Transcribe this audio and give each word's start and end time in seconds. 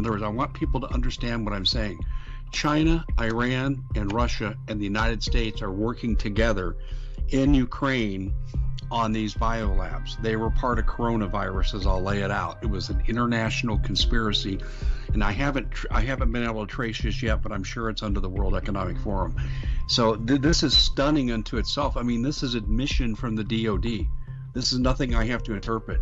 In 0.00 0.06
other 0.06 0.12
words, 0.12 0.22
I 0.22 0.28
want 0.28 0.54
people 0.54 0.80
to 0.80 0.86
understand 0.94 1.44
what 1.44 1.52
I'm 1.52 1.66
saying. 1.66 2.02
China, 2.52 3.04
Iran, 3.20 3.84
and 3.94 4.10
Russia 4.10 4.56
and 4.66 4.80
the 4.80 4.84
United 4.84 5.22
States 5.22 5.60
are 5.60 5.70
working 5.70 6.16
together 6.16 6.74
in 7.28 7.52
Ukraine 7.52 8.32
on 8.90 9.12
these 9.12 9.34
biolabs. 9.34 10.20
They 10.22 10.36
were 10.36 10.48
part 10.48 10.78
of 10.78 10.86
coronaviruses. 10.86 11.84
I'll 11.84 12.00
lay 12.00 12.22
it 12.22 12.30
out. 12.30 12.60
It 12.62 12.70
was 12.70 12.88
an 12.88 13.02
international 13.08 13.78
conspiracy, 13.80 14.58
and 15.12 15.22
I 15.22 15.32
haven't 15.32 15.68
I 15.90 16.00
haven't 16.00 16.32
been 16.32 16.44
able 16.44 16.66
to 16.66 16.72
trace 16.72 17.02
this 17.02 17.22
yet, 17.22 17.42
but 17.42 17.52
I'm 17.52 17.62
sure 17.62 17.90
it's 17.90 18.02
under 18.02 18.20
the 18.20 18.30
World 18.30 18.56
Economic 18.56 18.96
Forum. 19.00 19.36
So 19.86 20.16
th- 20.16 20.40
this 20.40 20.62
is 20.62 20.74
stunning 20.74 21.30
unto 21.30 21.58
itself. 21.58 21.98
I 21.98 22.02
mean, 22.02 22.22
this 22.22 22.42
is 22.42 22.54
admission 22.54 23.14
from 23.16 23.36
the 23.36 23.44
DoD. 23.44 24.06
This 24.54 24.72
is 24.72 24.78
nothing 24.78 25.14
I 25.14 25.26
have 25.26 25.42
to 25.42 25.52
interpret. 25.52 26.00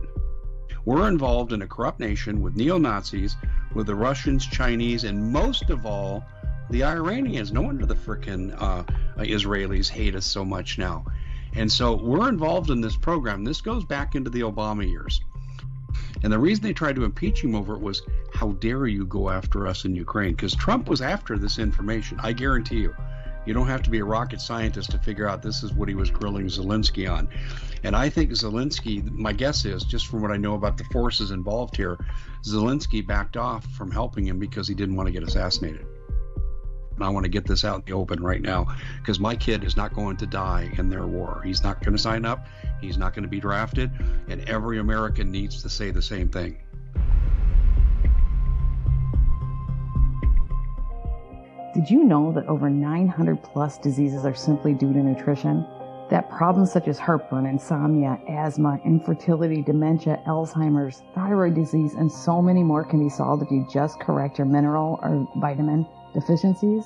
We're 0.84 1.08
involved 1.08 1.52
in 1.52 1.62
a 1.62 1.66
corrupt 1.66 2.00
nation 2.00 2.40
with 2.40 2.56
neo 2.56 2.78
Nazis, 2.78 3.36
with 3.74 3.86
the 3.86 3.94
Russians, 3.94 4.46
Chinese, 4.46 5.04
and 5.04 5.32
most 5.32 5.70
of 5.70 5.86
all, 5.86 6.24
the 6.70 6.84
Iranians. 6.84 7.52
No 7.52 7.62
wonder 7.62 7.86
the 7.86 7.94
frickin' 7.94 8.54
uh, 8.60 8.84
Israelis 9.18 9.88
hate 9.88 10.14
us 10.14 10.26
so 10.26 10.44
much 10.44 10.78
now. 10.78 11.04
And 11.54 11.70
so 11.70 11.94
we're 11.94 12.28
involved 12.28 12.70
in 12.70 12.80
this 12.80 12.96
program. 12.96 13.44
This 13.44 13.60
goes 13.60 13.84
back 13.84 14.14
into 14.14 14.30
the 14.30 14.40
Obama 14.40 14.88
years. 14.88 15.20
And 16.22 16.32
the 16.32 16.38
reason 16.38 16.64
they 16.64 16.72
tried 16.72 16.96
to 16.96 17.04
impeach 17.04 17.42
him 17.42 17.54
over 17.54 17.74
it 17.74 17.80
was, 17.80 18.02
how 18.34 18.52
dare 18.52 18.86
you 18.86 19.06
go 19.06 19.30
after 19.30 19.66
us 19.66 19.84
in 19.84 19.94
Ukraine? 19.94 20.32
Because 20.32 20.54
Trump 20.54 20.88
was 20.88 21.00
after 21.00 21.38
this 21.38 21.58
information. 21.58 22.20
I 22.22 22.32
guarantee 22.32 22.80
you. 22.80 22.94
You 23.48 23.54
don't 23.54 23.66
have 23.66 23.82
to 23.84 23.90
be 23.90 24.00
a 24.00 24.04
rocket 24.04 24.42
scientist 24.42 24.90
to 24.90 24.98
figure 24.98 25.26
out 25.26 25.42
this 25.42 25.62
is 25.62 25.72
what 25.72 25.88
he 25.88 25.94
was 25.94 26.10
grilling 26.10 26.48
Zelensky 26.48 27.10
on. 27.10 27.30
And 27.82 27.96
I 27.96 28.10
think 28.10 28.30
Zelensky, 28.32 29.10
my 29.10 29.32
guess 29.32 29.64
is, 29.64 29.84
just 29.84 30.06
from 30.06 30.20
what 30.20 30.30
I 30.30 30.36
know 30.36 30.52
about 30.52 30.76
the 30.76 30.84
forces 30.84 31.30
involved 31.30 31.74
here, 31.74 31.96
Zelensky 32.44 33.06
backed 33.06 33.38
off 33.38 33.64
from 33.68 33.90
helping 33.90 34.26
him 34.26 34.38
because 34.38 34.68
he 34.68 34.74
didn't 34.74 34.96
want 34.96 35.06
to 35.06 35.12
get 35.12 35.22
assassinated. 35.22 35.86
And 36.96 37.02
I 37.02 37.08
want 37.08 37.24
to 37.24 37.30
get 37.30 37.46
this 37.46 37.64
out 37.64 37.76
in 37.76 37.84
the 37.86 37.92
open 37.92 38.22
right 38.22 38.42
now 38.42 38.66
because 38.98 39.18
my 39.18 39.34
kid 39.34 39.64
is 39.64 39.78
not 39.78 39.94
going 39.94 40.18
to 40.18 40.26
die 40.26 40.70
in 40.76 40.90
their 40.90 41.06
war. 41.06 41.40
He's 41.42 41.62
not 41.62 41.82
going 41.82 41.96
to 41.96 42.02
sign 42.02 42.26
up. 42.26 42.46
He's 42.82 42.98
not 42.98 43.14
going 43.14 43.22
to 43.22 43.30
be 43.30 43.40
drafted. 43.40 43.90
And 44.28 44.46
every 44.46 44.78
American 44.78 45.30
needs 45.30 45.62
to 45.62 45.70
say 45.70 45.90
the 45.90 46.02
same 46.02 46.28
thing. 46.28 46.58
Did 51.78 51.92
you 51.92 52.02
know 52.02 52.32
that 52.32 52.48
over 52.48 52.68
900 52.68 53.40
plus 53.40 53.78
diseases 53.78 54.24
are 54.24 54.34
simply 54.34 54.74
due 54.74 54.92
to 54.92 54.98
nutrition? 54.98 55.64
That 56.10 56.28
problems 56.28 56.72
such 56.72 56.88
as 56.88 56.98
heartburn, 56.98 57.46
insomnia, 57.46 58.18
asthma, 58.28 58.80
infertility, 58.84 59.62
dementia, 59.62 60.20
Alzheimer's, 60.26 61.04
thyroid 61.14 61.54
disease, 61.54 61.94
and 61.94 62.10
so 62.10 62.42
many 62.42 62.64
more 62.64 62.82
can 62.82 62.98
be 62.98 63.08
solved 63.08 63.44
if 63.44 63.52
you 63.52 63.64
just 63.72 64.00
correct 64.00 64.38
your 64.38 64.48
mineral 64.48 64.98
or 65.04 65.28
vitamin 65.36 65.86
deficiencies? 66.14 66.82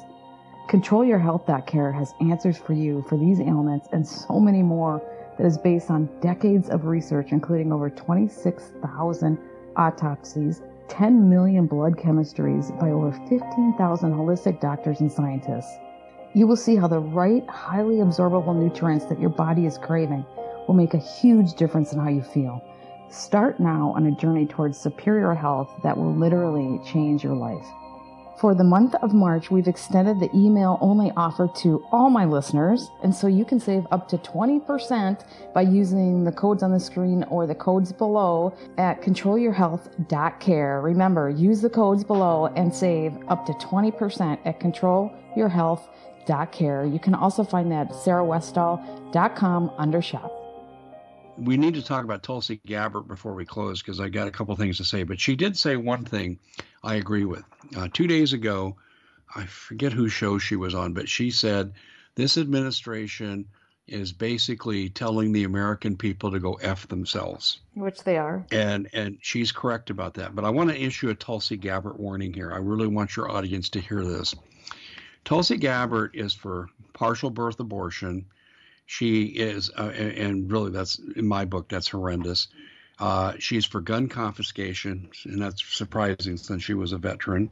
Control 0.68 1.06
Your 1.06 1.18
Health 1.18 1.48
Care 1.66 1.90
has 1.90 2.12
answers 2.20 2.58
for 2.58 2.74
you 2.74 3.02
for 3.08 3.16
these 3.16 3.40
ailments 3.40 3.88
and 3.92 4.06
so 4.06 4.38
many 4.38 4.62
more 4.62 5.00
that 5.38 5.46
is 5.46 5.56
based 5.56 5.90
on 5.90 6.10
decades 6.20 6.68
of 6.68 6.84
research, 6.84 7.28
including 7.32 7.72
over 7.72 7.88
26,000 7.88 9.38
autopsies, 9.74 10.60
10 10.92 11.30
million 11.30 11.66
blood 11.66 11.96
chemistries 11.96 12.78
by 12.78 12.90
over 12.90 13.12
15,000 13.26 14.12
holistic 14.12 14.60
doctors 14.60 15.00
and 15.00 15.10
scientists. 15.10 15.78
You 16.34 16.46
will 16.46 16.56
see 16.56 16.76
how 16.76 16.86
the 16.86 16.98
right, 16.98 17.48
highly 17.48 17.96
absorbable 17.96 18.54
nutrients 18.54 19.06
that 19.06 19.18
your 19.18 19.30
body 19.30 19.64
is 19.64 19.78
craving 19.78 20.26
will 20.68 20.74
make 20.74 20.92
a 20.92 20.98
huge 20.98 21.54
difference 21.54 21.94
in 21.94 21.98
how 21.98 22.10
you 22.10 22.22
feel. 22.22 22.62
Start 23.08 23.58
now 23.58 23.94
on 23.96 24.04
a 24.04 24.10
journey 24.12 24.44
towards 24.44 24.78
superior 24.78 25.32
health 25.32 25.70
that 25.82 25.96
will 25.96 26.14
literally 26.14 26.78
change 26.84 27.24
your 27.24 27.36
life. 27.36 27.66
For 28.42 28.54
the 28.56 28.64
month 28.64 28.96
of 28.96 29.14
March, 29.14 29.52
we've 29.52 29.68
extended 29.68 30.18
the 30.18 30.28
email 30.34 30.76
only 30.80 31.12
offer 31.16 31.48
to 31.58 31.86
all 31.92 32.10
my 32.10 32.24
listeners. 32.24 32.90
And 33.04 33.14
so 33.14 33.28
you 33.28 33.44
can 33.44 33.60
save 33.60 33.86
up 33.92 34.08
to 34.08 34.18
20% 34.18 35.24
by 35.54 35.60
using 35.60 36.24
the 36.24 36.32
codes 36.32 36.64
on 36.64 36.72
the 36.72 36.80
screen 36.80 37.22
or 37.30 37.46
the 37.46 37.54
codes 37.54 37.92
below 37.92 38.52
at 38.78 39.00
controlyourhealth.care. 39.00 40.80
Remember, 40.80 41.30
use 41.30 41.60
the 41.60 41.70
codes 41.70 42.02
below 42.02 42.46
and 42.56 42.74
save 42.74 43.16
up 43.28 43.46
to 43.46 43.52
20% 43.52 44.38
at 44.44 44.58
controlyourhealth.care. 44.58 46.84
You 46.84 46.98
can 46.98 47.14
also 47.14 47.44
find 47.44 47.70
that 47.70 47.90
at 47.90 47.94
sarahwestall.com 47.94 49.70
under 49.78 50.02
shop 50.02 50.41
we 51.36 51.56
need 51.56 51.74
to 51.74 51.82
talk 51.82 52.04
about 52.04 52.22
Tulsi 52.22 52.60
Gabbard 52.66 53.08
before 53.08 53.34
we 53.34 53.44
close 53.44 53.82
because 53.82 54.00
I 54.00 54.08
got 54.08 54.28
a 54.28 54.32
couple 54.32 54.54
things 54.56 54.76
to 54.78 54.84
say. 54.84 55.02
But 55.02 55.20
she 55.20 55.36
did 55.36 55.56
say 55.56 55.76
one 55.76 56.04
thing 56.04 56.38
I 56.82 56.96
agree 56.96 57.24
with. 57.24 57.44
Uh, 57.76 57.88
two 57.92 58.06
days 58.06 58.32
ago, 58.32 58.76
I 59.34 59.46
forget 59.46 59.92
whose 59.92 60.12
show 60.12 60.38
she 60.38 60.56
was 60.56 60.74
on, 60.74 60.92
but 60.92 61.08
she 61.08 61.30
said 61.30 61.72
this 62.14 62.36
administration 62.36 63.46
is 63.88 64.12
basically 64.12 64.88
telling 64.88 65.32
the 65.32 65.44
American 65.44 65.96
people 65.96 66.30
to 66.30 66.38
go 66.38 66.54
f 66.54 66.86
themselves, 66.88 67.60
which 67.74 68.04
they 68.04 68.16
are. 68.16 68.46
And 68.52 68.88
and 68.92 69.18
she's 69.20 69.52
correct 69.52 69.90
about 69.90 70.14
that. 70.14 70.34
But 70.34 70.44
I 70.44 70.50
want 70.50 70.70
to 70.70 70.80
issue 70.80 71.10
a 71.10 71.14
Tulsi 71.14 71.56
Gabbard 71.56 71.98
warning 71.98 72.32
here. 72.32 72.52
I 72.52 72.58
really 72.58 72.86
want 72.86 73.16
your 73.16 73.30
audience 73.30 73.68
to 73.70 73.80
hear 73.80 74.04
this. 74.04 74.34
Tulsi 75.24 75.56
Gabbard 75.56 76.14
is 76.14 76.32
for 76.32 76.68
partial 76.92 77.30
birth 77.30 77.58
abortion 77.58 78.26
she 78.92 79.22
is, 79.22 79.70
uh, 79.70 79.90
and 79.96 80.52
really, 80.52 80.70
that's 80.70 81.00
in 81.16 81.26
my 81.26 81.46
book, 81.46 81.66
that's 81.66 81.88
horrendous. 81.88 82.48
Uh, 82.98 83.32
she's 83.38 83.64
for 83.64 83.80
gun 83.80 84.06
confiscation, 84.06 85.08
and 85.24 85.40
that's 85.40 85.64
surprising 85.74 86.36
since 86.36 86.62
she 86.62 86.74
was 86.74 86.92
a 86.92 86.98
veteran. 86.98 87.50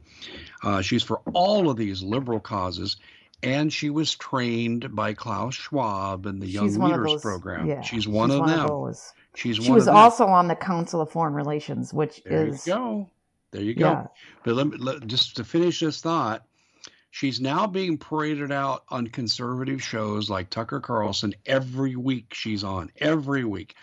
Uh, 0.61 0.83
she's 0.83 1.01
for 1.01 1.19
all 1.33 1.71
of 1.71 1.77
these 1.77 2.03
liberal 2.03 2.39
causes, 2.39 2.97
and 3.41 3.73
she 3.73 3.89
was 3.89 4.13
trained 4.13 4.95
by 4.95 5.15
Klaus 5.15 5.55
Schwab 5.55 6.27
in 6.27 6.37
the 6.37 6.45
Young 6.45 6.67
she's 6.67 6.77
Leaders 6.77 7.07
those, 7.07 7.21
Program. 7.23 7.65
Yeah, 7.65 7.81
she's 7.81 8.07
one 8.07 8.29
of 8.29 8.45
them. 8.45 8.45
she's 8.45 8.59
of 8.59 8.61
one 8.61 8.67
them. 8.67 8.89
Of 8.91 8.97
she's 9.33 9.55
she 9.55 9.71
was 9.71 9.87
also 9.87 10.27
on 10.27 10.47
the 10.47 10.55
Council 10.55 11.01
of 11.01 11.09
Foreign 11.09 11.33
Relations, 11.33 11.91
which 11.91 12.21
there 12.23 12.45
is. 12.45 12.65
There 12.65 12.75
you 12.75 12.79
go. 12.79 13.09
There 13.49 13.61
you 13.63 13.73
go. 13.73 13.89
Yeah. 13.89 14.07
But 14.43 14.53
let 14.53 14.67
me, 14.67 14.77
let, 14.77 15.07
just 15.07 15.37
to 15.37 15.43
finish 15.43 15.79
this 15.79 16.01
thought, 16.01 16.45
She's 17.11 17.41
now 17.41 17.67
being 17.67 17.97
paraded 17.97 18.53
out 18.53 18.85
on 18.89 19.07
conservative 19.07 19.83
shows 19.83 20.29
like 20.29 20.49
Tucker 20.49 20.79
Carlson 20.79 21.35
every 21.45 21.97
week. 21.97 22.33
She's 22.33 22.63
on 22.63 22.89
every 22.97 23.43
week. 23.43 23.75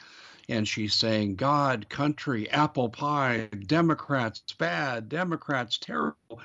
And 0.48 0.66
she's 0.66 0.94
saying, 0.94 1.36
God, 1.36 1.90
country, 1.90 2.50
apple 2.50 2.88
pie, 2.88 3.48
Democrats 3.66 4.40
bad, 4.58 5.10
Democrats 5.10 5.76
terrible. 5.76 6.40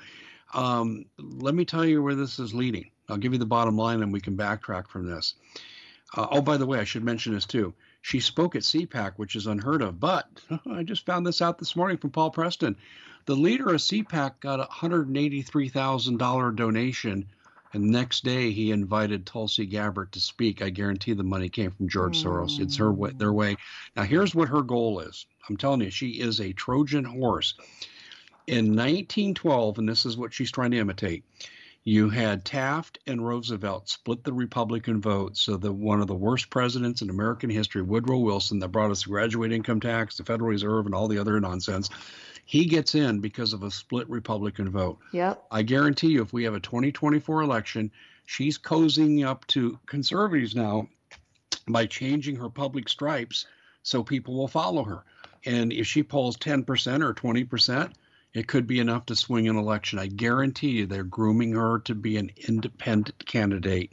Um, 0.52 1.06
let 1.18 1.54
me 1.54 1.64
tell 1.64 1.86
you 1.86 2.02
where 2.02 2.14
this 2.14 2.38
is 2.38 2.54
leading. 2.54 2.90
I'll 3.08 3.16
give 3.16 3.32
you 3.32 3.38
the 3.38 3.46
bottom 3.46 3.76
line 3.78 4.02
and 4.02 4.12
we 4.12 4.20
can 4.20 4.36
backtrack 4.36 4.88
from 4.88 5.06
this. 5.06 5.34
Uh, 6.14 6.26
oh, 6.30 6.42
by 6.42 6.58
the 6.58 6.66
way, 6.66 6.78
I 6.78 6.84
should 6.84 7.02
mention 7.02 7.32
this 7.32 7.46
too. 7.46 7.72
She 8.02 8.20
spoke 8.20 8.54
at 8.56 8.62
CPAC, 8.62 9.14
which 9.16 9.36
is 9.36 9.46
unheard 9.46 9.80
of, 9.80 9.98
but 9.98 10.28
I 10.70 10.82
just 10.82 11.06
found 11.06 11.26
this 11.26 11.40
out 11.40 11.58
this 11.58 11.74
morning 11.74 11.96
from 11.96 12.10
Paul 12.10 12.30
Preston. 12.30 12.76
The 13.26 13.34
leader 13.34 13.70
of 13.70 13.80
CPAC 13.80 14.40
got 14.40 14.60
a 14.60 14.64
$183,000 14.64 16.56
donation, 16.56 17.26
and 17.72 17.84
next 17.84 18.22
day 18.22 18.50
he 18.50 18.70
invited 18.70 19.24
Tulsi 19.24 19.64
Gabbard 19.64 20.12
to 20.12 20.20
speak. 20.20 20.60
I 20.60 20.68
guarantee 20.68 21.14
the 21.14 21.24
money 21.24 21.48
came 21.48 21.70
from 21.70 21.88
George 21.88 22.18
mm. 22.18 22.24
Soros. 22.24 22.60
It's 22.60 22.76
her 22.76 22.92
way, 22.92 23.12
their 23.16 23.32
way. 23.32 23.56
Now, 23.96 24.02
here's 24.02 24.34
what 24.34 24.48
her 24.48 24.62
goal 24.62 25.00
is. 25.00 25.26
I'm 25.48 25.56
telling 25.56 25.80
you, 25.80 25.90
she 25.90 26.20
is 26.20 26.40
a 26.40 26.52
Trojan 26.52 27.04
horse. 27.04 27.54
In 28.46 28.76
1912, 28.76 29.78
and 29.78 29.88
this 29.88 30.04
is 30.04 30.18
what 30.18 30.34
she's 30.34 30.52
trying 30.52 30.72
to 30.72 30.78
imitate, 30.78 31.24
you 31.84 32.08
had 32.08 32.44
Taft 32.44 32.98
and 33.06 33.26
Roosevelt 33.26 33.88
split 33.88 34.24
the 34.24 34.32
Republican 34.32 35.00
vote. 35.00 35.36
So 35.36 35.56
that 35.56 35.72
one 35.72 36.00
of 36.00 36.06
the 36.06 36.14
worst 36.14 36.50
presidents 36.50 37.02
in 37.02 37.10
American 37.10 37.50
history, 37.50 37.82
Woodrow 37.82 38.18
Wilson, 38.18 38.58
that 38.58 38.68
brought 38.68 38.90
us 38.90 39.04
the 39.04 39.10
graduate 39.10 39.52
income 39.52 39.80
tax, 39.80 40.16
the 40.16 40.24
Federal 40.24 40.50
Reserve, 40.50 40.86
and 40.86 40.94
all 40.94 41.08
the 41.08 41.18
other 41.18 41.38
nonsense, 41.40 41.90
he 42.44 42.66
gets 42.66 42.94
in 42.94 43.20
because 43.20 43.52
of 43.52 43.62
a 43.62 43.70
split 43.70 44.08
Republican 44.08 44.70
vote. 44.70 44.98
Yep. 45.12 45.44
I 45.50 45.62
guarantee 45.62 46.08
you, 46.08 46.22
if 46.22 46.32
we 46.32 46.44
have 46.44 46.54
a 46.54 46.60
2024 46.60 47.42
election, 47.42 47.90
she's 48.26 48.58
cozying 48.58 49.26
up 49.26 49.46
to 49.48 49.78
conservatives 49.86 50.54
now 50.54 50.88
by 51.68 51.86
changing 51.86 52.36
her 52.36 52.50
public 52.50 52.88
stripes 52.88 53.46
so 53.82 54.02
people 54.02 54.34
will 54.34 54.48
follow 54.48 54.84
her. 54.84 55.04
And 55.46 55.72
if 55.72 55.86
she 55.86 56.02
polls 56.02 56.36
10% 56.36 57.02
or 57.02 57.14
20%, 57.14 57.92
it 58.32 58.48
could 58.48 58.66
be 58.66 58.80
enough 58.80 59.06
to 59.06 59.16
swing 59.16 59.48
an 59.48 59.56
election. 59.56 59.98
I 59.98 60.06
guarantee 60.06 60.70
you 60.70 60.86
they're 60.86 61.04
grooming 61.04 61.52
her 61.52 61.78
to 61.80 61.94
be 61.94 62.16
an 62.16 62.30
independent 62.48 63.24
candidate 63.26 63.92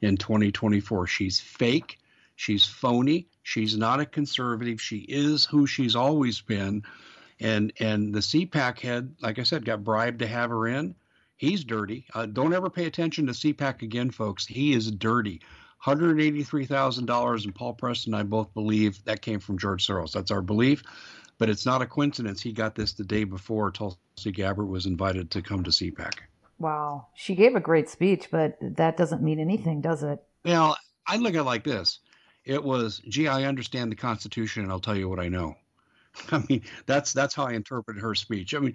in 0.00 0.16
2024. 0.16 1.06
She's 1.06 1.40
fake. 1.40 1.98
She's 2.36 2.64
phony. 2.64 3.26
She's 3.42 3.76
not 3.76 4.00
a 4.00 4.06
conservative. 4.06 4.80
She 4.80 4.98
is 4.98 5.44
who 5.44 5.66
she's 5.66 5.94
always 5.94 6.40
been 6.40 6.84
and 7.42 7.72
and 7.80 8.14
the 8.14 8.20
CPAC 8.20 8.80
head, 8.80 9.14
like 9.20 9.38
I 9.38 9.42
said, 9.42 9.64
got 9.64 9.84
bribed 9.84 10.20
to 10.20 10.26
have 10.26 10.50
her 10.50 10.68
in. 10.68 10.94
He's 11.36 11.64
dirty. 11.64 12.06
Uh, 12.14 12.26
don't 12.26 12.54
ever 12.54 12.70
pay 12.70 12.86
attention 12.86 13.26
to 13.26 13.32
CPAC 13.32 13.82
again, 13.82 14.10
folks. 14.10 14.46
He 14.46 14.72
is 14.72 14.90
dirty. 14.90 15.40
$183,000, 15.84 17.44
and 17.44 17.54
Paul 17.54 17.72
Preston 17.74 18.14
and 18.14 18.20
I 18.20 18.22
both 18.22 18.54
believe 18.54 19.04
that 19.04 19.20
came 19.20 19.40
from 19.40 19.58
George 19.58 19.84
Soros. 19.84 20.12
That's 20.12 20.30
our 20.30 20.42
belief. 20.42 20.84
But 21.38 21.50
it's 21.50 21.66
not 21.66 21.82
a 21.82 21.86
coincidence 21.86 22.40
he 22.40 22.52
got 22.52 22.76
this 22.76 22.92
the 22.92 23.02
day 23.02 23.24
before 23.24 23.72
Tulsi 23.72 24.30
Gabbard 24.30 24.68
was 24.68 24.86
invited 24.86 25.32
to 25.32 25.42
come 25.42 25.64
to 25.64 25.70
CPAC. 25.70 26.12
Wow. 26.60 27.08
She 27.14 27.34
gave 27.34 27.56
a 27.56 27.60
great 27.60 27.88
speech, 27.88 28.28
but 28.30 28.56
that 28.60 28.96
doesn't 28.96 29.22
mean 29.22 29.40
anything, 29.40 29.80
does 29.80 30.04
it? 30.04 30.22
Well, 30.44 30.76
I 31.08 31.16
look 31.16 31.34
at 31.34 31.40
it 31.40 31.44
like 31.44 31.64
this. 31.64 31.98
It 32.44 32.62
was, 32.62 33.02
gee, 33.08 33.26
I 33.26 33.44
understand 33.44 33.90
the 33.90 33.96
Constitution 33.96 34.62
and 34.62 34.70
I'll 34.70 34.78
tell 34.78 34.96
you 34.96 35.08
what 35.08 35.18
I 35.18 35.28
know. 35.28 35.56
I 36.30 36.42
mean, 36.48 36.62
that's 36.86 37.12
that's 37.12 37.34
how 37.34 37.46
I 37.46 37.52
interpret 37.52 37.98
her 37.98 38.14
speech. 38.14 38.54
I 38.54 38.58
mean, 38.58 38.74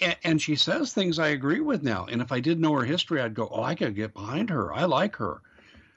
and, 0.00 0.16
and, 0.24 0.42
she 0.42 0.54
says 0.54 0.92
things 0.92 1.18
I 1.18 1.28
agree 1.28 1.60
with 1.60 1.82
now. 1.82 2.06
And 2.06 2.22
if 2.22 2.30
I 2.32 2.40
didn't 2.40 2.62
know 2.62 2.72
her 2.74 2.84
history, 2.84 3.20
I'd 3.20 3.34
go, 3.34 3.48
oh, 3.50 3.62
I 3.62 3.74
could 3.74 3.94
get 3.94 4.14
behind 4.14 4.50
her. 4.50 4.72
I 4.72 4.84
like 4.84 5.16
her, 5.16 5.40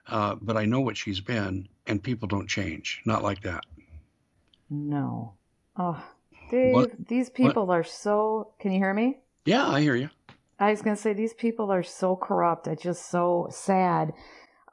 uh, 0.07 0.35
but 0.41 0.57
I 0.57 0.65
know 0.65 0.81
what 0.81 0.97
she's 0.97 1.19
been, 1.19 1.67
and 1.87 2.01
people 2.01 2.27
don't 2.27 2.47
change. 2.47 3.01
Not 3.05 3.23
like 3.23 3.41
that. 3.43 3.65
No. 4.69 5.33
Oh, 5.77 6.03
Dave, 6.49 6.73
what? 6.73 7.07
these 7.07 7.29
people 7.29 7.67
what? 7.67 7.77
are 7.77 7.83
so. 7.83 8.53
Can 8.59 8.71
you 8.71 8.79
hear 8.79 8.93
me? 8.93 9.19
Yeah, 9.45 9.67
I 9.67 9.81
hear 9.81 9.95
you. 9.95 10.09
I 10.59 10.69
was 10.69 10.81
going 10.81 10.95
to 10.95 11.01
say 11.01 11.13
these 11.13 11.33
people 11.33 11.71
are 11.71 11.83
so 11.83 12.15
corrupt. 12.15 12.67
It's 12.67 12.83
just 12.83 13.09
so 13.09 13.47
sad 13.51 14.13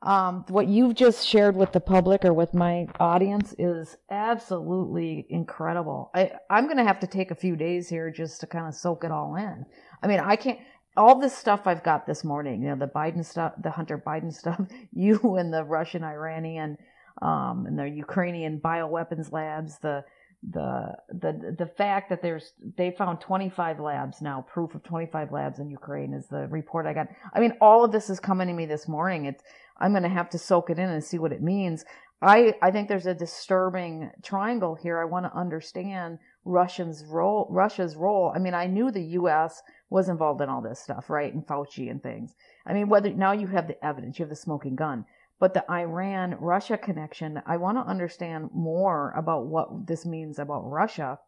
um, 0.03 0.45
what 0.49 0.69
you've 0.69 0.95
just 0.95 1.27
shared 1.27 1.57
with 1.57 1.73
the 1.73 1.81
public 1.81 2.25
or 2.25 2.33
with 2.33 2.55
my 2.55 2.87
audience 3.01 3.55
is 3.59 3.97
absolutely 4.11 5.27
incredible. 5.29 6.11
I, 6.15 6.33
I'm 6.49 6.67
going 6.67 6.77
to 6.77 6.85
have 6.85 7.01
to 7.01 7.07
take 7.07 7.31
a 7.31 7.35
few 7.37 7.57
days 7.57 7.89
here 7.89 8.11
just 8.11 8.41
to 8.41 8.47
kind 8.47 8.69
of 8.69 8.75
soak 8.75 9.03
it 9.03 9.11
all 9.11 9.35
in. 9.35 9.67
I 10.03 10.07
mean, 10.07 10.21
I 10.21 10.37
can't, 10.37 10.61
all 10.97 11.19
this 11.19 11.37
stuff 11.37 11.67
I've 11.67 11.83
got 11.83 12.07
this 12.07 12.23
morning, 12.23 12.63
you 12.63 12.69
know, 12.69 12.77
the 12.77 12.87
Biden 12.87 13.25
stuff, 13.25 13.55
the 13.61 13.71
Hunter 13.71 13.99
Biden 13.99 14.33
stuff, 14.35 14.61
you 14.93 15.37
and 15.37 15.53
the 15.53 15.65
Russian, 15.65 16.05
Iranian, 16.05 16.79
um, 17.21 17.67
and 17.67 17.77
the 17.77 17.89
Ukrainian 17.89 18.61
bioweapons 18.61 19.33
labs, 19.33 19.79
the, 19.79 20.05
the 20.43 20.95
the 21.09 21.57
the 21.59 21.67
fact 21.67 22.11
that 22.11 22.23
there's 22.23 22.53
they 22.77 22.93
found 22.93 23.21
25 23.21 23.81
labs 23.81 24.23
now 24.23 24.47
proof 24.49 24.75
of 24.75 24.85
25 24.85 25.33
labs 25.33 25.59
in 25.59 25.69
Ukraine 25.69 26.15
is 26.15 26.29
the 26.29 26.47
report 26.47 26.87
I 26.87 26.95
got. 26.95 27.09
I 27.35 27.41
mean 27.41 27.55
all 27.61 27.85
of 27.85 27.91
this 27.91 28.09
is 28.09 28.21
coming 28.21 28.47
to 28.47 28.55
me 28.55 28.65
this 28.65 28.87
morning. 28.87 29.25
It's 29.25 29.43
I'm 29.81 29.93
going 29.93 30.03
to 30.03 30.09
have 30.09 30.31
to 30.31 30.39
soak 30.39 30.71
it 30.71 30.79
in 30.79 30.89
and 30.89 31.03
see 31.03 31.19
what 31.19 31.33
it 31.33 31.43
means. 31.43 31.85
I, 32.21 32.55
I 32.61 32.71
think 32.71 32.89
there's 32.89 33.07
a 33.07 33.15
disturbing 33.15 34.11
triangle 34.25 34.75
here. 34.75 34.99
I 34.99 35.05
want 35.05 35.27
to 35.27 35.39
understand 35.39 36.19
Russian's 36.45 37.05
role, 37.05 37.47
Russia's 37.51 37.95
role. 37.95 38.33
I 38.35 38.41
mean, 38.41 38.55
I 38.55 38.67
knew 38.67 38.91
the 38.91 39.03
U.S. 39.03 39.63
was 39.89 40.09
involved 40.09 40.41
in 40.41 40.49
all 40.49 40.61
this 40.61 40.81
stuff, 40.81 41.11
right? 41.11 41.33
And 41.33 41.47
Fauci 41.47 41.91
and 41.91 42.03
things. 42.03 42.35
I 42.67 42.73
mean, 42.73 42.89
whether 42.89 43.11
now 43.11 43.33
you 43.33 43.47
have 43.49 43.69
the 43.69 43.83
evidence, 43.85 44.19
you 44.19 44.25
have 44.25 44.31
the 44.31 44.37
smoking 44.37 44.75
gun, 44.75 45.05
but 45.39 45.55
the 45.55 45.71
Iran 45.71 46.37
Russia 46.41 46.77
connection, 46.77 47.43
I 47.47 47.57
want 47.57 47.79
to 47.79 47.89
understand 47.89 48.51
more 48.53 49.13
about 49.17 49.47
what 49.47 49.87
this 49.87 50.05
means 50.05 50.39
about 50.39 50.69
Russia 50.69 51.19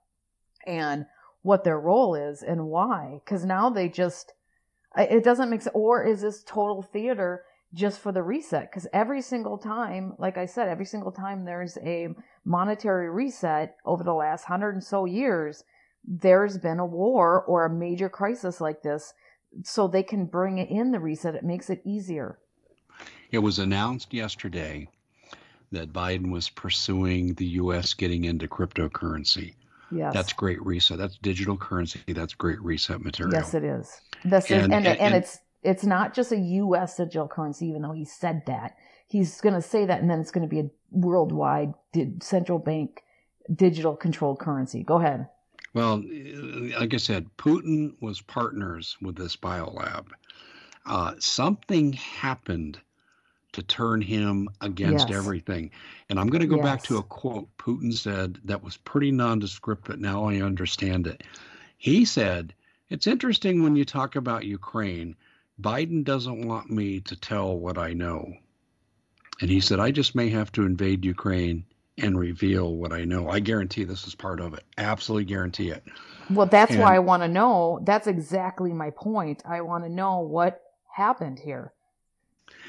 and 0.67 1.07
what 1.43 1.65
their 1.65 1.79
role 1.79 2.15
is 2.15 2.43
and 2.43 2.67
why. 2.67 3.21
Cause 3.25 3.45
now 3.45 3.71
they 3.71 3.89
just, 3.89 4.33
it 4.97 5.25
doesn't 5.25 5.49
make 5.49 5.63
sense. 5.63 5.75
Or 5.75 6.05
is 6.05 6.23
this 6.23 6.43
total 6.43 6.83
theater? 6.83 7.45
just 7.73 8.01
for 8.01 8.13
the 8.13 8.23
reset. 8.23 8.71
Because 8.71 8.87
every 8.93 9.23
single 9.23 9.59
time, 9.59 10.15
like 10.19 10.37
I 10.37 10.47
said, 10.47 10.69
every 10.69 10.85
single 10.85 11.13
time 11.13 11.45
there's 11.45 11.79
a 11.79 12.09
monetary 12.45 13.11
reset 13.11 13.77
over 13.85 14.03
the 14.03 14.15
last 14.15 14.45
hundred 14.45 14.75
and 14.75 14.85
so 14.85 15.05
years, 15.05 15.65
there's 16.05 16.59
been 16.59 16.81
a 16.81 16.87
war 16.87 17.43
or 17.43 17.65
a 17.65 17.71
major 17.71 18.09
crisis 18.09 18.61
like 18.61 18.83
this. 18.83 19.13
So 19.65 19.87
they 19.89 20.03
can 20.03 20.27
bring 20.27 20.59
in 20.59 20.91
the 20.91 21.01
reset. 21.01 21.35
It 21.35 21.45
makes 21.45 21.71
it 21.71 21.83
easier. 21.85 22.39
It 23.31 23.39
was 23.39 23.59
announced 23.59 24.13
yesterday 24.13 24.89
that 25.73 25.93
Biden 25.93 26.31
was 26.31 26.49
pursuing 26.49 27.35
the 27.35 27.47
U.S. 27.47 27.95
getting 27.95 28.25
into 28.25 28.49
cryptocurrency. 28.49 29.55
Yes. 29.93 30.13
That's 30.13 30.33
great 30.33 30.65
reset. 30.65 30.99
That's 30.99 31.17
digital 31.19 31.57
currency. 31.57 32.01
That's 32.09 32.35
great 32.35 32.61
reset 32.63 33.03
material. 33.03 33.35
Yes, 33.35 33.55
it 33.55 33.65
is. 33.65 34.01
This 34.25 34.51
and, 34.51 34.61
is, 34.61 34.65
and, 34.65 34.75
and, 34.75 34.87
and, 34.87 35.01
and 35.01 35.15
it's 35.15 35.39
it's 35.63 35.85
not 35.85 36.15
just 36.15 36.33
a 36.33 36.39
U.S. 36.39 36.97
digital 36.97 37.29
currency, 37.29 37.67
even 37.67 37.83
though 37.83 37.93
he 37.93 38.05
said 38.05 38.43
that. 38.47 38.77
He's 39.07 39.41
going 39.41 39.55
to 39.55 39.63
say 39.63 39.85
that, 39.85 40.01
and 40.01 40.09
then 40.09 40.21
it's 40.21 40.31
going 40.31 40.49
to 40.49 40.49
be 40.49 40.61
a 40.61 40.71
worldwide 40.91 41.75
central 42.23 42.59
bank 42.59 43.03
digital 43.53 43.97
controlled 43.97 44.39
currency. 44.39 44.83
Go 44.83 44.99
ahead. 44.99 45.29
Well, 45.75 46.03
like 46.79 46.95
I 46.95 46.97
said, 46.97 47.27
Putin 47.37 47.95
was 48.01 48.21
partners 48.21 48.97
with 49.03 49.17
this 49.17 49.37
biolab. 49.37 50.07
Uh, 50.87 51.15
something 51.19 51.93
happened 51.93 52.81
to 53.61 53.67
turn 53.67 54.01
him 54.01 54.49
against 54.61 55.09
yes. 55.09 55.19
everything. 55.19 55.71
And 56.09 56.19
I'm 56.19 56.29
going 56.29 56.41
to 56.41 56.47
go 56.47 56.57
yes. 56.57 56.65
back 56.65 56.83
to 56.85 56.99
a 56.99 57.03
quote 57.03 57.49
Putin 57.59 57.93
said 57.93 58.39
that 58.45 58.63
was 58.63 58.77
pretty 58.77 59.11
nondescript, 59.11 59.87
but 59.87 60.01
now 60.01 60.25
I 60.29 60.41
understand 60.41 61.07
it. 61.07 61.23
He 61.79 62.05
said, 62.05 62.55
It's 62.89 63.07
interesting 63.07 63.63
when 63.63 63.77
you 63.77 63.85
talk 63.85 64.17
about 64.17 64.45
Ukraine 64.45 65.17
Biden 65.61 66.05
doesn't 66.05 66.47
want 66.47 66.71
me 66.71 67.01
to 67.01 67.17
tell 67.17 67.57
what 67.57 67.79
I 67.79 67.93
know. 67.93 68.33
And 69.41 69.51
he 69.51 69.61
said, 69.61 69.81
I 69.81 69.91
just 69.91 70.15
may 70.15 70.29
have 70.31 70.53
to 70.53 70.65
invade 70.65 71.05
Ukraine 71.05 71.65
and 71.99 72.19
reveal 72.19 72.75
what 72.75 72.93
I 72.93 73.05
know. 73.05 73.29
I 73.29 73.41
guarantee 73.41 73.85
this 73.85 74.07
is 74.07 74.15
part 74.15 74.41
of 74.41 74.55
it. 74.55 74.65
Absolutely 74.79 75.25
guarantee 75.25 75.71
it. 75.71 75.85
Well, 76.31 76.47
that's 76.47 76.73
and, 76.73 76.81
why 76.81 76.95
I 76.95 77.01
want 77.01 77.23
to 77.23 77.29
know. 77.29 77.81
That's 77.83 78.07
exactly 78.07 78.73
my 78.73 78.91
point. 78.91 79.43
I 79.47 79.61
want 79.61 79.85
to 79.85 79.91
know 79.91 80.21
what 80.21 80.63
happened 80.95 81.39
here. 81.39 81.73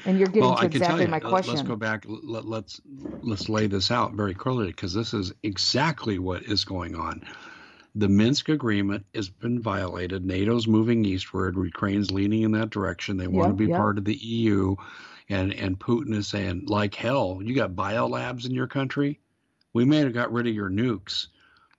And 0.04 0.18
you're 0.18 0.28
getting 0.28 0.42
well, 0.42 0.56
to 0.56 0.66
exactly 0.66 1.06
my 1.06 1.20
question. 1.20 1.54
Let's 1.54 1.66
go 1.66 1.76
back. 1.76 2.04
Let, 2.06 2.44
let's 2.44 2.80
let's 3.22 3.48
lay 3.48 3.68
this 3.68 3.90
out 3.90 4.14
very 4.14 4.34
clearly 4.34 4.66
because 4.66 4.92
this 4.92 5.14
is 5.14 5.32
exactly 5.42 6.18
what 6.18 6.42
is 6.42 6.64
going 6.64 6.96
on. 6.96 7.24
The 7.94 8.08
Minsk 8.08 8.48
agreement 8.48 9.06
has 9.14 9.28
been 9.28 9.60
violated. 9.60 10.24
NATO's 10.24 10.66
moving 10.66 11.04
eastward. 11.04 11.56
Ukraine's 11.56 12.10
leaning 12.10 12.42
in 12.42 12.52
that 12.52 12.70
direction. 12.70 13.16
They 13.16 13.26
want 13.26 13.50
yep, 13.50 13.58
to 13.58 13.64
be 13.64 13.70
yep. 13.70 13.76
part 13.76 13.98
of 13.98 14.04
the 14.04 14.14
EU. 14.14 14.76
And, 15.28 15.52
and 15.52 15.78
Putin 15.78 16.14
is 16.14 16.26
saying, 16.26 16.64
like 16.66 16.94
hell, 16.94 17.40
you 17.42 17.54
got 17.54 17.76
biolabs 17.76 18.46
in 18.46 18.52
your 18.52 18.66
country? 18.66 19.20
We 19.72 19.84
may 19.84 19.98
have 19.98 20.14
got 20.14 20.32
rid 20.32 20.46
of 20.46 20.54
your 20.54 20.70
nukes 20.70 21.28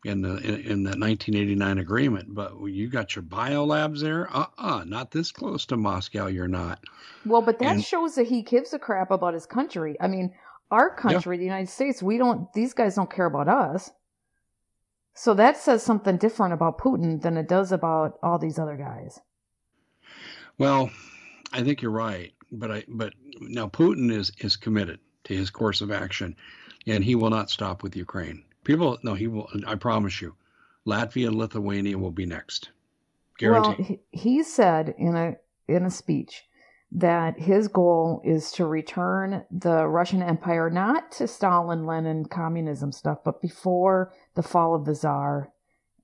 in 0.06 0.22
the 0.22 0.36
in, 0.38 0.56
in 0.56 0.84
the 0.84 0.98
1989 0.98 1.78
agreement, 1.80 2.34
but 2.36 2.54
you 2.66 2.90
got 2.90 3.16
your 3.16 3.24
biolabs 3.24 4.02
there? 4.02 4.28
Uh-uh, 4.36 4.84
not 4.86 5.12
this 5.12 5.32
close 5.32 5.66
to 5.68 5.78
Moscow. 5.78 6.28
You're 6.28 6.48
not. 6.48 6.84
Well, 7.26 7.42
but 7.42 7.60
that 7.60 7.76
and, 7.76 7.84
shows 7.84 8.16
that 8.16 8.28
he 8.28 8.42
gives 8.42 8.74
a 8.74 8.80
crap 8.80 9.12
about 9.12 9.34
his 9.34 9.46
country. 9.46 9.96
I 10.00 10.08
mean, 10.08 10.34
our 10.72 10.94
country, 10.96 11.38
yeah. 11.38 11.40
the 11.40 11.46
United 11.46 11.70
States, 11.70 12.04
we 12.04 12.18
don't. 12.18 12.52
These 12.54 12.74
guys 12.74 12.96
don't 12.96 13.12
care 13.12 13.26
about 13.26 13.48
us. 13.48 13.92
So 15.16 15.34
that 15.36 15.58
says 15.58 15.84
something 15.84 16.18
different 16.18 16.54
about 16.54 16.80
Putin 16.80 17.22
than 17.22 17.38
it 17.38 17.48
does 17.48 17.72
about 17.72 18.18
all 18.24 18.40
these 18.40 18.58
other 18.58 18.76
guys. 18.76 19.20
Well, 20.58 20.90
I 21.52 21.64
think 21.64 21.82
you're 21.82 21.92
right, 21.92 22.34
but 22.52 22.72
I 22.72 22.84
but 22.88 23.14
now 23.40 23.68
Putin 23.68 24.12
is 24.12 24.32
is 24.40 24.56
committed 24.56 25.00
to 25.26 25.36
his 25.36 25.50
course 25.50 25.82
of 25.82 25.92
action, 25.92 26.36
and 26.88 27.04
he 27.04 27.16
will 27.16 27.30
not 27.30 27.50
stop 27.50 27.84
with 27.84 27.96
Ukraine. 27.96 28.44
People, 28.64 28.98
no, 29.04 29.14
he 29.14 29.28
will. 29.28 29.50
I 29.68 29.76
promise 29.76 30.22
you, 30.22 30.36
Latvia 30.88 31.28
and 31.28 31.36
Lithuania 31.36 31.98
will 31.98 32.12
be 32.12 32.26
next. 32.26 32.70
Guaranteed. 33.38 33.90
Well, 33.90 34.00
he, 34.12 34.44
said 34.44 34.96
in 34.98 35.16
a 35.16 35.36
in 35.68 35.86
a 35.86 35.90
speech 35.90 36.44
that 36.92 37.40
his 37.40 37.68
goal 37.68 38.22
is 38.24 38.52
to 38.52 38.66
return 38.66 39.44
the 39.50 39.88
Russian 39.88 40.22
Empire 40.22 40.70
not 40.70 41.12
to 41.14 41.28
Stalin, 41.28 41.86
Lenin, 41.86 42.26
communism 42.26 42.92
stuff, 42.92 43.20
but 43.26 43.42
before 43.42 44.14
the 44.36 44.44
fall 44.44 44.76
of 44.76 44.86
the 44.86 44.94
Tsar 44.94 45.52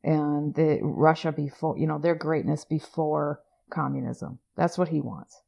and 0.04 0.56
the 0.56 0.80
Russia 0.82 1.32
before, 1.32 1.78
you 1.78 1.86
know, 1.86 2.00
their 2.00 2.16
greatness 2.16 2.66
before 2.66 3.42
communism. 3.70 4.40
That's 4.56 4.78
what 4.78 4.88
he 4.88 5.00
wants. 5.00 5.42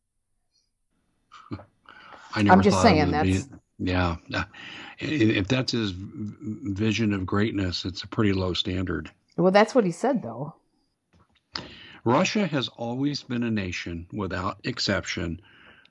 I 2.35 2.43
never 2.43 2.53
I'm 2.53 2.61
just 2.61 2.81
saying 2.81 3.11
that's. 3.11 3.45
Be, 3.47 3.55
yeah, 3.83 4.17
if 4.99 5.47
that's 5.47 5.71
his 5.71 5.91
vision 5.91 7.13
of 7.13 7.25
greatness, 7.25 7.83
it's 7.83 8.03
a 8.03 8.07
pretty 8.07 8.31
low 8.31 8.53
standard. 8.53 9.09
Well, 9.37 9.51
that's 9.51 9.73
what 9.73 9.85
he 9.85 9.91
said, 9.91 10.21
though. 10.21 10.53
Russia 12.03 12.45
has 12.45 12.67
always 12.67 13.23
been 13.23 13.43
a 13.43 13.51
nation, 13.51 14.05
without 14.13 14.59
exception, 14.63 15.41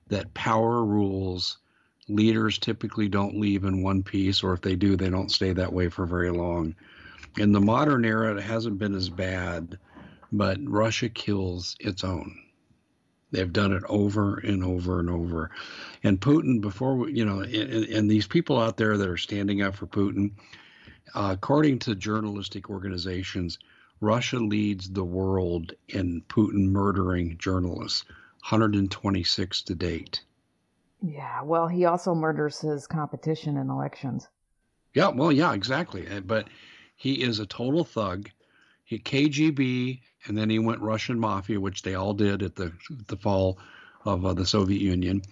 that 0.09 0.33
power 0.35 0.85
rules. 0.85 1.59
Leaders 2.09 2.59
typically 2.59 3.09
don't 3.09 3.41
leave 3.41 3.65
in 3.65 3.83
one 3.83 4.03
piece, 4.03 4.43
or 4.43 4.53
if 4.53 4.61
they 4.61 4.77
do, 4.77 4.97
they 4.97 5.11
don't 5.11 5.31
stay 5.31 5.53
that 5.53 5.73
way 5.73 5.89
for 5.89 6.07
very 6.07 6.31
long. 6.31 6.75
In 7.39 7.53
the 7.53 7.61
modern 7.61 8.05
era, 8.05 8.37
it 8.37 8.43
hasn't 8.43 8.79
been 8.79 8.95
as 8.95 9.09
bad, 9.09 9.79
but 10.33 10.59
Russia 10.65 11.09
kills 11.09 11.77
its 11.81 12.05
own. 12.05 12.37
They've 13.31 13.53
done 13.53 13.73
it 13.73 13.83
over 13.89 14.39
and 14.39 14.65
over 14.65 15.01
and 15.01 15.09
over. 15.09 15.51
And 16.03 16.21
Putin, 16.21 16.61
before, 16.61 17.09
you 17.09 17.25
know, 17.25 17.41
and, 17.41 17.85
and 17.85 18.11
these 18.11 18.27
people 18.27 18.59
out 18.59 18.77
there 18.77 18.97
that 18.97 19.09
are 19.09 19.17
standing 19.17 19.63
up 19.63 19.75
for 19.75 19.87
Putin, 19.87 20.33
uh, 21.15 21.31
according 21.33 21.79
to 21.81 21.95
journalistic 21.95 22.71
organizations, 22.71 23.59
Russia 24.01 24.39
leads 24.39 24.91
the 24.91 25.05
world 25.05 25.73
in 25.89 26.23
Putin 26.29 26.71
murdering 26.71 27.37
journalists, 27.39 28.05
126 28.49 29.63
to 29.63 29.75
date. 29.75 30.23
Yeah, 31.03 31.43
well, 31.43 31.69
he 31.69 31.85
also 31.85 32.15
murders 32.15 32.61
his 32.61 32.87
competition 32.87 33.57
in 33.57 33.71
elections. 33.71 34.29
Yeah, 34.95 35.09
well, 35.09 35.33
yeah, 35.33 35.53
exactly. 35.53 36.07
But 36.21 36.49
He 36.97 37.23
is 37.23 37.39
a 37.39 37.47
total 37.47 37.85
thug. 37.85 38.29
KGB, 38.99 40.01
and 40.27 40.37
then 40.37 40.51
he 40.51 40.59
went 40.59 40.81
Russian 40.81 41.19
mafia, 41.19 41.61
which 41.61 41.83
they 41.83 41.95
all 41.95 42.15
did 42.15 42.43
at 42.43 42.57
the 42.57 42.73
the 43.07 43.17
fall 43.17 43.59
of 44.05 44.25
uh, 44.25 44.35
the 44.35 44.47
Soviet 44.47 44.81
Union, 44.81 45.23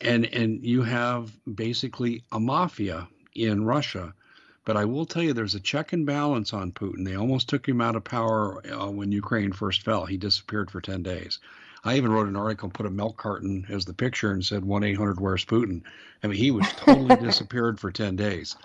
and 0.00 0.24
and 0.26 0.64
you 0.64 0.82
have 0.82 1.32
basically 1.52 2.24
a 2.32 2.40
mafia 2.40 3.08
in 3.34 3.64
Russia. 3.64 4.14
But 4.64 4.78
I 4.78 4.86
will 4.86 5.04
tell 5.04 5.22
you, 5.22 5.34
there's 5.34 5.54
a 5.54 5.60
check 5.60 5.92
and 5.92 6.06
balance 6.06 6.54
on 6.54 6.72
Putin. 6.72 7.04
They 7.04 7.16
almost 7.16 7.50
took 7.50 7.68
him 7.68 7.82
out 7.82 7.96
of 7.96 8.04
power 8.04 8.62
uh, 8.66 8.90
when 8.90 9.12
Ukraine 9.12 9.52
first 9.52 9.82
fell. 9.82 10.06
He 10.06 10.16
disappeared 10.16 10.70
for 10.70 10.80
10 10.80 11.02
days. 11.02 11.38
I 11.84 11.96
even 11.96 12.12
wrote 12.12 12.28
an 12.28 12.36
article, 12.36 12.70
put 12.70 12.86
a 12.86 12.90
milk 12.90 13.18
carton 13.18 13.66
as 13.68 13.84
the 13.84 13.92
picture, 13.92 14.30
and 14.32 14.44
said 14.44 14.64
one 14.64 14.84
eight 14.84 14.96
hundred 14.96 15.20
Where's 15.20 15.44
Putin? 15.44 15.82
I 16.22 16.28
mean, 16.28 16.38
he 16.38 16.50
was 16.50 16.66
totally 16.72 17.16
disappeared 17.22 17.78
for 17.78 17.90
ten 17.90 18.16
days, 18.16 18.56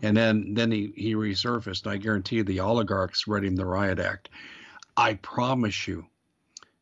and 0.00 0.16
then 0.16 0.54
then 0.54 0.70
he 0.70 0.92
he 0.94 1.14
resurfaced. 1.14 1.86
I 1.86 1.96
guarantee 1.96 2.36
you, 2.36 2.44
the 2.44 2.60
oligarchs 2.60 3.26
read 3.26 3.44
him 3.44 3.56
the 3.56 3.66
riot 3.66 3.98
act. 3.98 4.28
I 4.96 5.14
promise 5.14 5.88
you 5.88 6.06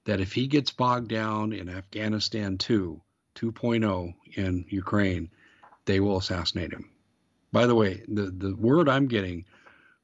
that 0.05 0.21
if 0.21 0.33
he 0.33 0.47
gets 0.49 0.71
bogged 0.71 1.09
down 1.09 1.53
in 1.53 1.69
Afghanistan 1.69 2.59
2, 2.59 3.01
2.0 3.37 4.15
in 4.35 4.65
Ukraine, 4.69 5.31
they 5.85 6.01
will 6.01 6.17
assassinate 6.17 6.73
him. 6.73 6.91
By 7.53 7.67
the 7.67 7.75
way, 7.75 8.03
the 8.07 8.31
the 8.31 8.55
word 8.55 8.89
I'm 8.89 9.09
getting 9.09 9.47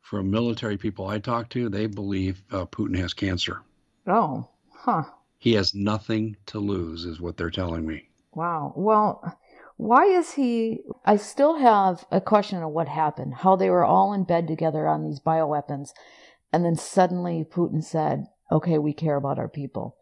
from 0.01 0.31
military 0.31 0.79
people 0.79 1.07
I 1.07 1.19
talk 1.19 1.49
to, 1.51 1.69
they 1.69 1.87
believe 1.87 2.43
uh, 2.51 2.65
Putin 2.67 2.97
has 2.99 3.13
cancer. 3.13 3.61
Oh, 4.07 4.49
huh. 4.73 5.05
He 5.39 5.55
has 5.55 5.75
nothing 5.75 6.37
to 6.47 6.59
lose, 6.59 7.05
is 7.05 7.21
what 7.21 7.37
they're 7.37 7.51
telling 7.51 7.87
me. 7.87 8.09
Wow. 8.33 8.73
Well, 8.77 9.23
why 9.77 10.05
is 10.05 10.33
he? 10.33 10.81
I 11.05 11.17
still 11.17 11.59
have 11.59 12.05
a 12.11 12.21
question 12.21 12.63
of 12.63 12.71
what 12.71 12.89
happened, 12.89 13.35
how 13.35 13.57
they 13.57 13.71
were 13.71 13.85
all 13.85 14.13
in 14.13 14.25
bed 14.25 14.49
together 14.49 14.87
on 14.87 15.05
these 15.05 15.21
bioweapons. 15.21 15.91
And 16.53 16.65
then 16.65 16.77
suddenly 16.77 17.45
Putin 17.45 17.83
said, 17.85 18.27
okay, 18.51 18.79
we 18.79 18.93
care 18.93 19.17
about 19.17 19.39
our 19.39 19.49
people. 19.49 19.97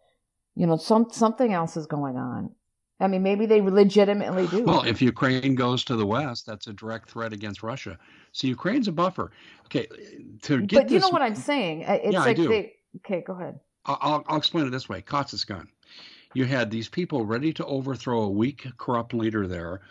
You 0.55 0.67
know, 0.67 0.76
some, 0.76 1.09
something 1.11 1.53
else 1.53 1.76
is 1.76 1.87
going 1.87 2.17
on. 2.17 2.55
I 3.00 3.09
mean, 3.09 3.25
maybe 3.25 3.47
they 3.47 3.61
legitimately 3.61 4.47
do. 4.47 4.62
Well, 4.62 4.85
if 4.85 5.03
Ukraine 5.03 5.57
goes 5.57 5.85
to 5.87 5.97
the 5.97 6.07
west, 6.07 6.47
that's 6.47 6.69
a 6.69 6.73
direct 6.73 7.11
threat 7.11 7.33
against 7.33 7.62
Russia. 7.62 7.99
So 8.33 8.47
Ukraine's 8.47 8.87
a 8.87 8.93
buffer. 8.93 9.33
Okay, 9.67 9.88
to 10.43 10.62
get 10.62 10.83
but 10.85 10.91
you 10.91 11.00
this, 11.00 11.03
know 11.03 11.11
what 11.11 11.23
I'm 11.23 11.35
saying? 11.35 11.83
It's 11.83 12.12
yeah, 12.12 12.21
like 12.21 12.29
I 12.29 12.35
do. 12.35 12.49
they. 12.49 12.75
Okay, 12.99 13.25
go 13.26 13.35
ahead. 13.35 13.59
I'll, 13.87 14.25
I'll 14.26 14.38
explain 14.38 14.67
it 14.67 14.71
this 14.71 14.88
way. 14.88 15.03
Kazakhstan. 15.03 15.69
You 16.33 16.47
had 16.47 16.71
these 16.71 16.88
people 16.88 17.25
ready 17.25 17.53
to 17.55 17.64
overthrow 17.64 18.23
a 18.23 18.31
weak, 18.31 18.67
corrupt 18.76 19.14
leader 19.14 19.47
there. 19.47 19.83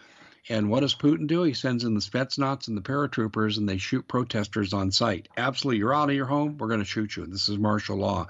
And 0.49 0.69
what 0.69 0.81
does 0.81 0.93
Putin 0.93 1.27
do? 1.27 1.43
He 1.43 1.53
sends 1.53 1.85
in 1.85 1.93
the 1.93 2.01
Spetsnaz 2.01 2.67
and 2.67 2.75
the 2.75 2.81
paratroopers, 2.81 3.57
and 3.57 3.69
they 3.69 3.77
shoot 3.77 4.07
protesters 4.09 4.73
on 4.73 4.91
site. 4.91 5.29
Absolutely, 5.37 5.77
you're 5.77 5.95
out 5.95 6.09
of 6.09 6.15
your 6.15 6.25
home. 6.25 6.57
We're 6.57 6.67
going 6.67 6.81
to 6.81 6.85
shoot 6.85 7.15
you. 7.15 7.25
This 7.25 7.47
is 7.47 7.57
martial 7.57 7.95
law. 7.97 8.27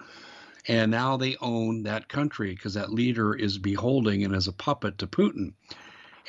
And 0.67 0.91
now 0.91 1.17
they 1.17 1.37
own 1.41 1.83
that 1.83 2.07
country 2.07 2.51
because 2.53 2.75
that 2.75 2.93
leader 2.93 3.33
is 3.33 3.57
beholding 3.57 4.23
and 4.23 4.35
is 4.35 4.47
a 4.47 4.53
puppet 4.53 4.99
to 4.99 5.07
Putin. 5.07 5.53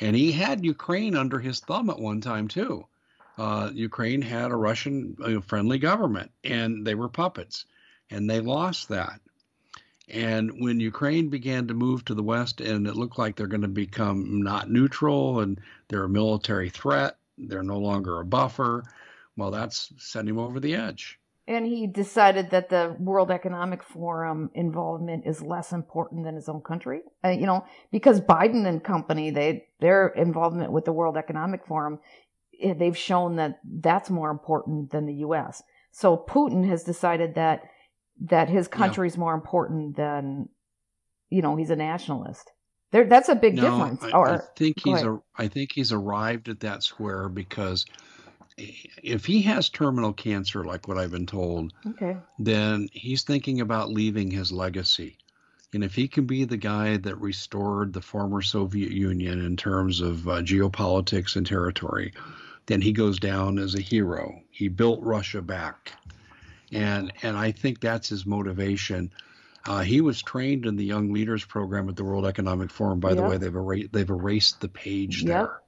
And 0.01 0.15
he 0.15 0.31
had 0.31 0.65
Ukraine 0.65 1.15
under 1.15 1.39
his 1.39 1.59
thumb 1.59 1.91
at 1.91 1.99
one 1.99 2.19
time, 2.19 2.47
too. 2.47 2.87
Uh, 3.37 3.69
Ukraine 3.73 4.23
had 4.23 4.51
a 4.51 4.55
Russian 4.55 5.15
uh, 5.23 5.41
friendly 5.41 5.77
government, 5.77 6.31
and 6.43 6.85
they 6.85 6.95
were 6.95 7.09
puppets. 7.09 7.65
And 8.09 8.29
they 8.29 8.39
lost 8.39 8.89
that. 8.89 9.21
And 10.09 10.61
when 10.61 10.79
Ukraine 10.79 11.29
began 11.29 11.67
to 11.67 11.73
move 11.73 12.05
to 12.05 12.13
the 12.13 12.23
west, 12.23 12.61
and 12.61 12.85
it 12.87 12.95
looked 12.95 13.17
like 13.17 13.35
they're 13.35 13.47
going 13.47 13.61
to 13.61 13.67
become 13.67 14.41
not 14.41 14.69
neutral 14.69 15.39
and 15.39 15.59
they're 15.87 16.03
a 16.03 16.09
military 16.09 16.69
threat, 16.69 17.17
they're 17.37 17.63
no 17.63 17.79
longer 17.79 18.19
a 18.19 18.25
buffer. 18.25 18.83
Well, 19.35 19.51
that's 19.51 19.91
sent 19.97 20.29
him 20.29 20.37
over 20.37 20.59
the 20.59 20.75
edge. 20.75 21.19
And 21.47 21.65
he 21.65 21.85
decided 21.85 22.49
that 22.49 22.69
the 22.69 22.95
World 22.99 23.29
Economic 23.29 23.83
Forum 23.83 24.49
involvement 24.55 25.27
is 25.27 25.43
less 25.43 25.73
important 25.73 26.23
than 26.23 26.35
his 26.35 26.49
own 26.49 26.61
country. 26.61 27.01
Uh, 27.23 27.29
you 27.29 27.45
know, 27.45 27.65
because 27.91 28.19
Biden 28.19 28.65
and 28.65 28.83
company, 28.83 29.29
they 29.29 29.67
their 29.79 30.07
involvement 30.07 30.71
with 30.71 30.85
the 30.85 30.93
World 30.93 31.17
Economic 31.17 31.65
Forum, 31.67 31.99
eh, 32.59 32.73
they've 32.73 32.97
shown 32.97 33.35
that 33.35 33.59
that's 33.63 34.09
more 34.09 34.31
important 34.31 34.89
than 34.89 35.05
the 35.05 35.13
U.S. 35.15 35.61
So 35.91 36.17
Putin 36.17 36.67
has 36.67 36.83
decided 36.83 37.35
that 37.35 37.69
that 38.21 38.49
his 38.49 38.67
country 38.67 39.07
is 39.07 39.17
more 39.17 39.33
important 39.33 39.97
than, 39.97 40.49
you 41.29 41.41
know, 41.41 41.55
he's 41.55 41.69
a 41.69 41.75
nationalist. 41.75 42.51
There, 42.91 43.05
that's 43.05 43.29
a 43.29 43.35
big 43.35 43.55
no, 43.55 43.63
difference. 43.63 44.03
I, 44.03 44.11
or, 44.11 44.29
I 44.29 44.39
think 44.55 44.77
he's 44.83 45.01
a, 45.01 45.19
I 45.35 45.47
think 45.47 45.71
he's 45.73 45.91
arrived 45.91 46.47
at 46.49 46.61
that 46.61 46.83
square 46.83 47.27
because 47.27 47.85
if 48.57 49.25
he 49.25 49.41
has 49.41 49.69
terminal 49.69 50.13
cancer, 50.13 50.63
like 50.63 50.87
what 50.87 50.97
I've 50.97 51.11
been 51.11 51.25
told, 51.25 51.73
okay. 51.85 52.17
then 52.39 52.87
he's 52.93 53.23
thinking 53.23 53.59
about 53.59 53.89
leaving 53.89 54.31
his 54.31 54.51
legacy. 54.51 55.17
And 55.73 55.83
if 55.83 55.93
he 55.93 56.07
can 56.07 56.25
be 56.25 56.45
the 56.45 56.55
guy 56.55 56.95
that 56.97 57.19
restored 57.19 57.91
the 57.91 58.01
former 58.01 58.41
Soviet 58.41 58.91
Union 58.91 59.43
in 59.43 59.57
terms 59.57 59.99
of 59.99 60.25
uh, 60.27 60.41
geopolitics 60.41 61.35
and 61.35 61.45
territory, 61.45 62.13
then 62.67 62.81
he 62.81 62.93
goes 62.93 63.19
down 63.19 63.59
as 63.59 63.75
a 63.75 63.81
hero. 63.81 64.41
He 64.51 64.69
built 64.69 65.03
Russia 65.03 65.41
back 65.41 65.91
and 66.75 67.13
and 67.21 67.37
I 67.37 67.51
think 67.51 67.79
that's 67.79 68.09
his 68.09 68.25
motivation. 68.25 69.11
Uh, 69.67 69.81
he 69.81 70.01
was 70.01 70.21
trained 70.21 70.65
in 70.65 70.75
the 70.75 70.85
Young 70.85 71.11
Leaders 71.11 71.43
Program 71.43 71.89
at 71.89 71.95
the 71.95 72.03
World 72.03 72.25
Economic 72.25 72.69
Forum. 72.69 72.99
By 72.99 73.09
yep. 73.09 73.17
the 73.17 73.23
way, 73.23 73.37
they've 73.37 73.55
erased 73.55 73.91
they've 73.91 74.09
erased 74.09 74.61
the 74.61 74.67
page 74.67 75.23
yep. 75.23 75.27
there. 75.33 75.61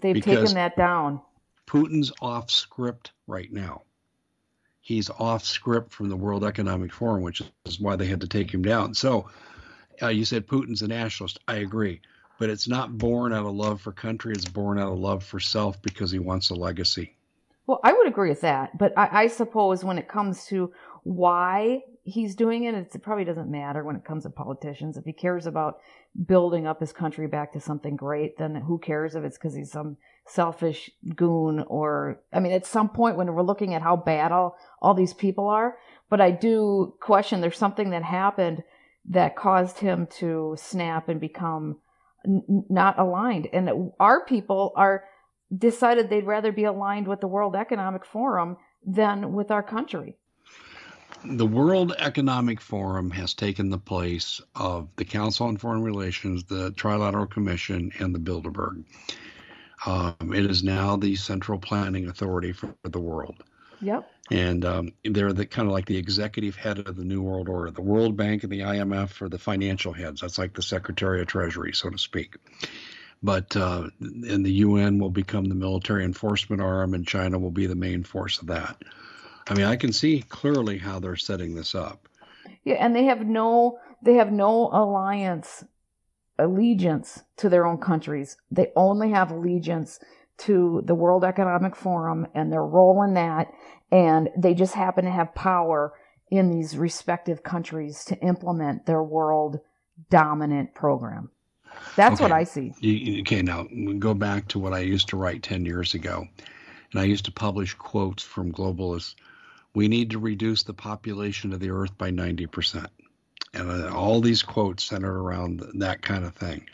They've 0.00 0.22
taken 0.22 0.54
that 0.54 0.76
down. 0.76 1.20
Putin's 1.66 2.12
off 2.20 2.50
script 2.50 3.12
right 3.26 3.52
now. 3.52 3.82
He's 4.80 5.10
off 5.10 5.44
script 5.44 5.92
from 5.92 6.08
the 6.08 6.16
World 6.16 6.44
Economic 6.44 6.92
Forum, 6.92 7.22
which 7.22 7.42
is 7.64 7.80
why 7.80 7.96
they 7.96 8.06
had 8.06 8.22
to 8.22 8.28
take 8.28 8.52
him 8.52 8.62
down. 8.62 8.94
So, 8.94 9.28
uh, 10.02 10.08
you 10.08 10.24
said 10.24 10.46
Putin's 10.46 10.82
a 10.82 10.88
nationalist. 10.88 11.38
I 11.46 11.56
agree, 11.56 12.00
but 12.38 12.50
it's 12.50 12.68
not 12.68 12.96
born 12.98 13.32
out 13.32 13.46
of 13.46 13.54
love 13.54 13.80
for 13.80 13.92
country. 13.92 14.32
It's 14.34 14.44
born 14.44 14.78
out 14.78 14.92
of 14.92 14.98
love 14.98 15.24
for 15.24 15.40
self 15.40 15.80
because 15.82 16.10
he 16.10 16.18
wants 16.18 16.50
a 16.50 16.54
legacy. 16.54 17.16
Well, 17.66 17.80
I 17.84 17.92
would 17.92 18.08
agree 18.08 18.28
with 18.28 18.40
that, 18.40 18.76
but 18.76 18.92
I, 18.96 19.22
I, 19.22 19.26
suppose 19.28 19.84
when 19.84 19.96
it 19.96 20.08
comes 20.08 20.46
to 20.46 20.72
why 21.04 21.82
he's 22.02 22.34
doing 22.34 22.64
it, 22.64 22.74
it 22.74 23.02
probably 23.02 23.24
doesn't 23.24 23.50
matter 23.50 23.84
when 23.84 23.94
it 23.94 24.04
comes 24.04 24.24
to 24.24 24.30
politicians. 24.30 24.96
If 24.96 25.04
he 25.04 25.12
cares 25.12 25.46
about 25.46 25.78
building 26.26 26.66
up 26.66 26.80
his 26.80 26.92
country 26.92 27.28
back 27.28 27.52
to 27.52 27.60
something 27.60 27.94
great, 27.94 28.36
then 28.36 28.56
who 28.56 28.78
cares 28.78 29.14
if 29.14 29.22
it's 29.22 29.38
because 29.38 29.54
he's 29.54 29.70
some 29.70 29.96
selfish 30.26 30.90
goon 31.14 31.64
or, 31.68 32.20
I 32.32 32.40
mean, 32.40 32.52
at 32.52 32.66
some 32.66 32.88
point 32.88 33.16
when 33.16 33.32
we're 33.32 33.42
looking 33.42 33.74
at 33.74 33.82
how 33.82 33.96
bad 33.96 34.32
all, 34.32 34.56
all 34.80 34.94
these 34.94 35.14
people 35.14 35.48
are, 35.48 35.76
but 36.10 36.20
I 36.20 36.32
do 36.32 36.94
question 37.00 37.40
there's 37.40 37.56
something 37.56 37.90
that 37.90 38.02
happened 38.02 38.64
that 39.08 39.36
caused 39.36 39.78
him 39.78 40.06
to 40.18 40.56
snap 40.58 41.08
and 41.08 41.20
become 41.20 41.78
n- 42.24 42.64
not 42.68 42.98
aligned. 42.98 43.48
And 43.52 43.92
our 43.98 44.24
people 44.24 44.72
are, 44.76 45.04
decided 45.56 46.08
they'd 46.08 46.26
rather 46.26 46.52
be 46.52 46.64
aligned 46.64 47.06
with 47.06 47.20
the 47.20 47.26
World 47.26 47.56
Economic 47.56 48.04
Forum 48.04 48.56
than 48.84 49.32
with 49.32 49.50
our 49.50 49.62
country. 49.62 50.16
The 51.24 51.46
World 51.46 51.94
Economic 51.98 52.60
Forum 52.60 53.10
has 53.10 53.34
taken 53.34 53.70
the 53.70 53.78
place 53.78 54.40
of 54.56 54.88
the 54.96 55.04
Council 55.04 55.46
on 55.46 55.56
Foreign 55.56 55.82
Relations, 55.82 56.44
the 56.44 56.72
Trilateral 56.72 57.30
Commission, 57.30 57.92
and 58.00 58.14
the 58.14 58.18
Bilderberg. 58.18 58.84
Um, 59.86 60.32
it 60.34 60.50
is 60.50 60.64
now 60.64 60.96
the 60.96 61.14
central 61.14 61.58
planning 61.58 62.08
authority 62.08 62.52
for 62.52 62.74
the 62.82 63.00
world. 63.00 63.44
Yep. 63.80 64.10
And 64.30 64.64
um, 64.64 64.92
they're 65.04 65.32
the 65.32 65.46
kind 65.46 65.68
of 65.68 65.72
like 65.72 65.86
the 65.86 65.96
executive 65.96 66.56
head 66.56 66.78
of 66.78 66.96
the 66.96 67.04
New 67.04 67.22
World 67.22 67.48
Order. 67.48 67.70
The 67.70 67.82
World 67.82 68.16
Bank 68.16 68.42
and 68.42 68.50
the 68.50 68.60
IMF 68.60 69.20
are 69.22 69.28
the 69.28 69.38
financial 69.38 69.92
heads. 69.92 70.20
That's 70.20 70.38
like 70.38 70.54
the 70.54 70.62
Secretary 70.62 71.20
of 71.20 71.26
Treasury, 71.26 71.72
so 71.72 71.90
to 71.90 71.98
speak 71.98 72.36
but 73.22 73.56
uh, 73.56 73.88
and 74.00 74.44
the 74.44 74.52
UN 74.52 74.98
will 74.98 75.10
become 75.10 75.44
the 75.44 75.54
military 75.54 76.04
enforcement 76.04 76.60
arm, 76.60 76.94
and 76.94 77.06
China 77.06 77.38
will 77.38 77.50
be 77.50 77.66
the 77.66 77.74
main 77.74 78.02
force 78.02 78.40
of 78.40 78.48
that. 78.48 78.82
I 79.48 79.54
mean, 79.54 79.66
I 79.66 79.76
can 79.76 79.92
see 79.92 80.22
clearly 80.22 80.78
how 80.78 80.98
they're 80.98 81.16
setting 81.16 81.54
this 81.54 81.74
up. 81.74 82.08
Yeah, 82.64 82.74
and 82.74 82.94
they 82.94 83.04
have 83.04 83.26
no 83.26 83.78
they 84.02 84.14
have 84.14 84.32
no 84.32 84.68
alliance 84.72 85.64
allegiance 86.38 87.22
to 87.36 87.48
their 87.48 87.66
own 87.66 87.78
countries. 87.78 88.36
They 88.50 88.72
only 88.74 89.10
have 89.10 89.30
allegiance 89.30 90.00
to 90.38 90.82
the 90.84 90.94
World 90.94 91.24
Economic 91.24 91.76
Forum 91.76 92.26
and 92.34 92.52
their 92.52 92.64
role 92.64 93.02
in 93.02 93.14
that, 93.14 93.52
and 93.90 94.30
they 94.36 94.54
just 94.54 94.74
happen 94.74 95.04
to 95.04 95.10
have 95.10 95.34
power 95.34 95.92
in 96.30 96.50
these 96.50 96.76
respective 96.76 97.42
countries 97.42 98.04
to 98.06 98.18
implement 98.20 98.86
their 98.86 99.02
world 99.02 99.60
dominant 100.10 100.74
program. 100.74 101.30
That's 101.96 102.14
okay. 102.14 102.24
what 102.24 102.32
I 102.32 102.44
see. 102.44 102.72
You, 102.80 103.20
okay, 103.20 103.42
now 103.42 103.66
go 103.98 104.14
back 104.14 104.48
to 104.48 104.58
what 104.58 104.72
I 104.72 104.80
used 104.80 105.08
to 105.08 105.16
write 105.16 105.42
10 105.42 105.66
years 105.66 105.94
ago. 105.94 106.26
And 106.92 107.00
I 107.00 107.04
used 107.04 107.24
to 107.26 107.32
publish 107.32 107.74
quotes 107.74 108.22
from 108.22 108.52
globalists. 108.52 109.14
We 109.74 109.88
need 109.88 110.10
to 110.10 110.18
reduce 110.18 110.62
the 110.62 110.74
population 110.74 111.52
of 111.52 111.60
the 111.60 111.70
earth 111.70 111.96
by 111.96 112.10
90%. 112.10 112.86
And 113.54 113.70
uh, 113.70 113.94
all 113.94 114.20
these 114.20 114.42
quotes 114.42 114.84
centered 114.84 115.16
around 115.16 115.62
that 115.74 116.02
kind 116.02 116.24
of 116.24 116.34
thing. 116.34 116.66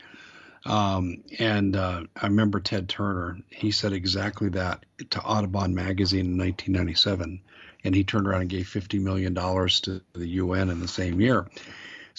Um, 0.65 1.23
and 1.39 1.75
uh, 1.75 2.03
I 2.21 2.27
remember 2.27 2.59
Ted 2.59 2.89
Turner. 2.89 3.39
He 3.49 3.71
said 3.71 3.93
exactly 3.93 4.49
that 4.49 4.85
to 5.09 5.21
Audubon 5.21 5.73
magazine 5.73 6.25
in 6.25 6.37
1997, 6.37 7.41
and 7.83 7.95
he 7.95 8.03
turned 8.03 8.27
around 8.27 8.41
and 8.41 8.49
gave 8.49 8.67
50 8.67 8.99
million 8.99 9.33
dollars 9.33 9.79
to 9.81 10.01
the 10.13 10.27
UN 10.27 10.69
in 10.69 10.81
the 10.81 10.87
same 10.87 11.21
year. 11.21 11.47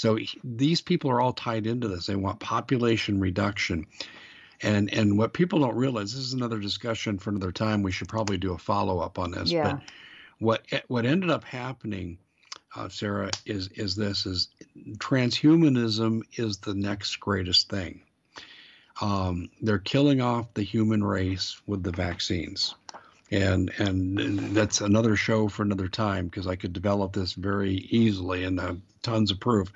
So 0.00 0.16
he, 0.16 0.40
these 0.42 0.80
people 0.80 1.10
are 1.10 1.20
all 1.20 1.34
tied 1.34 1.66
into 1.66 1.86
this. 1.86 2.06
They 2.06 2.16
want 2.16 2.40
population 2.40 3.20
reduction. 3.20 3.86
And 4.62 4.90
and 4.94 5.18
what 5.18 5.34
people 5.34 5.58
don't 5.58 5.76
realize, 5.76 6.14
this 6.14 6.24
is 6.24 6.32
another 6.32 6.58
discussion 6.58 7.18
for 7.18 7.28
another 7.28 7.52
time. 7.52 7.82
We 7.82 7.92
should 7.92 8.08
probably 8.08 8.38
do 8.38 8.54
a 8.54 8.58
follow 8.58 9.00
up 9.00 9.18
on 9.18 9.32
this. 9.32 9.52
Yeah. 9.52 9.72
But 9.72 9.82
what 10.38 10.62
what 10.88 11.04
ended 11.04 11.28
up 11.28 11.44
happening, 11.44 12.16
uh, 12.74 12.88
Sarah, 12.88 13.28
is 13.44 13.68
is 13.74 13.94
this 13.94 14.24
is 14.24 14.48
transhumanism 14.96 16.22
is 16.32 16.56
the 16.56 16.74
next 16.74 17.16
greatest 17.16 17.68
thing. 17.68 18.00
Um, 19.02 19.50
they're 19.60 19.78
killing 19.78 20.22
off 20.22 20.54
the 20.54 20.62
human 20.62 21.04
race 21.04 21.60
with 21.66 21.82
the 21.82 21.92
vaccines. 21.92 22.74
And 23.30 23.70
and 23.78 24.56
that's 24.56 24.80
another 24.80 25.14
show 25.14 25.48
for 25.48 25.62
another 25.62 25.88
time 25.88 26.26
because 26.26 26.48
I 26.48 26.56
could 26.56 26.72
develop 26.72 27.12
this 27.12 27.32
very 27.34 27.74
easily 27.74 28.44
and 28.44 28.58
have 28.58 28.80
tons 29.02 29.30
of 29.30 29.38
proof. 29.38 29.72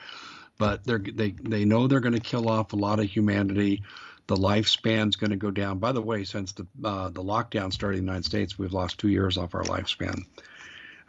But 0.59 0.85
they're 0.85 0.99
they 0.99 1.31
they 1.31 1.65
know 1.65 1.87
they're 1.87 2.01
going 2.01 2.15
to 2.15 2.21
kill 2.21 2.49
off 2.49 2.73
a 2.73 2.77
lot 2.77 2.99
of 2.99 3.07
humanity. 3.07 3.83
The 4.27 4.37
lifespan's 4.37 5.17
going 5.17 5.31
to 5.31 5.37
go 5.37 5.51
down. 5.51 5.79
By 5.79 5.93
the 5.93 6.03
way, 6.03 6.25
since 6.25 6.53
the 6.53 6.67
uh, 6.83 7.11
the 7.11 7.23
lockdown 7.23 7.73
started 7.73 7.99
in 7.99 8.07
the 8.07 8.11
United 8.11 8.25
States, 8.25 8.59
we've 8.59 8.73
lost 8.73 8.99
two 8.99 9.09
years 9.09 9.37
off 9.37 9.55
our 9.55 9.65
lifespan, 9.65 10.25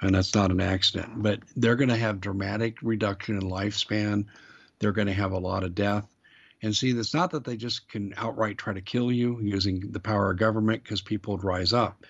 and 0.01 0.13
that's 0.13 0.35
not 0.35 0.51
an 0.51 0.61
accident. 0.61 1.23
But 1.23 1.39
they're 1.55 1.77
going 1.77 1.89
to 1.89 1.97
have 1.97 2.21
dramatic 2.21 2.77
reduction 2.83 3.37
in 3.37 3.49
lifespan. 3.49 4.25
They're 4.79 4.91
going 4.91 5.07
to 5.07 5.13
have 5.13 5.31
a 5.31 5.39
lot 5.39 5.63
of 5.63 5.73
death. 5.73 6.05
And 6.61 6.75
see, 6.75 6.91
it's 6.91 7.13
not 7.13 7.31
that 7.31 7.43
they 7.43 7.57
just 7.57 7.89
can 7.89 8.13
outright 8.17 8.57
try 8.57 8.73
to 8.73 8.81
kill 8.81 9.11
you 9.11 9.39
using 9.41 9.91
the 9.91 9.99
power 9.99 10.31
of 10.31 10.37
government 10.37 10.83
because 10.83 11.01
people 11.01 11.35
would 11.35 11.43
rise 11.43 11.73
up. 11.73 12.05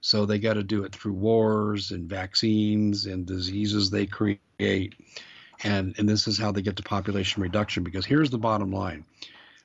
So 0.00 0.24
they 0.24 0.38
got 0.38 0.54
to 0.54 0.62
do 0.62 0.84
it 0.84 0.92
through 0.94 1.12
wars 1.12 1.90
and 1.90 2.08
vaccines 2.08 3.06
and 3.06 3.26
diseases 3.26 3.90
they 3.90 4.06
create. 4.06 4.94
And, 5.62 5.94
and 5.98 6.08
this 6.08 6.26
is 6.26 6.38
how 6.38 6.52
they 6.52 6.62
get 6.62 6.76
to 6.76 6.82
population 6.82 7.42
reduction 7.42 7.84
because 7.84 8.06
here's 8.06 8.30
the 8.30 8.38
bottom 8.38 8.72
line 8.72 9.04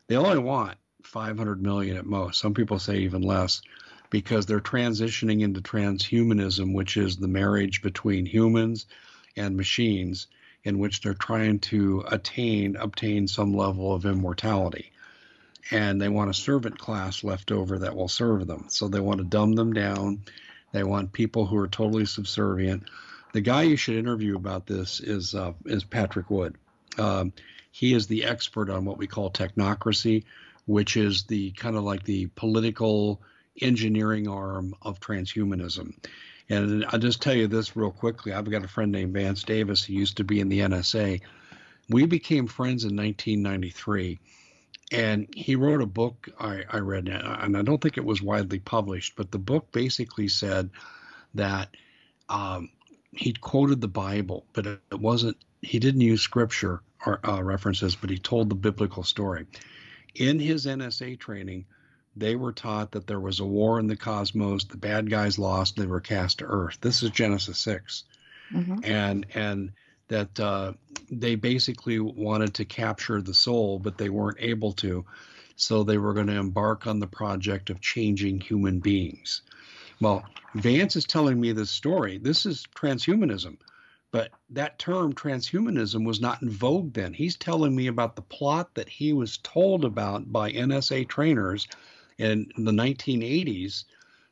they 0.08 0.18
only 0.18 0.40
want 0.40 0.78
500 1.04 1.62
million 1.62 1.98
at 1.98 2.06
most. 2.06 2.40
Some 2.40 2.54
people 2.54 2.80
say 2.80 2.98
even 3.00 3.22
less 3.22 3.62
because 4.10 4.46
they're 4.46 4.60
transitioning 4.60 5.42
into 5.42 5.62
transhumanism, 5.62 6.74
which 6.74 6.98
is 6.98 7.18
the 7.18 7.28
marriage 7.28 7.82
between 7.82 8.26
humans 8.26 8.86
and 9.36 9.58
machines 9.58 10.28
in 10.64 10.80
which 10.80 11.02
they're 11.02 11.14
trying 11.14 11.60
to 11.60 12.04
attain 12.12 12.76
obtain 12.76 13.28
some 13.28 13.56
level 13.56 13.94
of 13.94 14.06
immortality 14.06 14.92
and 15.72 16.02
they 16.02 16.10
want 16.10 16.30
a 16.30 16.34
servant 16.34 16.78
class 16.78 17.24
left 17.24 17.52
over 17.52 17.80
that 17.80 17.96
will 17.96 18.08
serve 18.08 18.48
them. 18.48 18.66
So 18.70 18.88
they 18.88 19.00
want 19.00 19.20
to 19.20 19.24
dumb 19.24 19.54
them 19.54 19.74
down. 19.74 20.24
They 20.72 20.84
want 20.84 21.14
people 21.14 21.46
who 21.46 21.58
are 21.58 21.68
totally 21.68 22.06
subservient. 22.06 22.90
The 23.34 23.42
guy 23.42 23.64
you 23.64 23.76
should 23.76 23.96
interview 23.96 24.36
about 24.36 24.66
this 24.68 25.00
is 25.00 25.36
uh, 25.36 25.54
is 25.66 25.84
patrick 25.84 26.30
wood. 26.30 26.56
Um, 26.98 27.34
he 27.72 27.94
is 27.94 28.08
the 28.08 28.26
expert 28.26 28.70
on 28.70 28.86
what 28.86 28.98
we 28.98 29.08
call 29.08 29.30
technocracy 29.30 30.24
which 30.66 30.98
is 30.98 31.24
the 31.24 31.52
kind 31.52 31.76
of 31.76 31.84
like 31.84 32.04
the 32.04 32.28
political 32.28 33.22
engineering 33.62 34.28
arm 34.28 34.76
of 34.82 35.00
transhumanism. 35.00 35.94
And 36.50 36.86
I'll 36.90 37.00
just 37.00 37.22
tell 37.22 37.34
you 37.34 37.48
this 37.48 37.76
real 37.76 37.92
quickly. 37.92 38.34
I've 38.34 38.50
got 38.50 38.64
a 38.64 38.68
friend 38.68 38.92
named 38.92 39.14
Vance 39.14 39.44
Davis. 39.44 39.84
Who 39.84 39.94
used 39.94 40.18
to 40.18 40.24
be 40.24 40.40
in 40.40 40.50
the 40.50 40.60
NSA. 40.60 41.22
We 41.90 42.06
became 42.06 42.48
friends 42.48 42.84
in 42.84 42.96
1993, 42.96 44.20
and 44.92 45.28
he 45.36 45.56
wrote 45.56 45.82
a 45.82 45.88
book 45.88 46.30
I, 46.40 46.64
I 46.70 46.78
read, 46.78 47.08
and 47.08 47.58
I 47.58 47.62
don't 47.62 47.82
think 47.82 47.98
it 47.98 48.06
was 48.06 48.22
widely 48.22 48.60
published, 48.60 49.16
but 49.16 49.32
the 49.32 49.40
book 49.40 49.72
basically 49.72 50.28
said 50.28 50.70
that 51.34 51.70
um, 52.30 52.70
he 53.12 53.34
quoted 53.34 53.82
the 53.82 53.88
Bible, 53.88 54.46
but 54.54 54.68
it 54.68 54.80
wasn't. 54.92 55.38
He 55.62 55.80
didn't 55.80 56.02
use 56.02 56.22
scripture 56.22 56.82
or 57.06 57.20
uh, 57.28 57.42
references, 57.42 57.96
but 57.96 58.10
he 58.10 58.18
told 58.18 58.50
the 58.50 58.56
biblical 58.56 59.04
story. 59.04 59.46
In 60.14 60.40
his 60.40 60.66
NSA 60.66 61.20
training, 61.20 61.66
they 62.16 62.36
were 62.36 62.54
taught 62.54 62.92
that 62.92 63.08
there 63.08 63.20
was 63.20 63.40
a 63.40 63.46
war 63.46 63.80
in 63.80 63.88
the 63.88 63.98
cosmos, 63.98 64.66
the 64.66 64.78
bad 64.78 65.10
guys 65.10 65.38
lost, 65.38 65.76
they 65.76 65.86
were 65.86 66.00
cast 66.00 66.40
to 66.40 66.46
Earth. 66.46 66.78
This 66.82 67.04
is 67.04 67.10
Genesis 67.10 67.58
6 67.60 68.04
mm-hmm. 68.54 68.80
and 68.84 69.26
and 69.34 69.72
that 70.08 70.40
uh, 70.40 70.74
they 71.10 71.36
basically 71.36 72.00
wanted 72.00 72.54
to 72.56 72.66
capture 72.66 73.22
the 73.22 73.34
soul, 73.34 73.80
but 73.80 73.98
they 73.98 74.10
weren't 74.10 74.38
able 74.40 74.74
to, 74.74 75.06
so 75.56 75.84
they 75.84 75.98
were 75.98 76.14
going 76.14 76.28
to 76.28 76.34
embark 76.34 76.88
on 76.88 77.00
the 77.00 77.08
project 77.08 77.70
of 77.70 77.82
changing 77.82 78.42
human 78.42 78.80
beings. 78.80 79.42
Well, 80.02 80.26
Vance 80.54 80.96
is 80.96 81.06
telling 81.06 81.40
me 81.40 81.52
this 81.52 81.72
story. 81.72 82.18
This 82.18 82.46
is 82.46 82.68
transhumanism. 82.76 83.58
But 84.12 84.32
that 84.52 84.80
term 84.80 85.14
transhumanism 85.14 86.06
was 86.06 86.22
not 86.22 86.42
in 86.42 86.50
vogue 86.50 86.94
then. 86.94 87.14
He's 87.14 87.36
telling 87.36 87.76
me 87.76 87.88
about 87.88 88.16
the 88.16 88.22
plot 88.22 88.76
that 88.76 88.88
he 88.88 89.12
was 89.12 89.38
told 89.38 89.84
about 89.84 90.32
by 90.32 90.54
NSA 90.54 91.10
trainers 91.10 91.68
in 92.18 92.50
the 92.56 92.72
1980s. 92.72 93.84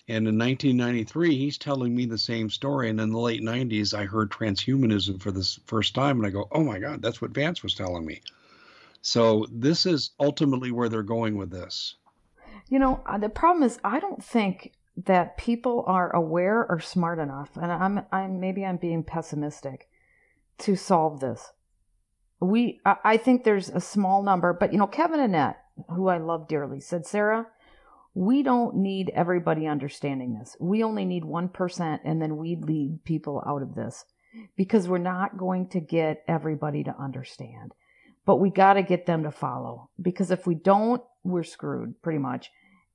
And 0.08 0.28
in 0.28 0.38
1993, 0.38 1.38
he's 1.38 1.58
telling 1.58 1.96
me 1.96 2.06
the 2.06 2.18
same 2.18 2.50
story. 2.50 2.90
And 2.90 3.00
in 3.00 3.12
the 3.12 3.20
late 3.20 3.42
90s, 3.42 3.98
I 3.98 4.04
heard 4.04 4.32
transhumanism 4.32 5.22
for 5.22 5.32
the 5.32 5.50
first 5.66 5.96
time. 5.96 6.18
And 6.18 6.28
I 6.28 6.30
go, 6.30 6.48
oh 6.52 6.64
my 6.64 6.80
God, 6.80 7.02
that's 7.02 7.22
what 7.22 7.32
Vance 7.32 7.64
was 7.64 7.74
telling 7.74 8.06
me. 8.06 8.22
So 9.02 9.46
this 9.52 9.86
is 9.86 10.12
ultimately 10.20 10.72
where 10.72 10.90
they're 10.90 11.04
going 11.04 11.38
with 11.38 11.52
this. 11.52 11.96
You 12.70 12.80
know, 12.80 13.02
uh, 13.06 13.18
the 13.18 13.30
problem 13.30 13.64
is, 13.64 13.80
I 13.84 14.00
don't 14.00 14.24
think 14.24 14.74
that 14.96 15.38
people 15.38 15.84
are 15.88 16.14
aware 16.16 16.66
or 16.70 16.80
smart 16.80 17.20
enough, 17.20 17.58
and 17.58 17.72
I'm, 17.72 18.06
I'm 18.12 18.40
maybe 18.40 18.66
I'm 18.66 18.78
being 18.78 19.04
pessimistic, 19.04 19.90
to 20.60 20.76
solve 20.76 21.20
this. 21.20 21.52
We, 22.40 22.80
I 22.86 23.18
think 23.18 23.44
there's 23.44 23.70
a 23.70 23.82
small 23.82 24.22
number, 24.22 24.54
but 24.54 24.72
you 24.72 24.80
know, 24.80 24.88
Kevin 24.88 25.20
Annett, 25.20 25.56
who 25.90 26.08
I 26.08 26.18
love 26.18 26.48
dearly, 26.48 26.80
said, 26.80 27.06
Sarah, 27.06 27.48
we 28.14 28.44
don't 28.44 28.76
need 28.76 29.12
everybody 29.16 29.68
understanding 29.68 30.38
this. 30.38 30.56
We 30.60 30.84
only 30.84 31.06
need 31.06 31.24
1%, 31.24 32.00
and 32.04 32.22
then 32.22 32.38
we 32.38 32.56
lead 32.56 33.04
people 33.04 33.44
out 33.46 33.62
of 33.62 33.76
this 33.76 34.06
because 34.56 34.88
we're 34.88 34.98
not 35.00 35.38
going 35.38 35.68
to 35.70 35.80
get 35.80 36.24
everybody 36.28 36.84
to 36.84 36.96
understand. 37.00 37.74
But 38.26 38.40
we 38.40 38.50
got 38.50 38.74
to 38.74 38.84
get 38.84 39.06
them 39.06 39.24
to 39.24 39.32
follow 39.32 39.90
because 40.02 40.32
if 40.32 40.48
we 40.48 40.56
don't, 40.56 41.02
we're 41.24 41.44
screwed 41.44 42.02
pretty 42.02 42.20
much. 42.20 42.52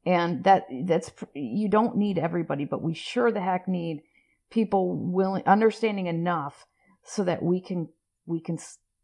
And 0.07 0.45
that 0.45 0.67
that's 0.85 1.11
you 1.35 1.69
don't 1.69 1.97
need 1.97 2.19
everybody, 2.19 2.65
but 2.65 2.83
we 2.83 2.95
sure 2.95 3.31
the 3.31 3.41
heck 3.41 3.69
need 3.69 4.03
people 4.51 4.97
willing 4.97 5.43
understanding 5.45 6.07
enough 6.07 6.65
so 7.05 7.25
that 7.25 7.43
we 7.43 7.61
can 7.61 7.89
we 8.25 8.41
can 8.41 8.59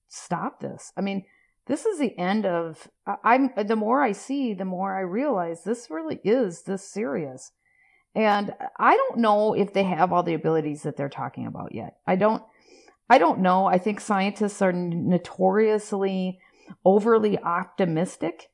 stop 0.09 0.61
this. 0.61 0.93
I 0.97 1.03
mean, 1.03 1.25
this 1.67 1.87
is 1.87 1.99
the 1.99 2.17
end 2.19 2.47
of 2.47 2.89
i'm 3.23 3.51
the 3.67 3.77
more 3.77 4.03
i 4.03 4.13
see 4.13 4.55
the 4.55 4.65
more 4.65 4.97
i 4.97 5.01
realize 5.01 5.65
this 5.65 5.89
really 5.91 6.21
is 6.25 6.63
this 6.63 6.89
serious. 6.89 7.53
And 8.15 8.55
i 8.79 8.95
don't 8.95 9.19
know 9.19 9.55
if 9.55 9.73
they 9.73 9.85
have 9.85 10.13
all 10.13 10.23
the 10.23 10.35
abilities 10.35 10.83
that 10.83 10.97
they're 10.97 11.09
talking 11.09 11.47
about 11.47 11.75
yet. 11.75 11.97
I 12.07 12.17
don't 12.17 12.43
i 13.09 13.19
don't 13.19 13.41
know. 13.41 13.67
I 13.67 13.79
think 13.79 14.01
scientists 14.01 14.63
are 14.63 14.73
notoriously 14.73 16.39
overly 16.85 17.39
optimistic 17.39 18.49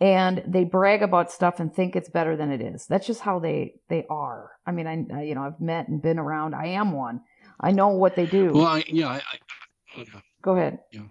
and 0.00 0.42
they 0.46 0.64
brag 0.64 1.02
about 1.02 1.30
stuff 1.30 1.60
and 1.60 1.74
think 1.74 1.94
it's 1.94 2.08
better 2.08 2.36
than 2.36 2.50
it 2.50 2.62
is. 2.62 2.86
That's 2.86 3.06
just 3.06 3.20
how 3.20 3.38
they 3.38 3.74
they 3.88 4.06
are. 4.08 4.52
I 4.66 4.72
mean 4.72 4.86
i 4.86 5.22
you 5.22 5.34
know 5.34 5.42
i've 5.42 5.60
met 5.60 5.88
and 5.88 6.02
been 6.02 6.18
around. 6.18 6.54
I 6.54 6.66
am 6.68 6.92
one. 6.92 7.22
I 7.58 7.72
know 7.72 7.88
what 7.88 8.16
they 8.16 8.26
do. 8.26 8.52
Well 8.52 8.66
I, 8.66 8.84
yeah 8.86 9.08
I, 9.08 9.22
I, 9.96 10.04
go 10.42 10.56
ahead. 10.56 10.78
Yeah 10.92 11.02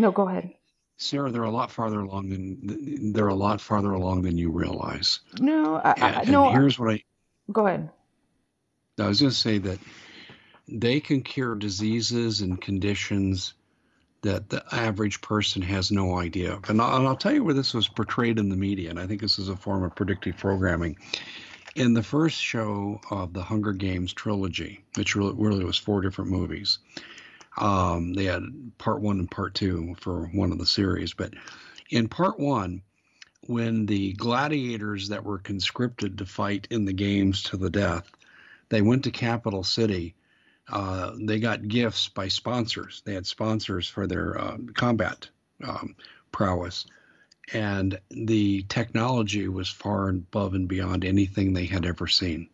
no, 0.00 0.10
go 0.10 0.28
ahead. 0.28 0.52
Sarah, 0.96 1.30
they're 1.30 1.42
a 1.44 1.50
lot 1.50 1.70
farther 1.70 2.00
along 2.00 2.28
than 2.28 3.12
they're 3.12 3.28
a 3.28 3.34
lot 3.34 3.60
farther 3.60 3.92
along 3.92 4.22
than 4.22 4.36
you 4.36 4.50
realize. 4.50 5.20
No, 5.38 5.76
I, 5.76 5.92
and, 5.92 6.16
I, 6.16 6.22
no. 6.30 6.50
here's 6.50 6.78
what 6.78 6.90
I. 6.90 7.02
Go 7.50 7.66
ahead. 7.66 7.90
I 8.98 9.08
was 9.08 9.20
going 9.20 9.30
to 9.30 9.36
say 9.36 9.58
that 9.58 9.78
they 10.68 11.00
can 11.00 11.22
cure 11.22 11.54
diseases 11.54 12.42
and 12.42 12.60
conditions 12.60 13.54
that 14.22 14.50
the 14.50 14.62
average 14.72 15.22
person 15.22 15.62
has 15.62 15.90
no 15.90 16.18
idea 16.18 16.52
of. 16.52 16.68
And 16.68 16.82
I'll, 16.82 16.98
and 16.98 17.08
I'll 17.08 17.16
tell 17.16 17.32
you 17.32 17.42
where 17.42 17.54
this 17.54 17.72
was 17.72 17.88
portrayed 17.88 18.38
in 18.38 18.50
the 18.50 18.56
media, 18.56 18.90
and 18.90 19.00
I 19.00 19.06
think 19.06 19.20
this 19.22 19.38
is 19.38 19.48
a 19.48 19.56
form 19.56 19.82
of 19.82 19.94
predictive 19.94 20.36
programming. 20.36 20.98
In 21.76 21.94
the 21.94 22.02
first 22.02 22.38
show 22.38 23.00
of 23.10 23.32
the 23.32 23.42
Hunger 23.42 23.72
Games 23.72 24.12
trilogy, 24.12 24.84
which 24.96 25.16
really, 25.16 25.34
really 25.36 25.64
was 25.64 25.78
four 25.78 26.02
different 26.02 26.30
movies, 26.30 26.78
um, 27.60 28.14
they 28.14 28.24
had 28.24 28.42
part 28.78 29.00
one 29.00 29.18
and 29.18 29.30
part 29.30 29.54
two 29.54 29.94
for 30.00 30.26
one 30.32 30.52
of 30.52 30.58
the 30.58 30.66
series. 30.66 31.14
But 31.14 31.34
in 31.90 32.08
part 32.08 32.38
one, 32.40 32.82
when 33.46 33.86
the 33.86 34.12
gladiators 34.14 35.08
that 35.08 35.24
were 35.24 35.38
conscripted 35.38 36.18
to 36.18 36.26
fight 36.26 36.66
in 36.70 36.84
the 36.84 36.92
games 36.92 37.42
to 37.44 37.56
the 37.56 37.70
death, 37.70 38.10
they 38.68 38.82
went 38.82 39.04
to 39.04 39.10
Capital 39.10 39.62
City. 39.64 40.14
Uh, 40.68 41.12
they 41.20 41.40
got 41.40 41.66
gifts 41.68 42.08
by 42.08 42.28
sponsors. 42.28 43.02
They 43.04 43.14
had 43.14 43.26
sponsors 43.26 43.88
for 43.88 44.06
their 44.06 44.40
uh, 44.40 44.56
combat 44.74 45.28
um, 45.64 45.96
prowess. 46.32 46.86
and 47.52 47.98
the 48.10 48.62
technology 48.68 49.48
was 49.48 49.68
far 49.68 50.08
above 50.08 50.54
and 50.54 50.68
beyond 50.68 51.04
anything 51.04 51.52
they 51.52 51.66
had 51.66 51.84
ever 51.84 52.06
seen. 52.06 52.48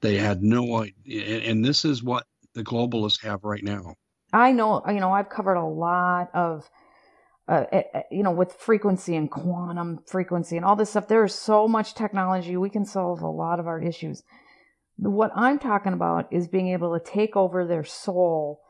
They 0.00 0.16
had 0.16 0.42
no 0.42 0.82
idea, 0.82 1.38
and 1.50 1.64
this 1.64 1.84
is 1.84 2.02
what 2.02 2.26
the 2.54 2.62
globalists 2.62 3.22
have 3.22 3.44
right 3.44 3.64
now. 3.64 3.96
I 4.32 4.52
know, 4.52 4.82
you 4.88 5.00
know, 5.00 5.12
I've 5.12 5.28
covered 5.28 5.54
a 5.54 5.64
lot 5.64 6.30
of, 6.34 6.68
uh, 7.48 7.64
eh, 7.72 7.82
eh, 7.94 8.02
you 8.10 8.22
know, 8.22 8.32
with 8.32 8.52
frequency 8.52 9.14
and 9.14 9.30
quantum 9.30 10.00
frequency 10.06 10.56
and 10.56 10.64
all 10.64 10.76
this 10.76 10.90
stuff. 10.90 11.08
There 11.08 11.24
is 11.24 11.34
so 11.34 11.68
much 11.68 11.94
technology. 11.94 12.56
We 12.56 12.70
can 12.70 12.84
solve 12.84 13.22
a 13.22 13.30
lot 13.30 13.60
of 13.60 13.66
our 13.66 13.80
issues. 13.80 14.22
What 14.96 15.30
I'm 15.34 15.58
talking 15.58 15.92
about 15.92 16.32
is 16.32 16.48
being 16.48 16.68
able 16.68 16.98
to 16.98 17.04
take 17.04 17.36
over 17.36 17.66
their 17.66 17.84
soul 17.84 18.60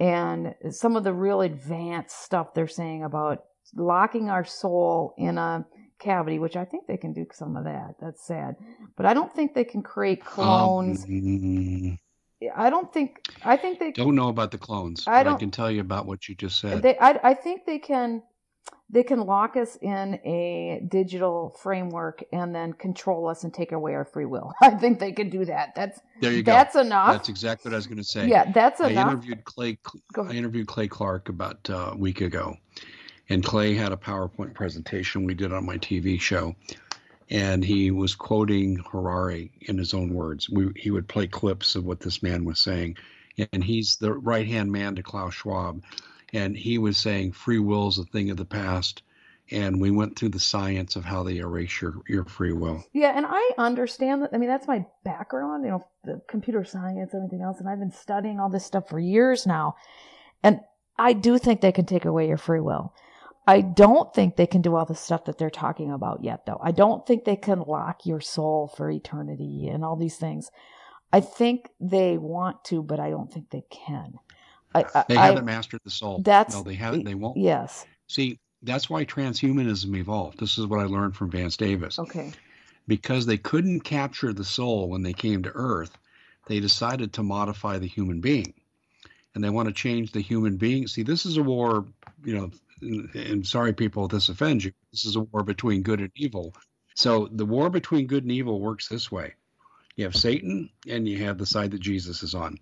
and 0.00 0.54
some 0.70 0.96
of 0.96 1.04
the 1.04 1.12
real 1.12 1.40
advanced 1.40 2.22
stuff 2.22 2.54
they're 2.54 2.66
saying 2.66 3.04
about 3.04 3.44
locking 3.74 4.30
our 4.30 4.44
soul 4.44 5.14
in 5.18 5.38
a 5.38 5.66
cavity, 5.98 6.38
which 6.38 6.56
I 6.56 6.64
think 6.64 6.86
they 6.86 6.96
can 6.96 7.12
do 7.12 7.26
some 7.32 7.56
of 7.56 7.64
that. 7.64 7.96
That's 8.00 8.26
sad, 8.26 8.56
but 8.96 9.06
I 9.06 9.14
don't 9.14 9.32
think 9.32 9.54
they 9.54 9.64
can 9.64 9.82
create 9.82 10.24
clones. 10.24 11.04
Um, 11.04 11.98
I 12.54 12.70
don't 12.70 12.92
think. 12.92 13.20
I 13.44 13.56
think 13.56 13.78
they 13.78 13.92
don't 13.92 14.14
know 14.14 14.28
about 14.28 14.50
the 14.50 14.58
clones. 14.58 15.04
I 15.06 15.22
don't. 15.22 15.34
I 15.34 15.38
can 15.38 15.50
tell 15.50 15.70
you 15.70 15.80
about 15.80 16.06
what 16.06 16.28
you 16.28 16.34
just 16.34 16.60
said. 16.60 16.82
They, 16.82 16.98
I, 16.98 17.18
I 17.22 17.34
think 17.34 17.64
they 17.66 17.78
can. 17.78 18.22
They 18.90 19.02
can 19.02 19.20
lock 19.20 19.56
us 19.56 19.76
in 19.80 20.14
a 20.24 20.82
digital 20.88 21.56
framework 21.62 22.22
and 22.32 22.54
then 22.54 22.72
control 22.74 23.28
us 23.28 23.44
and 23.44 23.52
take 23.52 23.72
away 23.72 23.94
our 23.94 24.04
free 24.04 24.24
will. 24.24 24.52
I 24.62 24.70
think 24.70 25.00
they 25.00 25.12
can 25.12 25.30
do 25.30 25.44
that. 25.46 25.74
That's 25.74 26.00
there 26.20 26.32
you 26.32 26.42
go. 26.42 26.52
That's 26.52 26.76
enough. 26.76 27.12
That's 27.12 27.28
exactly 27.28 27.70
what 27.70 27.74
I 27.74 27.78
was 27.78 27.86
going 27.86 27.98
to 27.98 28.04
say. 28.04 28.28
Yeah, 28.28 28.50
that's 28.52 28.80
enough. 28.80 29.06
I 29.06 29.10
interviewed 29.10 29.44
Clay. 29.44 29.78
I 30.16 30.32
interviewed 30.32 30.66
Clay 30.66 30.88
Clark 30.88 31.28
about 31.28 31.68
uh, 31.70 31.90
a 31.92 31.96
week 31.96 32.20
ago, 32.20 32.56
and 33.28 33.44
Clay 33.44 33.74
had 33.74 33.92
a 33.92 33.96
PowerPoint 33.96 34.54
presentation 34.54 35.24
we 35.24 35.34
did 35.34 35.52
on 35.52 35.64
my 35.64 35.78
TV 35.78 36.20
show, 36.20 36.54
and 37.30 37.64
he 37.64 37.90
was 37.90 38.14
quoting 38.14 38.76
Harari 38.90 39.52
in 39.62 39.78
his 39.78 39.94
own 39.94 40.12
words. 40.12 40.48
We, 40.50 40.72
he 40.76 40.90
would 40.90 41.08
play 41.08 41.26
clips 41.26 41.74
of 41.74 41.84
what 41.84 42.00
this 42.00 42.22
man 42.22 42.44
was 42.44 42.60
saying, 42.60 42.96
and 43.52 43.64
he's 43.64 43.96
the 43.96 44.12
right 44.12 44.46
hand 44.46 44.70
man 44.70 44.94
to 44.96 45.02
Klaus 45.02 45.34
Schwab, 45.34 45.82
and 46.32 46.56
he 46.56 46.78
was 46.78 46.96
saying 46.96 47.32
free 47.32 47.58
will 47.58 47.88
is 47.88 47.98
a 47.98 48.04
thing 48.04 48.30
of 48.30 48.36
the 48.36 48.44
past. 48.44 49.02
And 49.50 49.78
we 49.78 49.90
went 49.90 50.18
through 50.18 50.30
the 50.30 50.40
science 50.40 50.96
of 50.96 51.04
how 51.04 51.22
they 51.22 51.36
erase 51.36 51.82
your, 51.82 52.00
your 52.08 52.24
free 52.24 52.54
will. 52.54 52.82
Yeah, 52.94 53.12
and 53.14 53.26
I 53.28 53.50
understand 53.58 54.22
that. 54.22 54.30
I 54.32 54.38
mean, 54.38 54.48
that's 54.48 54.66
my 54.66 54.86
background, 55.04 55.66
you 55.66 55.70
know, 55.70 55.86
the 56.02 56.22
computer 56.30 56.64
science, 56.64 57.12
everything 57.14 57.42
else. 57.42 57.60
And 57.60 57.68
I've 57.68 57.78
been 57.78 57.92
studying 57.92 58.40
all 58.40 58.48
this 58.48 58.64
stuff 58.64 58.88
for 58.88 58.98
years 58.98 59.46
now. 59.46 59.76
And 60.42 60.60
I 60.98 61.12
do 61.12 61.36
think 61.36 61.60
they 61.60 61.72
can 61.72 61.84
take 61.84 62.06
away 62.06 62.26
your 62.26 62.38
free 62.38 62.60
will. 62.60 62.94
I 63.46 63.60
don't 63.60 64.12
think 64.14 64.36
they 64.36 64.46
can 64.46 64.62
do 64.62 64.74
all 64.74 64.86
the 64.86 64.94
stuff 64.94 65.24
that 65.26 65.38
they're 65.38 65.50
talking 65.50 65.92
about 65.92 66.24
yet, 66.24 66.46
though. 66.46 66.60
I 66.62 66.72
don't 66.72 67.06
think 67.06 67.24
they 67.24 67.36
can 67.36 67.60
lock 67.60 68.06
your 68.06 68.20
soul 68.20 68.72
for 68.74 68.90
eternity 68.90 69.68
and 69.68 69.84
all 69.84 69.96
these 69.96 70.16
things. 70.16 70.50
I 71.12 71.20
think 71.20 71.70
they 71.78 72.16
want 72.16 72.64
to, 72.64 72.82
but 72.82 72.98
I 73.00 73.10
don't 73.10 73.32
think 73.32 73.50
they 73.50 73.64
can. 73.70 74.18
I, 74.74 74.84
I, 74.94 75.04
they 75.08 75.14
haven't 75.14 75.44
I, 75.44 75.52
mastered 75.52 75.80
the 75.84 75.90
soul. 75.90 76.20
That's 76.22 76.54
no, 76.54 76.62
they 76.62 76.74
haven't. 76.74 77.04
They 77.04 77.14
won't. 77.14 77.36
Yes. 77.36 77.86
See, 78.08 78.40
that's 78.62 78.88
why 78.90 79.04
transhumanism 79.04 79.94
evolved. 79.96 80.40
This 80.40 80.58
is 80.58 80.66
what 80.66 80.80
I 80.80 80.84
learned 80.84 81.14
from 81.14 81.30
Vance 81.30 81.56
Davis. 81.56 81.98
Okay. 81.98 82.32
Because 82.88 83.26
they 83.26 83.36
couldn't 83.36 83.80
capture 83.80 84.32
the 84.32 84.44
soul 84.44 84.88
when 84.88 85.02
they 85.02 85.12
came 85.12 85.42
to 85.42 85.52
Earth, 85.54 85.96
they 86.46 86.60
decided 86.60 87.12
to 87.12 87.22
modify 87.22 87.78
the 87.78 87.86
human 87.86 88.20
being, 88.20 88.52
and 89.34 89.44
they 89.44 89.50
want 89.50 89.68
to 89.68 89.74
change 89.74 90.12
the 90.12 90.20
human 90.20 90.56
being. 90.56 90.86
See, 90.86 91.02
this 91.02 91.24
is 91.24 91.36
a 91.36 91.42
war. 91.42 91.84
You 92.24 92.38
know, 92.38 92.50
and 92.84 93.46
sorry, 93.46 93.72
people, 93.72 94.04
if 94.04 94.10
this 94.10 94.28
offends 94.28 94.64
you. 94.64 94.72
This 94.92 95.04
is 95.04 95.16
a 95.16 95.20
war 95.20 95.42
between 95.42 95.82
good 95.82 96.00
and 96.00 96.10
evil. 96.16 96.54
So 96.94 97.28
the 97.30 97.46
war 97.46 97.70
between 97.70 98.06
good 98.06 98.22
and 98.22 98.32
evil 98.32 98.60
works 98.60 98.88
this 98.88 99.10
way. 99.10 99.34
You 99.96 100.04
have 100.04 100.16
Satan 100.16 100.70
and 100.88 101.08
you 101.08 101.24
have 101.24 101.38
the 101.38 101.46
side 101.46 101.70
that 101.72 101.80
Jesus 101.80 102.22
is 102.22 102.34
on. 102.34 102.58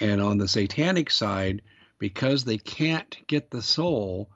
And 0.00 0.20
on 0.20 0.38
the 0.38 0.48
satanic 0.48 1.10
side, 1.10 1.62
because 1.98 2.44
they 2.44 2.58
can't 2.58 3.16
get 3.26 3.50
the 3.50 3.62
soul, 3.62 4.30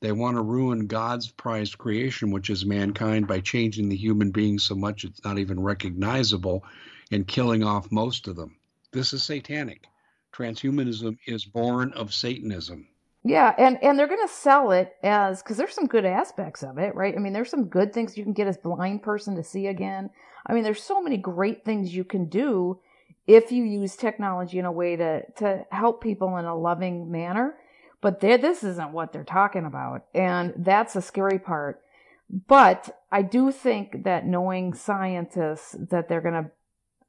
they 0.00 0.12
want 0.12 0.36
to 0.36 0.42
ruin 0.42 0.86
God's 0.86 1.30
prized 1.30 1.78
creation, 1.78 2.30
which 2.30 2.50
is 2.50 2.66
mankind, 2.66 3.26
by 3.26 3.40
changing 3.40 3.88
the 3.88 3.96
human 3.96 4.30
being 4.30 4.58
so 4.58 4.74
much 4.74 5.04
it's 5.04 5.24
not 5.24 5.38
even 5.38 5.58
recognizable 5.60 6.64
and 7.10 7.26
killing 7.26 7.64
off 7.64 7.90
most 7.90 8.28
of 8.28 8.36
them. 8.36 8.56
This 8.92 9.12
is 9.12 9.22
satanic. 9.22 9.86
Transhumanism 10.34 11.16
is 11.26 11.46
born 11.46 11.92
of 11.92 12.12
Satanism. 12.12 12.88
Yeah, 13.26 13.52
and 13.58 13.82
and 13.82 13.98
they're 13.98 14.06
going 14.06 14.26
to 14.26 14.32
sell 14.32 14.70
it 14.70 14.94
as 15.02 15.42
because 15.42 15.56
there's 15.56 15.74
some 15.74 15.86
good 15.86 16.04
aspects 16.04 16.62
of 16.62 16.78
it, 16.78 16.94
right? 16.94 17.14
I 17.14 17.18
mean, 17.18 17.32
there's 17.32 17.50
some 17.50 17.64
good 17.64 17.92
things 17.92 18.16
you 18.16 18.22
can 18.22 18.32
get 18.32 18.46
as 18.46 18.56
blind 18.56 19.02
person 19.02 19.34
to 19.34 19.42
see 19.42 19.66
again. 19.66 20.10
I 20.46 20.52
mean, 20.52 20.62
there's 20.62 20.82
so 20.82 21.02
many 21.02 21.16
great 21.16 21.64
things 21.64 21.94
you 21.94 22.04
can 22.04 22.26
do 22.26 22.78
if 23.26 23.50
you 23.50 23.64
use 23.64 23.96
technology 23.96 24.60
in 24.60 24.64
a 24.64 24.70
way 24.70 24.94
to 24.94 25.22
to 25.38 25.66
help 25.72 26.02
people 26.02 26.36
in 26.36 26.44
a 26.44 26.56
loving 26.56 27.10
manner. 27.10 27.56
But 28.00 28.20
this 28.20 28.62
isn't 28.62 28.92
what 28.92 29.12
they're 29.12 29.24
talking 29.24 29.64
about, 29.64 30.04
and 30.14 30.54
that's 30.58 30.94
a 30.94 31.02
scary 31.02 31.40
part. 31.40 31.82
But 32.30 32.96
I 33.10 33.22
do 33.22 33.50
think 33.50 34.04
that 34.04 34.24
knowing 34.24 34.72
scientists 34.72 35.74
that 35.90 36.08
they're 36.08 36.20
going 36.20 36.44
to 36.44 36.50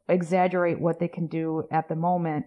exaggerate 0.09 0.79
what 0.79 0.99
they 0.99 1.07
can 1.07 1.27
do 1.27 1.67
at 1.69 1.89
the 1.89 1.95
moment 1.95 2.45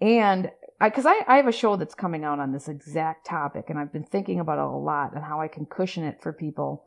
and 0.00 0.50
because 0.80 1.06
I, 1.06 1.12
I, 1.12 1.24
I, 1.28 1.36
have 1.36 1.46
a 1.46 1.52
show 1.52 1.76
that's 1.76 1.94
coming 1.94 2.24
out 2.24 2.38
on 2.38 2.52
this 2.52 2.68
exact 2.68 3.26
topic, 3.26 3.66
and 3.68 3.78
I've 3.78 3.92
been 3.92 4.04
thinking 4.04 4.40
about 4.40 4.58
it 4.58 4.64
a 4.64 4.76
lot 4.76 5.14
and 5.14 5.22
how 5.22 5.40
I 5.40 5.48
can 5.48 5.66
cushion 5.66 6.04
it 6.04 6.22
for 6.22 6.32
people 6.32 6.84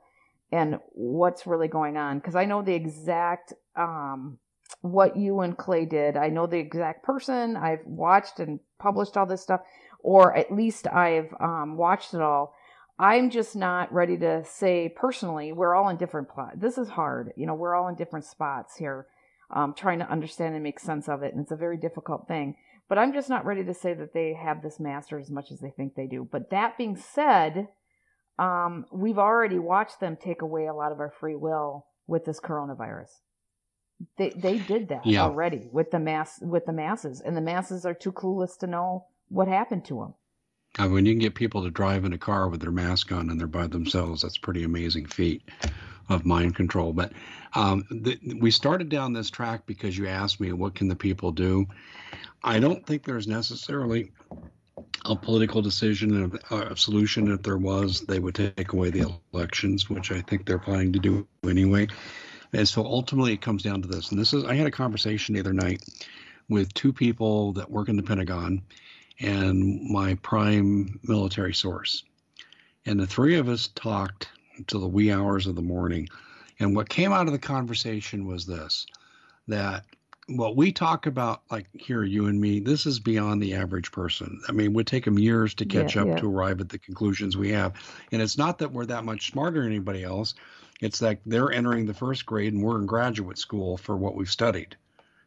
and 0.51 0.79
what's 0.93 1.45
really 1.45 1.67
going 1.67 1.97
on. 1.97 2.17
Because 2.17 2.35
I 2.35 2.45
know 2.45 2.61
the 2.61 2.73
exact 2.73 3.53
um, 3.75 4.39
what 4.81 5.17
you 5.17 5.41
and 5.41 5.57
Clay 5.57 5.85
did. 5.85 6.17
I 6.17 6.29
know 6.29 6.47
the 6.47 6.57
exact 6.57 7.03
person. 7.03 7.55
I've 7.55 7.85
watched 7.85 8.39
and 8.39 8.59
published 8.79 9.17
all 9.17 9.25
this 9.25 9.41
stuff, 9.41 9.61
or 9.99 10.35
at 10.35 10.51
least 10.51 10.87
I've 10.87 11.33
um, 11.39 11.77
watched 11.77 12.13
it 12.13 12.21
all. 12.21 12.55
I'm 12.99 13.29
just 13.29 13.55
not 13.55 13.91
ready 13.91 14.17
to 14.19 14.43
say 14.45 14.93
personally. 14.95 15.51
We're 15.51 15.75
all 15.75 15.89
in 15.89 15.97
different 15.97 16.29
plots. 16.29 16.57
This 16.57 16.77
is 16.77 16.89
hard. 16.89 17.33
You 17.35 17.45
know, 17.45 17.55
we're 17.55 17.75
all 17.75 17.87
in 17.87 17.95
different 17.95 18.25
spots 18.25 18.75
here, 18.75 19.07
um, 19.51 19.73
trying 19.73 19.99
to 19.99 20.09
understand 20.09 20.53
and 20.53 20.63
make 20.63 20.79
sense 20.79 21.09
of 21.09 21.23
it, 21.23 21.33
and 21.33 21.41
it's 21.41 21.51
a 21.51 21.55
very 21.55 21.77
difficult 21.77 22.27
thing. 22.27 22.55
But 22.89 22.97
I'm 22.97 23.13
just 23.13 23.29
not 23.29 23.45
ready 23.45 23.63
to 23.63 23.73
say 23.73 23.93
that 23.93 24.13
they 24.13 24.33
have 24.33 24.61
this 24.61 24.79
master 24.79 25.17
as 25.17 25.31
much 25.31 25.51
as 25.51 25.59
they 25.59 25.71
think 25.71 25.95
they 25.95 26.07
do. 26.07 26.27
But 26.29 26.49
that 26.51 26.77
being 26.77 26.95
said, 26.95 27.67
um, 28.37 28.85
we've 28.91 29.17
already 29.17 29.59
watched 29.59 29.99
them 29.99 30.17
take 30.17 30.41
away 30.41 30.67
a 30.67 30.73
lot 30.73 30.91
of 30.91 30.99
our 30.99 31.13
free 31.19 31.35
will 31.35 31.85
with 32.07 32.25
this 32.25 32.39
coronavirus. 32.39 33.09
They 34.17 34.29
they 34.31 34.57
did 34.57 34.89
that 34.89 35.05
yeah. 35.05 35.21
already 35.21 35.69
with 35.71 35.91
the 35.91 35.99
mass 35.99 36.39
with 36.41 36.65
the 36.65 36.73
masses, 36.73 37.21
and 37.21 37.37
the 37.37 37.41
masses 37.41 37.85
are 37.85 37.93
too 37.93 38.11
clueless 38.11 38.57
to 38.59 38.67
know 38.67 39.05
what 39.29 39.47
happened 39.47 39.85
to 39.85 39.99
them. 39.99 40.13
Uh, 40.79 40.89
when 40.89 41.05
you 41.05 41.13
can 41.13 41.19
get 41.19 41.35
people 41.35 41.63
to 41.63 41.69
drive 41.69 42.03
in 42.03 42.13
a 42.13 42.17
car 42.17 42.49
with 42.49 42.59
their 42.59 42.71
mask 42.71 43.11
on 43.11 43.29
and 43.29 43.39
they're 43.39 43.47
by 43.47 43.67
themselves, 43.67 44.23
that's 44.23 44.37
pretty 44.37 44.63
amazing 44.63 45.05
feat 45.05 45.43
of 46.09 46.25
mind 46.25 46.55
control. 46.55 46.91
But 46.93 47.11
um, 47.53 47.85
the, 47.91 48.19
we 48.39 48.49
started 48.49 48.89
down 48.89 49.13
this 49.13 49.29
track 49.29 49.65
because 49.67 49.97
you 49.97 50.07
asked 50.07 50.39
me 50.39 50.51
what 50.51 50.75
can 50.75 50.87
the 50.87 50.95
people 50.95 51.31
do, 51.31 51.67
I 52.43 52.59
don't 52.59 52.85
think 52.85 53.03
there's 53.03 53.27
necessarily 53.27 54.11
a 55.05 55.15
political 55.15 55.61
decision, 55.61 56.39
a, 56.51 56.55
a 56.55 56.71
uh, 56.71 56.75
solution. 56.75 57.31
If 57.31 57.43
there 57.43 57.57
was, 57.57 58.01
they 58.01 58.19
would 58.19 58.35
take 58.35 58.73
away 58.73 58.89
the 58.89 59.19
elections, 59.33 59.89
which 59.89 60.11
I 60.11 60.21
think 60.21 60.45
they're 60.45 60.59
planning 60.59 60.93
to 60.93 60.99
do 60.99 61.27
anyway. 61.43 61.87
And 62.53 62.67
so 62.67 62.85
ultimately, 62.85 63.33
it 63.33 63.41
comes 63.41 63.63
down 63.63 63.81
to 63.81 63.87
this. 63.87 64.11
And 64.11 64.19
this 64.19 64.33
is, 64.33 64.45
I 64.45 64.55
had 64.55 64.67
a 64.67 64.71
conversation 64.71 65.35
the 65.35 65.41
other 65.41 65.53
night 65.53 65.83
with 66.49 66.73
two 66.73 66.93
people 66.93 67.53
that 67.53 67.71
work 67.71 67.89
in 67.89 67.95
the 67.95 68.03
Pentagon 68.03 68.61
and 69.19 69.89
my 69.89 70.15
prime 70.15 70.99
military 71.03 71.53
source. 71.53 72.03
And 72.85 72.99
the 72.99 73.07
three 73.07 73.37
of 73.37 73.49
us 73.49 73.69
talked 73.69 74.29
until 74.57 74.81
the 74.81 74.87
wee 74.87 75.11
hours 75.11 75.47
of 75.47 75.55
the 75.55 75.61
morning. 75.61 76.09
And 76.59 76.75
what 76.75 76.89
came 76.89 77.11
out 77.11 77.27
of 77.27 77.33
the 77.33 77.39
conversation 77.39 78.27
was 78.27 78.45
this 78.45 78.85
that 79.47 79.85
what 80.27 80.55
we 80.55 80.71
talk 80.71 81.05
about, 81.05 81.41
like 81.51 81.67
here, 81.73 82.03
you 82.03 82.27
and 82.27 82.39
me, 82.39 82.59
this 82.59 82.85
is 82.85 82.99
beyond 82.99 83.41
the 83.41 83.55
average 83.55 83.91
person. 83.91 84.41
I 84.47 84.51
mean, 84.51 84.67
it 84.67 84.73
would 84.73 84.87
take 84.87 85.05
them 85.05 85.19
years 85.19 85.53
to 85.55 85.65
catch 85.65 85.95
yeah, 85.95 86.03
up 86.03 86.07
yeah. 86.07 86.15
to 86.17 86.31
arrive 86.31 86.61
at 86.61 86.69
the 86.69 86.77
conclusions 86.77 87.35
we 87.35 87.51
have. 87.51 87.73
And 88.11 88.21
it's 88.21 88.37
not 88.37 88.59
that 88.59 88.71
we're 88.71 88.85
that 88.85 89.03
much 89.03 89.31
smarter 89.31 89.61
than 89.61 89.71
anybody 89.71 90.03
else. 90.03 90.33
It's 90.81 90.99
that 90.99 91.19
they're 91.25 91.51
entering 91.51 91.85
the 91.85 91.93
first 91.93 92.25
grade 92.25 92.53
and 92.53 92.63
we're 92.63 92.79
in 92.79 92.85
graduate 92.85 93.37
school 93.37 93.77
for 93.77 93.95
what 93.97 94.15
we've 94.15 94.29
studied. 94.29 94.75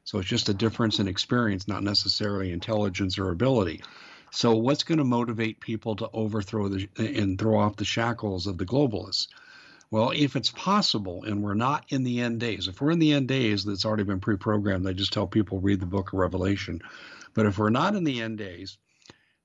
So 0.04 0.18
it's 0.18 0.28
just 0.28 0.48
a 0.48 0.54
difference 0.54 0.98
in 0.98 1.08
experience, 1.08 1.66
not 1.66 1.82
necessarily 1.82 2.52
intelligence 2.52 3.18
or 3.18 3.30
ability. 3.30 3.82
So 4.30 4.54
what's 4.54 4.84
going 4.84 4.98
to 4.98 5.04
motivate 5.04 5.60
people 5.60 5.96
to 5.96 6.10
overthrow 6.12 6.68
the 6.68 6.88
and 6.98 7.38
throw 7.38 7.58
off 7.58 7.76
the 7.76 7.84
shackles 7.84 8.46
of 8.46 8.58
the 8.58 8.66
globalists? 8.66 9.28
Well, 9.96 10.12
if 10.14 10.36
it's 10.36 10.50
possible 10.50 11.24
and 11.24 11.42
we're 11.42 11.54
not 11.54 11.86
in 11.88 12.04
the 12.04 12.20
end 12.20 12.38
days, 12.38 12.68
if 12.68 12.82
we're 12.82 12.90
in 12.90 12.98
the 12.98 13.14
end 13.14 13.28
days 13.28 13.64
that's 13.64 13.86
already 13.86 14.02
been 14.02 14.20
pre 14.20 14.36
programmed, 14.36 14.84
They 14.84 14.92
just 14.92 15.14
tell 15.14 15.26
people 15.26 15.58
read 15.58 15.80
the 15.80 15.86
book 15.86 16.12
of 16.12 16.18
Revelation. 16.18 16.82
But 17.32 17.46
if 17.46 17.56
we're 17.56 17.70
not 17.70 17.94
in 17.94 18.04
the 18.04 18.20
end 18.20 18.36
days, 18.36 18.76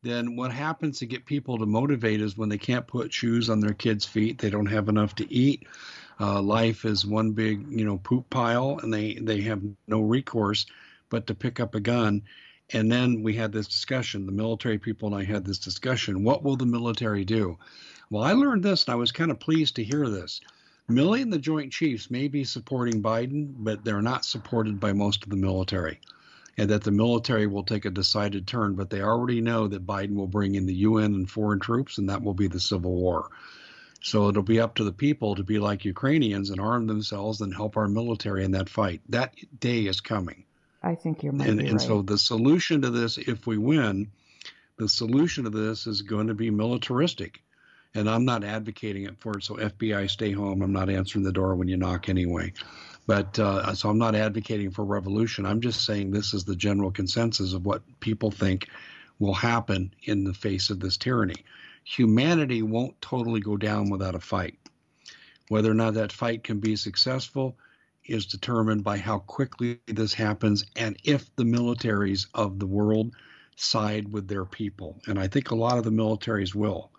then 0.03 0.35
what 0.35 0.51
happens 0.51 0.99
to 0.99 1.05
get 1.05 1.25
people 1.25 1.59
to 1.59 1.65
motivate 1.65 2.19
is 2.19 2.35
when 2.35 2.49
they 2.49 2.57
can't 2.57 2.85
put 2.85 3.13
shoes 3.13 3.49
on 3.49 3.61
their 3.61 3.73
kids' 3.73 4.03
feet, 4.03 4.39
they 4.39 4.49
don't 4.49 4.65
have 4.65 4.89
enough 4.89 5.15
to 5.15 5.33
eat. 5.33 5.67
Uh, 6.19 6.41
life 6.41 6.83
is 6.83 7.05
one 7.05 7.31
big, 7.31 7.65
you 7.69 7.85
know, 7.85 7.97
poop 7.97 8.29
pile, 8.29 8.77
and 8.83 8.93
they 8.93 9.13
they 9.13 9.39
have 9.43 9.61
no 9.87 10.01
recourse 10.01 10.65
but 11.07 11.27
to 11.27 11.33
pick 11.33 11.61
up 11.61 11.75
a 11.75 11.79
gun. 11.79 12.23
And 12.73 12.91
then 12.91 13.23
we 13.23 13.35
had 13.35 13.53
this 13.53 13.67
discussion. 13.67 14.25
The 14.25 14.33
military 14.33 14.79
people 14.79 15.13
and 15.13 15.15
I 15.15 15.23
had 15.23 15.45
this 15.45 15.59
discussion. 15.59 16.25
What 16.25 16.43
will 16.43 16.57
the 16.57 16.65
military 16.65 17.23
do? 17.23 17.57
Well, 18.11 18.23
I 18.23 18.33
learned 18.33 18.61
this, 18.61 18.85
and 18.85 18.93
I 18.93 18.95
was 18.95 19.11
kind 19.11 19.31
of 19.31 19.39
pleased 19.39 19.77
to 19.77 19.83
hear 19.83 20.07
this. 20.07 20.41
Milley 20.87 21.23
and 21.23 21.33
the 21.33 21.39
Joint 21.39 21.71
Chiefs 21.71 22.11
may 22.11 22.27
be 22.27 22.43
supporting 22.43 23.01
Biden, 23.01 23.55
but 23.57 23.83
they're 23.83 24.03
not 24.03 24.25
supported 24.25 24.79
by 24.79 24.93
most 24.93 25.23
of 25.23 25.31
the 25.31 25.35
military 25.37 25.99
and 26.57 26.69
that 26.69 26.83
the 26.83 26.91
military 26.91 27.47
will 27.47 27.63
take 27.63 27.85
a 27.85 27.89
decided 27.89 28.45
turn, 28.45 28.75
but 28.75 28.89
they 28.89 29.01
already 29.01 29.41
know 29.41 29.67
that 29.67 29.85
Biden 29.85 30.15
will 30.15 30.27
bring 30.27 30.55
in 30.55 30.65
the 30.65 30.75
UN 30.75 31.13
and 31.15 31.29
foreign 31.29 31.59
troops, 31.59 31.97
and 31.97 32.09
that 32.09 32.21
will 32.21 32.33
be 32.33 32.47
the 32.47 32.59
civil 32.59 32.93
war. 32.93 33.29
So 34.03 34.29
it'll 34.29 34.43
be 34.43 34.59
up 34.59 34.75
to 34.75 34.83
the 34.83 34.91
people 34.91 35.35
to 35.35 35.43
be 35.43 35.59
like 35.59 35.85
Ukrainians 35.85 36.49
and 36.49 36.59
arm 36.59 36.87
themselves 36.87 37.41
and 37.41 37.53
help 37.53 37.77
our 37.77 37.87
military 37.87 38.43
in 38.43 38.51
that 38.51 38.69
fight. 38.69 39.01
That 39.09 39.35
day 39.59 39.85
is 39.85 40.01
coming. 40.01 40.43
I 40.83 40.95
think 40.95 41.23
you're 41.23 41.33
and, 41.33 41.61
and 41.61 41.73
right. 41.73 41.81
so 41.81 42.01
the 42.01 42.17
solution 42.17 42.81
to 42.81 42.89
this, 42.89 43.19
if 43.19 43.45
we 43.45 43.57
win, 43.57 44.11
the 44.77 44.89
solution 44.89 45.43
to 45.43 45.51
this 45.51 45.85
is 45.85 46.01
going 46.01 46.27
to 46.27 46.33
be 46.33 46.49
militaristic. 46.49 47.41
And 47.93 48.09
I'm 48.09 48.23
not 48.23 48.43
advocating 48.43 49.03
it 49.03 49.19
for 49.19 49.37
it. 49.37 49.43
So 49.43 49.55
FBI, 49.55 50.09
stay 50.09 50.31
home. 50.31 50.61
I'm 50.61 50.71
not 50.71 50.89
answering 50.89 51.25
the 51.25 51.31
door 51.31 51.55
when 51.55 51.67
you 51.67 51.77
knock 51.77 52.07
anyway. 52.07 52.53
But 53.05 53.37
uh, 53.39 53.73
so 53.75 53.89
I'm 53.89 53.97
not 53.97 54.15
advocating 54.15 54.71
for 54.71 54.85
revolution. 54.85 55.45
I'm 55.45 55.59
just 55.59 55.85
saying 55.85 56.11
this 56.11 56.33
is 56.33 56.45
the 56.45 56.55
general 56.55 56.91
consensus 56.91 57.53
of 57.53 57.65
what 57.65 57.81
people 57.99 58.31
think 58.31 58.67
will 59.19 59.33
happen 59.33 59.93
in 60.03 60.23
the 60.23 60.33
face 60.33 60.69
of 60.69 60.79
this 60.79 60.97
tyranny. 60.97 61.43
Humanity 61.83 62.61
won't 62.61 63.01
totally 63.01 63.41
go 63.41 63.57
down 63.57 63.89
without 63.89 64.15
a 64.15 64.19
fight. 64.19 64.57
Whether 65.49 65.71
or 65.71 65.75
not 65.75 65.95
that 65.95 66.13
fight 66.13 66.43
can 66.43 66.59
be 66.59 66.75
successful 66.75 67.57
is 68.05 68.25
determined 68.25 68.83
by 68.83 68.97
how 68.97 69.19
quickly 69.19 69.79
this 69.87 70.13
happens 70.13 70.65
and 70.75 70.97
if 71.03 71.35
the 71.35 71.43
militaries 71.43 72.27
of 72.33 72.59
the 72.59 72.67
world 72.67 73.13
side 73.55 74.11
with 74.11 74.27
their 74.27 74.45
people. 74.45 74.99
And 75.07 75.19
I 75.19 75.27
think 75.27 75.51
a 75.51 75.55
lot 75.55 75.77
of 75.77 75.83
the 75.83 75.91
militaries 75.91 76.55
will 76.55 76.90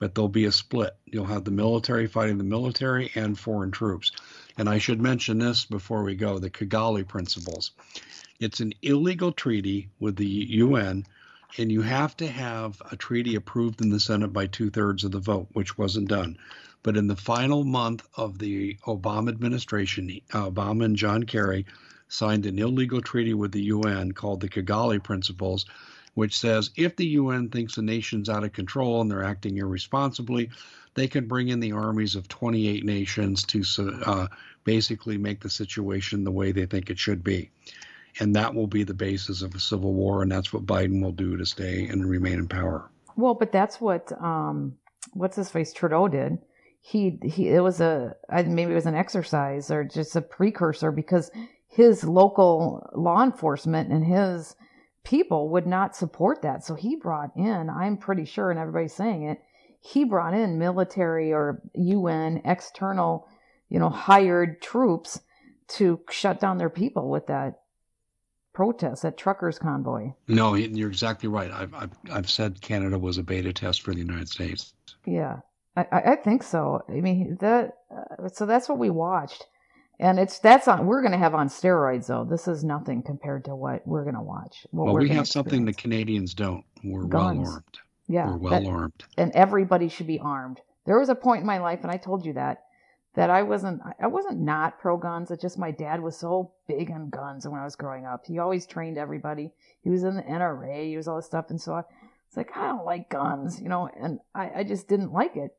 but 0.00 0.14
there'll 0.14 0.28
be 0.28 0.46
a 0.46 0.52
split. 0.52 0.96
You'll 1.04 1.26
have 1.26 1.44
the 1.44 1.50
military 1.52 2.08
fighting 2.08 2.38
the 2.38 2.44
military 2.44 3.12
and 3.14 3.38
foreign 3.38 3.70
troops. 3.70 4.10
And 4.58 4.68
I 4.68 4.78
should 4.78 5.00
mention 5.00 5.38
this 5.38 5.66
before 5.66 6.02
we 6.02 6.16
go 6.16 6.38
the 6.38 6.50
Kigali 6.50 7.06
Principles. 7.06 7.70
It's 8.40 8.60
an 8.60 8.72
illegal 8.82 9.30
treaty 9.30 9.90
with 10.00 10.16
the 10.16 10.26
UN, 10.26 11.04
and 11.58 11.70
you 11.70 11.82
have 11.82 12.16
to 12.16 12.26
have 12.26 12.80
a 12.90 12.96
treaty 12.96 13.34
approved 13.34 13.82
in 13.82 13.90
the 13.90 14.00
Senate 14.00 14.32
by 14.32 14.46
two 14.46 14.70
thirds 14.70 15.04
of 15.04 15.12
the 15.12 15.20
vote, 15.20 15.48
which 15.52 15.76
wasn't 15.76 16.08
done. 16.08 16.38
But 16.82 16.96
in 16.96 17.06
the 17.06 17.16
final 17.16 17.62
month 17.64 18.02
of 18.16 18.38
the 18.38 18.78
Obama 18.86 19.28
administration, 19.28 20.10
Obama 20.30 20.86
and 20.86 20.96
John 20.96 21.24
Kerry 21.24 21.66
signed 22.08 22.46
an 22.46 22.58
illegal 22.58 23.02
treaty 23.02 23.34
with 23.34 23.52
the 23.52 23.64
UN 23.64 24.12
called 24.12 24.40
the 24.40 24.48
Kigali 24.48 25.02
Principles, 25.02 25.66
which 26.14 26.38
says 26.38 26.70
if 26.76 26.96
the 26.96 27.06
UN 27.06 27.48
thinks 27.48 27.76
a 27.76 27.82
nation's 27.82 28.28
out 28.28 28.44
of 28.44 28.52
control 28.52 29.00
and 29.00 29.10
they're 29.10 29.24
acting 29.24 29.58
irresponsibly, 29.58 30.50
they 30.94 31.06
can 31.06 31.26
bring 31.26 31.48
in 31.48 31.60
the 31.60 31.72
armies 31.72 32.16
of 32.16 32.28
28 32.28 32.84
nations 32.84 33.44
to 33.44 33.62
uh, 34.06 34.26
basically 34.64 35.18
make 35.18 35.40
the 35.40 35.50
situation 35.50 36.24
the 36.24 36.30
way 36.30 36.52
they 36.52 36.66
think 36.66 36.90
it 36.90 36.98
should 36.98 37.22
be. 37.22 37.50
And 38.18 38.34
that 38.34 38.54
will 38.54 38.66
be 38.66 38.82
the 38.82 38.94
basis 38.94 39.42
of 39.42 39.54
a 39.54 39.60
civil 39.60 39.94
war, 39.94 40.22
and 40.22 40.30
that's 40.30 40.52
what 40.52 40.66
Biden 40.66 41.00
will 41.00 41.12
do 41.12 41.36
to 41.36 41.46
stay 41.46 41.86
and 41.86 42.08
remain 42.08 42.40
in 42.40 42.48
power. 42.48 42.90
Well, 43.16 43.34
but 43.34 43.52
that's 43.52 43.80
what 43.80 44.10
um, 44.20 44.76
what's 45.12 45.36
his 45.36 45.48
face 45.48 45.72
Trudeau 45.72 46.08
did. 46.08 46.38
He 46.80 47.18
he 47.22 47.48
it 47.50 47.60
was 47.60 47.80
a 47.80 48.16
maybe 48.32 48.72
it 48.72 48.74
was 48.74 48.86
an 48.86 48.96
exercise 48.96 49.70
or 49.70 49.84
just 49.84 50.16
a 50.16 50.20
precursor 50.20 50.90
because 50.90 51.30
his 51.68 52.02
local 52.02 52.90
law 52.94 53.22
enforcement 53.22 53.92
and 53.92 54.04
his 54.04 54.56
people 55.04 55.48
would 55.50 55.66
not 55.66 55.96
support 55.96 56.42
that. 56.42 56.64
So 56.64 56.74
he 56.74 56.96
brought 56.96 57.36
in, 57.36 57.70
I'm 57.70 57.96
pretty 57.96 58.24
sure, 58.24 58.50
and 58.50 58.58
everybody's 58.58 58.94
saying 58.94 59.22
it, 59.24 59.40
he 59.80 60.04
brought 60.04 60.34
in 60.34 60.58
military 60.58 61.32
or 61.32 61.62
UN 61.74 62.42
external, 62.44 63.26
you 63.68 63.78
know, 63.78 63.88
hired 63.88 64.60
troops 64.60 65.20
to 65.68 66.00
shut 66.10 66.40
down 66.40 66.58
their 66.58 66.70
people 66.70 67.08
with 67.08 67.28
that 67.28 67.60
protest, 68.52 69.02
that 69.02 69.16
truckers 69.16 69.58
convoy. 69.58 70.10
No, 70.28 70.54
you're 70.54 70.90
exactly 70.90 71.28
right. 71.28 71.50
I've, 71.50 71.72
I've, 71.72 71.90
I've 72.10 72.30
said 72.30 72.60
Canada 72.60 72.98
was 72.98 73.16
a 73.16 73.22
beta 73.22 73.52
test 73.52 73.82
for 73.82 73.94
the 73.94 74.00
United 74.00 74.28
States. 74.28 74.74
Yeah, 75.06 75.40
I, 75.76 75.86
I 75.92 76.16
think 76.16 76.42
so. 76.42 76.82
I 76.88 77.00
mean, 77.00 77.38
that, 77.40 77.78
uh, 77.90 78.28
so 78.28 78.44
that's 78.44 78.68
what 78.68 78.78
we 78.78 78.90
watched 78.90 79.46
and 80.00 80.18
it's 80.18 80.38
that's 80.38 80.66
on 80.66 80.86
we're 80.86 81.02
going 81.02 81.12
to 81.12 81.18
have 81.18 81.34
on 81.34 81.48
steroids 81.48 82.06
though. 82.06 82.24
This 82.24 82.48
is 82.48 82.64
nothing 82.64 83.02
compared 83.02 83.44
to 83.44 83.54
what 83.54 83.86
we're 83.86 84.02
going 84.02 84.16
to 84.16 84.22
watch 84.22 84.66
well 84.72 84.96
we 84.96 85.08
have 85.10 85.28
something 85.28 85.64
the 85.64 85.72
canadians 85.72 86.34
don't. 86.34 86.64
We're 86.82 87.04
Guns. 87.04 87.40
well 87.40 87.52
armed. 87.52 87.78
Yeah 88.08 88.30
we're 88.30 88.36
well 88.38 88.60
that, 88.60 88.68
armed. 88.68 89.04
and 89.16 89.30
everybody 89.32 89.88
should 89.88 90.06
be 90.06 90.18
armed. 90.18 90.60
There 90.86 90.98
was 90.98 91.10
a 91.10 91.14
point 91.14 91.42
in 91.42 91.46
my 91.46 91.58
life 91.58 91.80
and 91.82 91.90
i 91.90 91.96
told 91.96 92.24
you 92.24 92.32
that 92.32 92.64
that 93.14 93.28
i 93.30 93.42
wasn't 93.42 93.80
i 94.00 94.06
wasn't 94.06 94.40
not 94.40 94.80
pro 94.80 94.96
guns 94.96 95.30
it's 95.30 95.42
just 95.42 95.58
my 95.58 95.70
dad 95.70 96.00
was 96.00 96.16
so 96.16 96.52
big 96.66 96.90
on 96.90 97.10
guns 97.10 97.46
when 97.46 97.60
i 97.60 97.64
was 97.64 97.76
growing 97.76 98.06
up. 98.06 98.24
He 98.26 98.38
always 98.38 98.66
trained 98.66 98.98
everybody. 98.98 99.52
He 99.82 99.90
was 99.90 100.02
in 100.02 100.16
the 100.16 100.22
nra 100.22 100.88
he 100.88 100.96
was 100.96 101.08
all 101.08 101.16
this 101.16 101.26
stuff 101.26 101.50
and 101.50 101.60
so 101.60 101.74
i 101.74 101.76
was 101.76 102.36
like 102.36 102.56
i 102.56 102.68
don't 102.68 102.86
like 102.86 103.10
guns 103.10 103.60
you 103.60 103.68
know 103.68 103.88
and 104.00 104.20
i, 104.34 104.50
I 104.56 104.64
just 104.64 104.88
didn't 104.88 105.12
like 105.12 105.36
it 105.36 105.56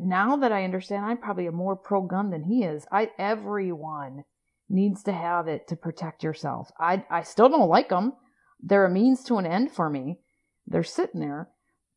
now 0.00 0.36
that 0.36 0.52
I 0.52 0.64
understand, 0.64 1.04
I'm 1.04 1.18
probably 1.18 1.46
a 1.46 1.52
more 1.52 1.76
pro 1.76 2.02
gun 2.02 2.30
than 2.30 2.44
he 2.44 2.64
is. 2.64 2.86
I 2.90 3.10
everyone 3.18 4.24
needs 4.68 5.02
to 5.04 5.12
have 5.12 5.48
it 5.48 5.68
to 5.68 5.76
protect 5.76 6.22
yourself. 6.24 6.70
I 6.78 7.04
I 7.10 7.22
still 7.22 7.48
don't 7.48 7.68
like 7.68 7.88
them. 7.88 8.14
They're 8.60 8.86
a 8.86 8.90
means 8.90 9.22
to 9.24 9.36
an 9.36 9.46
end 9.46 9.72
for 9.72 9.90
me. 9.90 10.18
They're 10.66 10.82
sitting 10.82 11.20
there, 11.20 11.48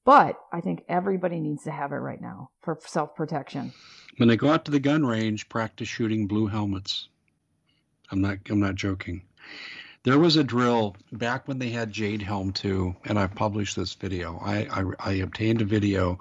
but 0.06 0.40
I 0.52 0.62
think 0.62 0.84
everybody 0.88 1.40
needs 1.40 1.64
to 1.64 1.72
have 1.72 1.92
it 1.92 1.98
right 1.98 2.22
now 2.22 2.52
for 2.62 2.78
self 2.86 3.16
protection. 3.16 3.74
When 4.18 4.30
they 4.30 4.38
go 4.38 4.50
out 4.50 4.66
to 4.66 4.72
the 4.72 4.80
gun 4.80 5.06
range, 5.06 5.50
practice 5.50 5.88
shooting 5.88 6.28
blue 6.28 6.48
helmets. 6.48 7.08
I'm 8.12 8.22
not 8.22 8.38
I'm 8.50 8.60
not 8.60 8.76
joking. 8.76 9.24
There 10.04 10.20
was 10.20 10.38
a 10.38 10.44
drill 10.44 10.96
back 11.12 11.48
when 11.48 11.60
they 11.60 11.70
had 11.70 11.92
Jade 11.92 12.22
Helm 12.22 12.54
too, 12.54 12.96
and 13.06 13.20
I 13.20 13.28
published 13.28 13.76
this 13.76 13.94
video. 13.94 14.40
I, 14.42 14.60
I, 14.72 14.84
I 15.00 15.12
obtained 15.16 15.62
a 15.62 15.66
video 15.66 16.20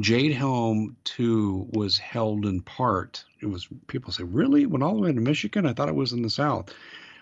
Jade 0.00 0.32
Helm 0.32 0.96
2 1.04 1.70
was 1.72 1.98
held 1.98 2.46
in 2.46 2.60
part. 2.60 3.24
It 3.40 3.46
was 3.46 3.66
people 3.88 4.12
say, 4.12 4.22
really? 4.22 4.64
Went 4.64 4.84
all 4.84 4.94
the 4.94 5.02
way 5.02 5.12
to 5.12 5.20
Michigan? 5.20 5.66
I 5.66 5.72
thought 5.72 5.88
it 5.88 5.94
was 5.94 6.12
in 6.12 6.22
the 6.22 6.30
South. 6.30 6.72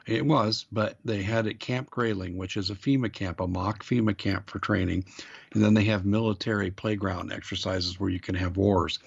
It 0.07 0.25
was, 0.25 0.67
but 0.71 0.99
they 1.05 1.23
had 1.23 1.47
at 1.47 1.59
Camp 1.59 1.91
Grayling, 1.91 2.37
which 2.37 2.57
is 2.57 2.69
a 2.71 2.75
FEMA 2.75 3.13
camp, 3.13 3.41
a 3.41 3.47
mock 3.47 3.83
FEMA 3.83 4.17
camp 4.17 4.51
for 4.51 4.59
training. 4.59 5.05
And 5.53 5.65
then 5.65 5.75
they 5.75 5.85
have 5.85 6.05
military 6.05 6.71
playground 6.71 7.33
exercises 7.33 7.99
where 7.99 8.11
you 8.11 8.21
can 8.21 8.35
have 8.35 8.59
wars. 8.59 8.99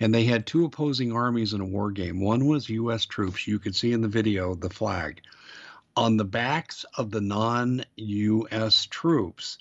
And 0.00 0.14
they 0.14 0.24
had 0.24 0.46
two 0.46 0.64
opposing 0.64 1.12
armies 1.12 1.52
in 1.52 1.60
a 1.60 1.66
war 1.66 1.90
game. 1.90 2.20
One 2.20 2.46
was 2.46 2.68
U.S. 2.68 3.04
troops. 3.04 3.46
You 3.46 3.58
could 3.58 3.74
see 3.74 3.92
in 3.92 4.00
the 4.00 4.08
video 4.08 4.54
the 4.54 4.70
flag. 4.70 5.20
On 5.96 6.16
the 6.16 6.24
backs 6.24 6.86
of 6.96 7.10
the 7.10 7.20
non 7.20 7.84
U.S. 7.96 8.86
troops, 8.86 9.58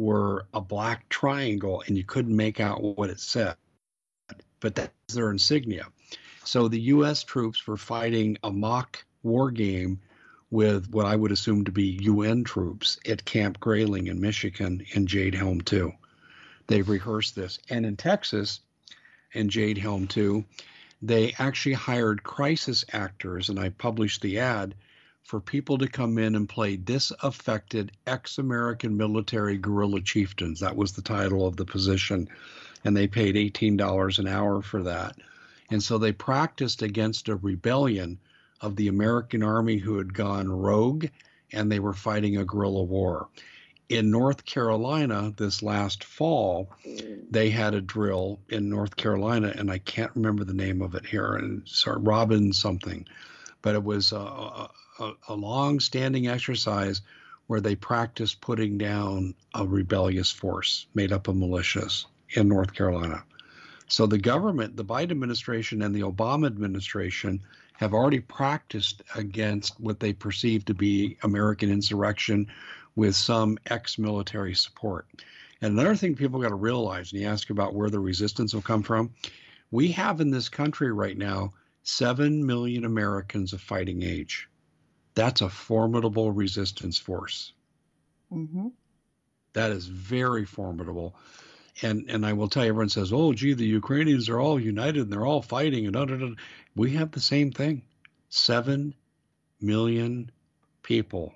were 0.00 0.46
a 0.54 0.60
black 0.60 1.08
triangle 1.10 1.82
and 1.86 1.96
you 1.96 2.04
couldn't 2.04 2.34
make 2.34 2.58
out 2.58 2.82
what 2.82 3.10
it 3.10 3.20
said. 3.20 3.54
But 4.58 4.74
that's 4.74 5.14
their 5.14 5.30
insignia. 5.30 5.86
So 6.44 6.68
the 6.68 6.80
U.S. 6.80 7.22
troops 7.22 7.66
were 7.66 7.76
fighting 7.76 8.38
a 8.42 8.50
mock 8.50 9.04
war 9.22 9.50
game 9.50 10.00
with 10.50 10.90
what 10.90 11.06
I 11.06 11.14
would 11.14 11.32
assume 11.32 11.66
to 11.66 11.72
be 11.72 11.98
UN 12.02 12.44
troops 12.44 12.98
at 13.08 13.24
Camp 13.24 13.60
Grayling 13.60 14.08
in 14.08 14.20
Michigan 14.20 14.84
in 14.92 15.06
Jade 15.06 15.34
Helm 15.34 15.60
2. 15.60 15.92
They've 16.66 16.88
rehearsed 16.88 17.36
this. 17.36 17.58
And 17.68 17.84
in 17.84 17.96
Texas, 17.96 18.60
in 19.32 19.48
Jade 19.48 19.78
Helm 19.78 20.06
2, 20.06 20.44
they 21.02 21.34
actually 21.38 21.74
hired 21.74 22.22
crisis 22.22 22.84
actors, 22.92 23.48
and 23.48 23.58
I 23.60 23.68
published 23.68 24.22
the 24.22 24.38
ad 24.40 24.74
for 25.24 25.40
people 25.40 25.78
to 25.78 25.88
come 25.88 26.18
in 26.18 26.34
and 26.34 26.48
play 26.48 26.76
disaffected 26.76 27.92
ex 28.06 28.38
American 28.38 28.96
military 28.96 29.58
guerrilla 29.58 30.00
chieftains. 30.00 30.60
That 30.60 30.76
was 30.76 30.92
the 30.92 31.02
title 31.02 31.46
of 31.46 31.56
the 31.56 31.64
position. 31.64 32.28
And 32.84 32.96
they 32.96 33.06
paid 33.06 33.36
$18 33.36 34.18
an 34.18 34.26
hour 34.26 34.62
for 34.62 34.82
that. 34.84 35.16
And 35.70 35.82
so 35.82 35.98
they 35.98 36.12
practiced 36.12 36.82
against 36.82 37.28
a 37.28 37.36
rebellion 37.36 38.18
of 38.60 38.76
the 38.76 38.88
American 38.88 39.42
army 39.42 39.78
who 39.78 39.98
had 39.98 40.14
gone 40.14 40.50
rogue 40.50 41.06
and 41.52 41.70
they 41.70 41.80
were 41.80 41.92
fighting 41.92 42.36
a 42.36 42.44
guerrilla 42.44 42.82
war. 42.82 43.28
In 43.88 44.10
North 44.10 44.44
Carolina 44.44 45.32
this 45.36 45.62
last 45.62 46.04
fall, 46.04 46.70
they 47.30 47.50
had 47.50 47.74
a 47.74 47.80
drill 47.80 48.38
in 48.48 48.68
North 48.68 48.94
Carolina, 48.94 49.52
and 49.56 49.68
I 49.68 49.78
can't 49.78 50.14
remember 50.14 50.44
the 50.44 50.54
name 50.54 50.80
of 50.80 50.94
it 50.94 51.04
here, 51.04 51.34
and 51.34 51.62
sorry, 51.66 52.00
Robin 52.00 52.52
something, 52.52 53.06
but 53.62 53.74
it 53.74 53.82
was 53.82 54.12
a, 54.12 54.68
a, 55.00 55.12
a 55.28 55.34
long 55.34 55.80
standing 55.80 56.28
exercise 56.28 57.02
where 57.46 57.60
they 57.60 57.74
practice 57.74 58.34
putting 58.34 58.78
down 58.78 59.34
a 59.54 59.66
rebellious 59.66 60.30
force 60.30 60.86
made 60.94 61.10
up 61.10 61.26
of 61.26 61.34
militias 61.34 62.06
in 62.30 62.46
North 62.46 62.72
Carolina. 62.72 63.24
So 63.88 64.06
the 64.06 64.18
government, 64.18 64.76
the 64.76 64.84
Biden 64.84 65.10
administration 65.10 65.82
and 65.82 65.92
the 65.92 66.02
Obama 66.02 66.46
administration 66.46 67.40
have 67.72 67.94
already 67.94 68.20
practiced 68.20 69.02
against 69.16 69.80
what 69.80 69.98
they 69.98 70.12
perceive 70.12 70.64
to 70.66 70.74
be 70.74 71.16
American 71.22 71.70
insurrection 71.70 72.46
with 72.94 73.16
some 73.16 73.58
ex 73.66 73.98
military 73.98 74.54
support. 74.54 75.08
And 75.62 75.72
another 75.72 75.96
thing 75.96 76.14
people 76.14 76.40
got 76.40 76.50
to 76.50 76.54
realize, 76.54 77.12
and 77.12 77.20
you 77.20 77.26
ask 77.26 77.50
about 77.50 77.74
where 77.74 77.90
the 77.90 77.98
resistance 77.98 78.54
will 78.54 78.62
come 78.62 78.82
from, 78.82 79.10
we 79.70 79.92
have 79.92 80.20
in 80.20 80.30
this 80.30 80.48
country 80.48 80.92
right 80.92 81.16
now 81.16 81.52
7 81.82 82.44
million 82.46 82.84
Americans 82.84 83.52
of 83.52 83.60
fighting 83.60 84.02
age. 84.02 84.49
That's 85.14 85.40
a 85.40 85.48
formidable 85.48 86.32
resistance 86.32 86.98
force. 86.98 87.52
Mm-hmm. 88.32 88.68
That 89.52 89.72
is 89.72 89.86
very 89.86 90.44
formidable. 90.44 91.16
And 91.82 92.08
and 92.08 92.26
I 92.26 92.32
will 92.32 92.48
tell 92.48 92.64
you, 92.64 92.70
everyone 92.70 92.88
says, 92.88 93.12
"Oh, 93.12 93.32
gee, 93.32 93.54
the 93.54 93.64
Ukrainians 93.64 94.28
are 94.28 94.38
all 94.38 94.60
united 94.60 95.02
and 95.02 95.12
they're 95.12 95.26
all 95.26 95.42
fighting." 95.42 95.86
And 95.86 95.94
da, 95.94 96.04
da, 96.04 96.16
da. 96.16 96.34
we 96.76 96.92
have 96.92 97.10
the 97.10 97.20
same 97.20 97.50
thing: 97.50 97.82
seven 98.28 98.94
million 99.60 100.30
people. 100.82 101.34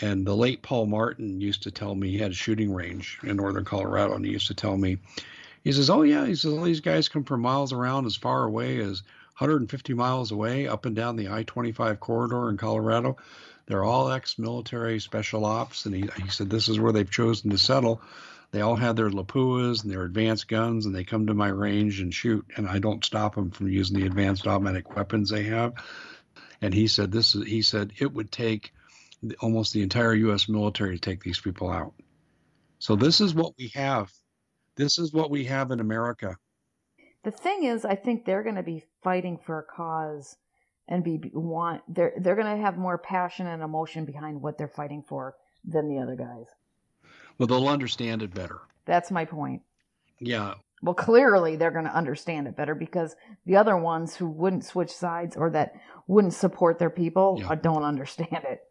And 0.00 0.26
the 0.26 0.36
late 0.36 0.62
Paul 0.62 0.86
Martin 0.86 1.40
used 1.40 1.64
to 1.64 1.70
tell 1.70 1.94
me 1.94 2.10
he 2.10 2.18
had 2.18 2.30
a 2.30 2.34
shooting 2.34 2.72
range 2.72 3.18
in 3.22 3.36
northern 3.36 3.64
Colorado, 3.64 4.14
and 4.14 4.24
he 4.24 4.32
used 4.32 4.46
to 4.46 4.54
tell 4.54 4.76
me, 4.76 4.98
he 5.64 5.72
says, 5.72 5.90
"Oh 5.90 6.02
yeah," 6.02 6.26
he 6.26 6.34
says, 6.34 6.52
"all 6.52 6.62
these 6.62 6.80
guys 6.80 7.08
come 7.08 7.24
from 7.24 7.40
miles 7.40 7.72
around, 7.72 8.06
as 8.06 8.16
far 8.16 8.44
away 8.44 8.78
as 8.78 9.02
150 9.40 9.94
miles 9.94 10.30
away, 10.30 10.68
up 10.68 10.86
and 10.86 10.94
down 10.94 11.16
the 11.16 11.28
I-25 11.28 11.98
corridor 11.98 12.48
in 12.50 12.56
Colorado." 12.56 13.16
They're 13.66 13.84
all 13.84 14.10
ex-military 14.10 14.98
special 14.98 15.44
ops, 15.44 15.86
and 15.86 15.94
he, 15.94 16.08
he 16.20 16.28
said 16.28 16.50
this 16.50 16.68
is 16.68 16.80
where 16.80 16.92
they've 16.92 17.08
chosen 17.08 17.50
to 17.50 17.58
settle. 17.58 18.02
They 18.50 18.62
all 18.62 18.74
have 18.74 18.96
their 18.96 19.10
Lapuas 19.10 19.82
and 19.82 19.92
their 19.92 20.02
advanced 20.02 20.48
guns, 20.48 20.86
and 20.86 20.94
they 20.94 21.04
come 21.04 21.28
to 21.28 21.34
my 21.34 21.48
range 21.48 22.00
and 22.00 22.12
shoot, 22.12 22.44
and 22.56 22.68
I 22.68 22.80
don't 22.80 23.04
stop 23.04 23.36
them 23.36 23.52
from 23.52 23.68
using 23.68 23.98
the 23.98 24.06
advanced 24.06 24.46
automatic 24.46 24.96
weapons 24.96 25.30
they 25.30 25.44
have. 25.44 25.74
And 26.60 26.74
he 26.74 26.88
said 26.88 27.12
this 27.12 27.34
is 27.34 27.46
he 27.46 27.62
said 27.62 27.92
it 27.98 28.12
would 28.12 28.32
take 28.32 28.72
almost 29.40 29.72
the 29.72 29.82
entire 29.82 30.14
U.S. 30.14 30.48
military 30.48 30.96
to 30.96 31.00
take 31.00 31.22
these 31.22 31.40
people 31.40 31.70
out. 31.70 31.94
So 32.80 32.96
this 32.96 33.20
is 33.20 33.34
what 33.34 33.54
we 33.56 33.68
have. 33.74 34.10
This 34.74 34.98
is 34.98 35.12
what 35.12 35.30
we 35.30 35.44
have 35.44 35.70
in 35.70 35.78
America. 35.78 36.36
The 37.22 37.30
thing 37.30 37.64
is, 37.64 37.84
I 37.84 37.96
think 37.96 38.24
they're 38.24 38.42
going 38.42 38.56
to 38.56 38.62
be 38.62 38.84
fighting 39.02 39.38
for 39.38 39.58
a 39.58 39.62
cause 39.62 40.36
and 40.88 41.04
be 41.04 41.30
want 41.32 41.82
they're 41.88 42.12
they're 42.18 42.34
going 42.34 42.56
to 42.56 42.62
have 42.62 42.76
more 42.76 42.98
passion 42.98 43.46
and 43.46 43.62
emotion 43.62 44.04
behind 44.04 44.42
what 44.42 44.58
they're 44.58 44.68
fighting 44.68 45.04
for 45.06 45.36
than 45.64 45.88
the 45.88 46.02
other 46.02 46.16
guys. 46.16 46.46
Well, 47.38 47.46
they'll 47.46 47.68
understand 47.68 48.22
it 48.22 48.34
better. 48.34 48.60
That's 48.86 49.10
my 49.10 49.24
point. 49.24 49.62
Yeah. 50.18 50.54
Well, 50.82 50.94
clearly 50.94 51.56
they're 51.56 51.70
going 51.70 51.84
to 51.84 51.94
understand 51.94 52.48
it 52.48 52.56
better 52.56 52.74
because 52.74 53.14
the 53.46 53.56
other 53.56 53.76
ones 53.76 54.16
who 54.16 54.28
wouldn't 54.28 54.64
switch 54.64 54.90
sides 54.90 55.36
or 55.36 55.50
that 55.50 55.74
wouldn't 56.06 56.34
support 56.34 56.78
their 56.78 56.90
people 56.90 57.38
yeah. 57.38 57.50
Uh, 57.50 57.54
don't 57.54 57.84
understand 57.84 58.44
it. 58.44 58.62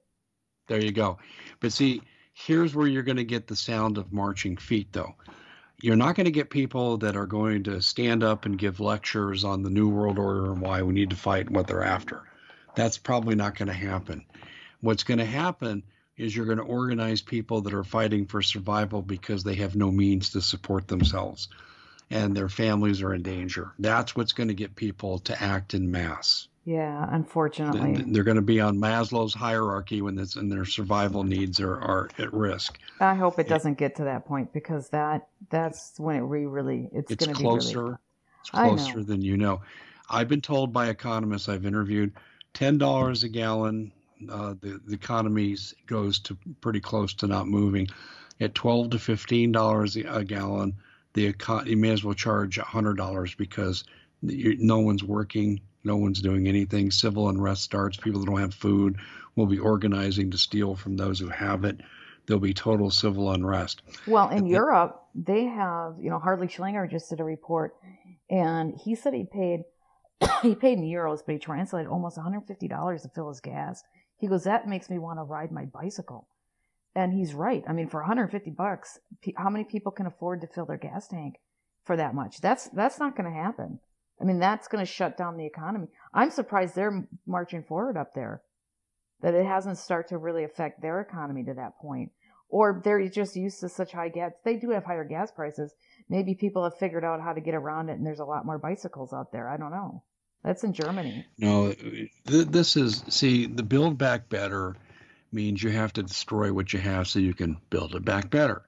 There 0.67 0.83
you 0.83 0.91
go. 0.91 1.17
But 1.59 1.71
see, 1.71 2.01
here's 2.33 2.75
where 2.75 2.87
you're 2.87 3.03
going 3.03 3.17
to 3.17 3.23
get 3.23 3.47
the 3.47 3.55
sound 3.55 3.97
of 3.97 4.11
marching 4.11 4.57
feet, 4.57 4.91
though. 4.91 5.15
You're 5.81 5.95
not 5.95 6.15
going 6.15 6.25
to 6.25 6.31
get 6.31 6.49
people 6.49 6.97
that 6.97 7.15
are 7.15 7.25
going 7.25 7.63
to 7.63 7.81
stand 7.81 8.21
up 8.21 8.45
and 8.45 8.57
give 8.57 8.81
lectures 8.81 9.45
on 9.45 9.63
the 9.63 9.69
New 9.69 9.87
World 9.87 10.19
Order 10.19 10.51
and 10.51 10.61
why 10.61 10.81
we 10.81 10.93
need 10.93 11.11
to 11.11 11.15
fight 11.15 11.47
and 11.47 11.55
what 11.55 11.67
they're 11.67 11.83
after. 11.83 12.23
That's 12.75 12.97
probably 12.97 13.35
not 13.35 13.55
going 13.55 13.69
to 13.69 13.73
happen. 13.73 14.25
What's 14.81 15.03
going 15.03 15.19
to 15.19 15.25
happen 15.25 15.83
is 16.17 16.35
you're 16.35 16.45
going 16.45 16.57
to 16.57 16.63
organize 16.65 17.21
people 17.21 17.61
that 17.61 17.73
are 17.73 17.85
fighting 17.85 18.25
for 18.25 18.41
survival 18.41 19.01
because 19.01 19.43
they 19.43 19.55
have 19.55 19.75
no 19.75 19.89
means 19.89 20.31
to 20.31 20.41
support 20.41 20.87
themselves 20.87 21.47
and 22.09 22.35
their 22.35 22.49
families 22.49 23.01
are 23.01 23.13
in 23.13 23.21
danger. 23.21 23.71
That's 23.79 24.15
what's 24.15 24.33
going 24.33 24.49
to 24.49 24.53
get 24.53 24.75
people 24.75 25.19
to 25.19 25.41
act 25.41 25.73
in 25.73 25.91
mass. 25.91 26.48
Yeah, 26.69 27.07
unfortunately. 27.09 28.03
They're 28.11 28.23
going 28.23 28.35
to 28.35 28.43
be 28.43 28.59
on 28.59 28.77
Maslow's 28.77 29.33
hierarchy 29.33 30.03
when 30.03 30.13
this, 30.13 30.35
and 30.35 30.51
their 30.51 30.65
survival 30.65 31.23
needs 31.23 31.59
are, 31.59 31.73
are 31.73 32.09
at 32.19 32.31
risk. 32.31 32.77
I 32.99 33.15
hope 33.15 33.39
it 33.39 33.47
doesn't 33.47 33.79
get 33.79 33.95
to 33.95 34.03
that 34.03 34.27
point 34.27 34.53
because 34.53 34.89
that 34.89 35.29
that's 35.49 35.93
when 35.97 36.15
it 36.17 36.21
re- 36.21 36.45
really 36.45 36.87
it's, 36.93 37.11
it's 37.11 37.25
going 37.25 37.35
to 37.35 37.39
be 37.39 37.43
closer. 37.43 37.83
Really... 37.83 37.95
It's 38.41 38.49
closer 38.51 39.03
than 39.03 39.23
you 39.23 39.35
know. 39.35 39.61
I've 40.11 40.27
been 40.27 40.41
told 40.41 40.71
by 40.71 40.89
economists 40.89 41.49
I've 41.49 41.65
interviewed, 41.65 42.13
ten 42.53 42.77
dollars 42.77 43.23
a 43.23 43.29
gallon 43.29 43.91
uh, 44.29 44.53
the, 44.61 44.79
the 44.85 44.93
economy 44.93 45.55
goes 45.87 46.19
to 46.19 46.37
pretty 46.61 46.79
close 46.79 47.13
to 47.15 47.27
not 47.27 47.47
moving. 47.47 47.87
At 48.41 48.55
12 48.55 48.91
to 48.91 48.99
15 48.99 49.51
dollars 49.51 49.95
a 49.95 50.23
gallon, 50.23 50.75
the 51.13 51.33
econ- 51.33 51.65
you 51.65 51.77
may 51.77 51.89
as 51.91 52.03
well 52.03 52.13
charge 52.13 52.57
hundred 52.57 52.95
dollars 52.97 53.35
because 53.35 53.83
you, 54.21 54.55
no 54.59 54.79
one's 54.79 55.03
working, 55.03 55.59
no 55.89 55.97
one's 55.97 56.21
doing 56.21 56.47
anything. 56.47 56.91
Civil 56.91 57.29
unrest 57.29 57.63
starts. 57.63 57.97
People 57.97 58.19
that 58.19 58.27
don't 58.27 58.39
have 58.39 58.53
food 58.53 58.97
will 59.35 59.47
be 59.47 59.57
organizing 59.57 60.29
to 60.29 60.37
steal 60.37 60.75
from 60.75 60.95
those 60.95 61.19
who 61.19 61.29
have 61.29 61.65
it. 61.65 61.81
There'll 62.27 62.39
be 62.39 62.53
total 62.53 62.91
civil 62.91 63.31
unrest. 63.31 63.81
Well, 64.05 64.29
in 64.29 64.45
Europe, 64.45 65.01
they 65.15 65.45
have, 65.45 65.95
you 65.99 66.11
know, 66.11 66.19
Harley 66.19 66.47
Schlanger 66.47 66.87
just 66.87 67.09
did 67.09 67.19
a 67.19 67.23
report, 67.23 67.75
and 68.29 68.75
he 68.85 68.93
said 68.93 69.15
he 69.15 69.23
paid 69.23 69.61
he 70.43 70.53
paid 70.53 70.77
in 70.77 70.83
euros, 70.83 71.21
but 71.25 71.33
he 71.33 71.39
translated 71.39 71.89
almost 71.89 72.17
$150 72.17 73.01
to 73.01 73.09
fill 73.09 73.29
his 73.29 73.39
gas. 73.39 73.83
He 74.17 74.27
goes, 74.27 74.43
that 74.43 74.67
makes 74.67 74.89
me 74.91 74.99
want 74.99 75.17
to 75.17 75.23
ride 75.23 75.51
my 75.51 75.65
bicycle. 75.65 76.27
And 76.93 77.13
he's 77.13 77.33
right. 77.33 77.63
I 77.67 77.73
mean, 77.73 77.87
for 77.87 78.01
150 78.01 78.51
bucks, 78.51 78.99
how 79.37 79.49
many 79.49 79.63
people 79.63 79.91
can 79.91 80.05
afford 80.05 80.41
to 80.41 80.47
fill 80.47 80.65
their 80.65 80.77
gas 80.77 81.07
tank 81.07 81.35
for 81.85 81.95
that 81.95 82.13
much? 82.13 82.41
That's 82.41 82.67
that's 82.69 82.99
not 82.99 83.15
going 83.15 83.31
to 83.31 83.35
happen. 83.35 83.79
I 84.21 84.25
mean, 84.25 84.39
that's 84.39 84.67
going 84.67 84.85
to 84.85 84.91
shut 84.91 85.17
down 85.17 85.37
the 85.37 85.45
economy. 85.45 85.87
I'm 86.13 86.31
surprised 86.31 86.75
they're 86.75 87.07
marching 87.25 87.63
forward 87.63 87.97
up 87.97 88.13
there. 88.13 88.41
That 89.21 89.33
it 89.33 89.45
hasn't 89.45 89.77
started 89.77 90.09
to 90.09 90.17
really 90.17 90.43
affect 90.43 90.81
their 90.81 91.01
economy 91.01 91.43
to 91.45 91.53
that 91.55 91.77
point. 91.81 92.11
Or 92.49 92.81
they're 92.83 93.07
just 93.09 93.35
used 93.35 93.59
to 93.59 93.69
such 93.69 93.91
high 93.91 94.09
gas. 94.09 94.31
They 94.43 94.55
do 94.55 94.71
have 94.71 94.85
higher 94.85 95.03
gas 95.03 95.31
prices. 95.31 95.73
Maybe 96.09 96.35
people 96.35 96.63
have 96.63 96.77
figured 96.77 97.03
out 97.03 97.21
how 97.21 97.33
to 97.33 97.41
get 97.41 97.53
around 97.53 97.89
it 97.89 97.97
and 97.97 98.05
there's 98.05 98.19
a 98.19 98.25
lot 98.25 98.45
more 98.45 98.57
bicycles 98.57 99.13
out 99.13 99.31
there. 99.31 99.47
I 99.47 99.57
don't 99.57 99.71
know. 99.71 100.03
That's 100.43 100.63
in 100.63 100.73
Germany. 100.73 101.25
No, 101.37 101.73
th- 101.73 102.09
this 102.25 102.77
is 102.77 103.03
see 103.09 103.45
the 103.45 103.63
build 103.63 103.97
back 103.97 104.29
better 104.29 104.77
means 105.31 105.61
you 105.61 105.69
have 105.69 105.93
to 105.93 106.03
destroy 106.03 106.51
what 106.51 106.73
you 106.73 106.79
have 106.79 107.07
so 107.07 107.19
you 107.19 107.33
can 107.33 107.57
build 107.69 107.93
it 107.93 108.05
back 108.05 108.29
better. 108.29 108.63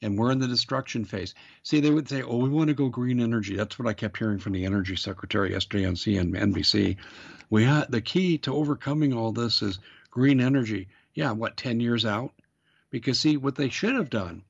And 0.00 0.16
we're 0.16 0.30
in 0.30 0.38
the 0.38 0.46
destruction 0.46 1.04
phase. 1.04 1.34
See, 1.64 1.80
they 1.80 1.90
would 1.90 2.08
say, 2.08 2.22
"Oh, 2.22 2.36
we 2.36 2.48
want 2.48 2.68
to 2.68 2.74
go 2.74 2.88
green 2.88 3.20
energy." 3.20 3.56
That's 3.56 3.78
what 3.78 3.88
I 3.88 3.94
kept 3.94 4.18
hearing 4.18 4.38
from 4.38 4.52
the 4.52 4.64
energy 4.64 4.94
secretary 4.94 5.52
yesterday 5.52 5.86
on 5.86 5.96
CNBC. 5.96 6.96
We 7.50 7.64
had 7.64 7.90
the 7.90 8.00
key 8.00 8.38
to 8.38 8.54
overcoming 8.54 9.12
all 9.12 9.32
this 9.32 9.60
is 9.62 9.80
green 10.10 10.40
energy. 10.40 10.88
Yeah, 11.14 11.32
what 11.32 11.56
ten 11.56 11.80
years 11.80 12.04
out? 12.04 12.32
Because 12.90 13.18
see, 13.18 13.36
what 13.36 13.56
they 13.56 13.70
should 13.70 13.94
have 13.94 14.10
done 14.10 14.42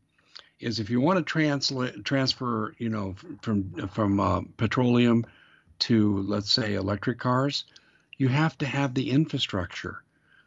is 0.61 0.81
if 0.81 0.91
you 0.91 1.01
want 1.01 1.19
to 1.19 1.25
translate 1.25 2.05
transfer, 2.05 2.75
you 2.79 2.89
know, 2.89 3.15
from 3.43 3.89
from 3.89 4.21
uh, 4.21 4.43
petroleum 4.57 5.25
to, 5.81 6.23
let's 6.23 6.53
say, 6.53 6.75
electric 6.75 7.19
cars, 7.19 7.65
you 8.17 8.29
have 8.29 8.59
to 8.59 8.67
have 8.67 8.95
the 8.95 9.11
infrastructure. 9.11 10.03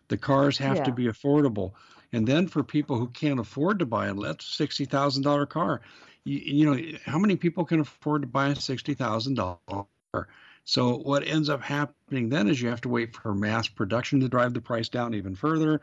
The 0.10 0.18
cars 0.18 0.58
have 0.58 0.78
yeah. 0.78 0.84
to 0.84 0.91
be 0.91 1.06
affordable. 1.06 1.72
And 2.14 2.28
then 2.28 2.47
for 2.47 2.64
people 2.64 2.97
who 2.97 3.07
can't 3.07 3.39
afford 3.39 3.80
to 3.80 3.86
buy 3.86 4.07
a 4.07 4.36
sixty 4.39 4.86
thousand 4.86 5.24
dollar 5.24 5.45
car, 5.45 5.82
you, 6.24 6.39
you, 6.39 6.66
know 6.66 6.97
how 7.05 7.18
many 7.18 7.36
people 7.36 7.66
can 7.66 7.80
afford 7.80 8.24
to 8.24 8.28
buy 8.28 8.49
a 8.49 8.55
sixty 8.55 8.93
thousand 8.93 9.36
dollar 9.36 9.57
car? 9.70 10.28
So 10.64 10.97
what 10.97 11.26
ends 11.26 11.49
up 11.49 11.62
happening 11.62 12.30
then 12.30 12.47
is 12.47 12.62
you 12.62 12.70
have 12.70 12.82
to 12.82 12.89
wait 12.89 13.16
for 13.16 13.34
mass 13.34 13.68
production 13.68 14.20
to 14.20 14.30
drive 14.30 14.53
the 14.53 14.62
price 14.62 14.89
down 14.89 15.14
even 15.14 15.36
further, 15.36 15.82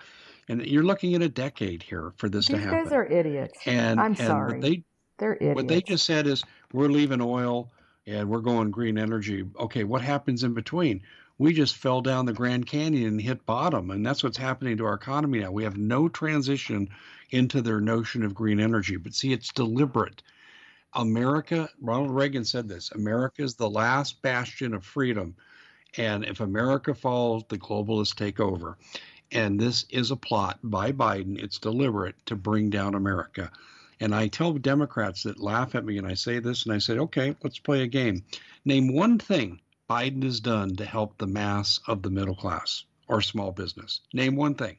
and 0.49 0.65
you're 0.65 0.85
looking 0.85 1.15
at 1.15 1.23
a 1.23 1.29
decade 1.29 1.83
here 1.83 2.13
for 2.17 2.29
this 2.29 2.47
These 2.47 2.57
to 2.57 2.63
happen. 2.63 2.79
These 2.79 2.85
guys 2.91 2.93
are 2.93 3.07
idiots. 3.07 3.59
And 3.67 4.01
I'm 4.01 4.13
and 4.13 4.19
sorry. 4.19 4.61
They, 4.61 4.85
They're 5.19 5.35
idiots. 5.35 5.57
What 5.57 5.69
they 5.69 5.83
just 5.83 6.05
said 6.05 6.27
is 6.27 6.45
we're 6.73 6.89
leaving 6.89 7.21
oil 7.21 7.73
and 8.07 8.29
we're 8.29 8.41
going 8.41 8.71
green 8.71 8.99
energy. 8.99 9.45
Okay, 9.59 9.85
what 9.85 10.03
happens 10.03 10.45
in 10.45 10.55
between? 10.55 11.03
We 11.39 11.53
just 11.53 11.77
fell 11.77 12.01
down 12.01 12.27
the 12.27 12.33
Grand 12.33 12.67
Canyon 12.67 13.07
and 13.07 13.21
hit 13.21 13.47
bottom, 13.47 13.91
and 13.93 14.05
that's 14.05 14.25
what's 14.25 14.37
happening 14.37 14.77
to 14.77 14.87
our 14.87 14.95
economy 14.95 15.39
now. 15.39 15.53
We 15.53 15.63
have 15.63 15.77
no 15.77 16.09
transition 16.09 16.89
into 17.31 17.63
their 17.63 17.81
notion 17.81 18.25
of 18.25 18.35
green 18.35 18.59
energy. 18.59 18.97
But 18.97 19.15
see, 19.15 19.33
it's 19.33 19.53
deliberate. 19.53 20.23
America, 20.95 21.69
Ronald 21.81 22.11
Reagan 22.11 22.45
said 22.45 22.69
this 22.69 22.91
America 22.91 23.43
is 23.43 23.55
the 23.55 23.71
last 23.71 24.21
bastion 24.23 24.75
of 24.75 24.85
freedom. 24.85 25.37
And 25.97 26.25
if 26.25 26.41
America 26.41 26.95
falls, 26.95 27.45
the 27.49 27.59
globalists 27.59 28.17
take 28.17 28.41
over. 28.41 28.77
And 29.31 29.61
this 29.61 29.85
is 29.91 30.11
a 30.11 30.17
plot 30.17 30.59
by 30.63 30.93
Biden. 30.93 31.43
It's 31.43 31.59
deliberate 31.59 32.17
to 32.27 32.35
bring 32.35 32.71
down 32.71 32.95
America. 32.95 33.51
And 34.01 34.15
I 34.15 34.29
tell 34.29 34.53
Democrats 34.55 35.23
that 35.25 35.39
laugh 35.39 35.75
at 35.75 35.85
me 35.85 35.99
and 35.99 36.07
I 36.07 36.15
say 36.15 36.39
this 36.39 36.65
and 36.65 36.73
I 36.73 36.79
say, 36.79 36.99
okay, 36.99 37.37
let's 37.43 37.59
play 37.59 37.83
a 37.83 37.87
game. 37.87 38.25
Name 38.65 38.93
one 38.93 39.19
thing 39.19 39.61
Biden 39.89 40.23
has 40.23 40.41
done 40.41 40.77
to 40.77 40.85
help 40.85 41.17
the 41.17 41.27
mass 41.27 41.81
of 41.87 42.03
the 42.03 42.11
middle 42.11 42.35
class 42.35 42.85
or 43.09 43.23
small 43.23 43.53
business. 43.53 44.01
Name 44.13 44.37
one 44.37 44.55
thing. 44.55 44.77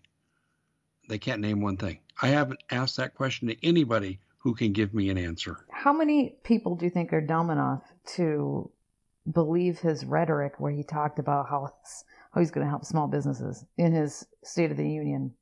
They 1.07 1.17
can't 1.17 1.41
name 1.41 1.61
one 1.61 1.77
thing. 1.77 1.99
I 2.21 2.27
haven't 2.27 2.61
asked 2.69 2.97
that 2.97 3.15
question 3.15 3.47
to 3.47 3.65
anybody 3.65 4.19
who 4.37 4.53
can 4.53 4.71
give 4.71 4.93
me 4.93 5.09
an 5.09 5.17
answer. 5.17 5.65
How 5.71 5.93
many 5.93 6.35
people 6.43 6.75
do 6.75 6.85
you 6.85 6.91
think 6.91 7.11
are 7.11 7.21
dumb 7.21 7.49
enough 7.49 7.81
to 8.15 8.69
believe 9.31 9.79
his 9.79 10.05
rhetoric 10.05 10.59
where 10.59 10.71
he 10.71 10.83
talked 10.83 11.19
about 11.19 11.49
how 11.49 11.73
how 12.31 12.39
he's 12.39 12.51
going 12.51 12.65
to 12.65 12.69
help 12.69 12.85
small 12.85 13.07
businesses 13.07 13.65
in 13.77 13.91
his 13.91 14.25
State 14.43 14.69
of 14.69 14.77
the 14.77 14.87
Union 14.87 15.33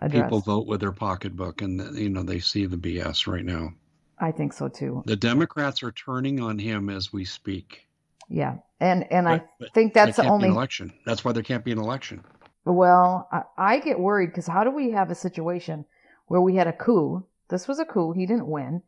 address? 0.00 0.24
People 0.24 0.40
vote 0.40 0.66
with 0.66 0.80
their 0.80 0.92
pocketbook, 0.92 1.62
and 1.62 1.96
you 1.96 2.10
know 2.10 2.22
they 2.22 2.40
see 2.40 2.66
the 2.66 2.76
BS 2.76 3.26
right 3.26 3.44
now. 3.44 3.72
I 4.18 4.32
think 4.32 4.52
so 4.52 4.68
too. 4.68 5.02
The 5.06 5.16
Democrats 5.16 5.82
are 5.82 5.92
turning 5.92 6.40
on 6.40 6.58
him 6.58 6.90
as 6.90 7.12
we 7.12 7.24
speak. 7.24 7.87
Yeah, 8.28 8.56
and 8.80 9.10
and 9.10 9.26
but, 9.26 9.48
I 9.60 9.68
think 9.72 9.94
that's 9.94 10.16
the 10.16 10.26
only 10.26 10.48
election. 10.48 10.92
That's 11.06 11.24
why 11.24 11.32
there 11.32 11.42
can't 11.42 11.64
be 11.64 11.72
an 11.72 11.78
election. 11.78 12.24
Well, 12.64 13.28
I, 13.32 13.42
I 13.56 13.78
get 13.80 13.98
worried 13.98 14.26
because 14.26 14.46
how 14.46 14.64
do 14.64 14.70
we 14.70 14.90
have 14.90 15.10
a 15.10 15.14
situation 15.14 15.86
where 16.26 16.40
we 16.40 16.56
had 16.56 16.66
a 16.66 16.72
coup? 16.72 17.24
This 17.48 17.66
was 17.66 17.78
a 17.78 17.84
coup. 17.84 18.12
He 18.12 18.26
didn't 18.26 18.46
win, 18.46 18.82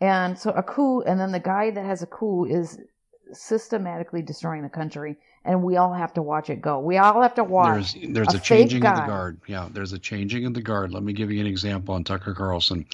and 0.00 0.38
so 0.38 0.50
a 0.50 0.62
coup, 0.62 1.02
and 1.02 1.18
then 1.18 1.32
the 1.32 1.40
guy 1.40 1.70
that 1.70 1.84
has 1.84 2.02
a 2.02 2.06
coup 2.06 2.44
is 2.44 2.78
systematically 3.32 4.22
destroying 4.22 4.62
the 4.62 4.68
country, 4.68 5.16
and 5.44 5.62
we 5.62 5.76
all 5.76 5.92
have 5.92 6.12
to 6.14 6.22
watch 6.22 6.50
it 6.50 6.60
go. 6.60 6.78
We 6.80 6.98
all 6.98 7.22
have 7.22 7.34
to 7.34 7.44
watch. 7.44 7.94
There's 7.94 8.12
there's 8.12 8.34
a, 8.34 8.38
a 8.38 8.40
changing 8.40 8.84
of 8.84 8.96
the 8.96 9.06
guard. 9.06 9.40
Yeah, 9.46 9.68
there's 9.72 9.92
a 9.92 9.98
changing 9.98 10.46
of 10.46 10.54
the 10.54 10.62
guard. 10.62 10.92
Let 10.92 11.02
me 11.02 11.12
give 11.12 11.30
you 11.30 11.40
an 11.40 11.46
example 11.46 11.94
on 11.94 12.04
Tucker 12.04 12.34
Carlson. 12.34 12.86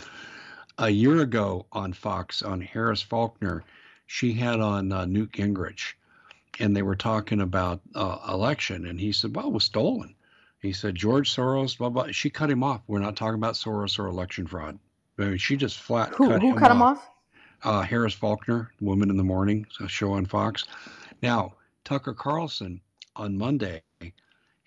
A 0.78 0.88
year 0.88 1.20
ago 1.20 1.66
on 1.72 1.92
Fox 1.92 2.42
on 2.42 2.60
Harris 2.60 3.02
Faulkner, 3.02 3.64
she 4.12 4.32
had 4.32 4.58
on 4.58 4.90
uh, 4.90 5.04
Newt 5.04 5.30
Gingrich, 5.30 5.94
and 6.58 6.76
they 6.76 6.82
were 6.82 6.96
talking 6.96 7.40
about 7.40 7.80
uh, 7.94 8.18
election, 8.28 8.84
and 8.86 8.98
he 8.98 9.12
said, 9.12 9.36
"Well, 9.36 9.46
it 9.46 9.52
was 9.52 9.62
stolen." 9.62 10.16
He 10.60 10.72
said 10.72 10.96
George 10.96 11.32
Soros, 11.32 11.78
blah 11.78 11.90
blah. 11.90 12.10
She 12.10 12.28
cut 12.28 12.50
him 12.50 12.64
off. 12.64 12.82
We're 12.88 12.98
not 12.98 13.14
talking 13.14 13.36
about 13.36 13.54
Soros 13.54 14.00
or 14.00 14.08
election 14.08 14.48
fraud. 14.48 14.80
I 15.16 15.22
mean, 15.22 15.38
she 15.38 15.56
just 15.56 15.78
flat 15.78 16.12
who, 16.16 16.28
cut 16.28 16.42
who 16.42 16.50
him 16.50 16.56
cut 16.56 16.72
off. 16.72 16.76
him 16.76 16.82
off. 16.82 17.10
Uh, 17.62 17.82
Harris 17.82 18.12
Faulkner, 18.12 18.72
Woman 18.80 19.10
in 19.10 19.16
the 19.16 19.22
Morning, 19.22 19.64
a 19.78 19.86
show 19.86 20.14
on 20.14 20.26
Fox. 20.26 20.64
Now 21.22 21.54
Tucker 21.84 22.12
Carlson 22.12 22.80
on 23.14 23.38
Monday 23.38 23.80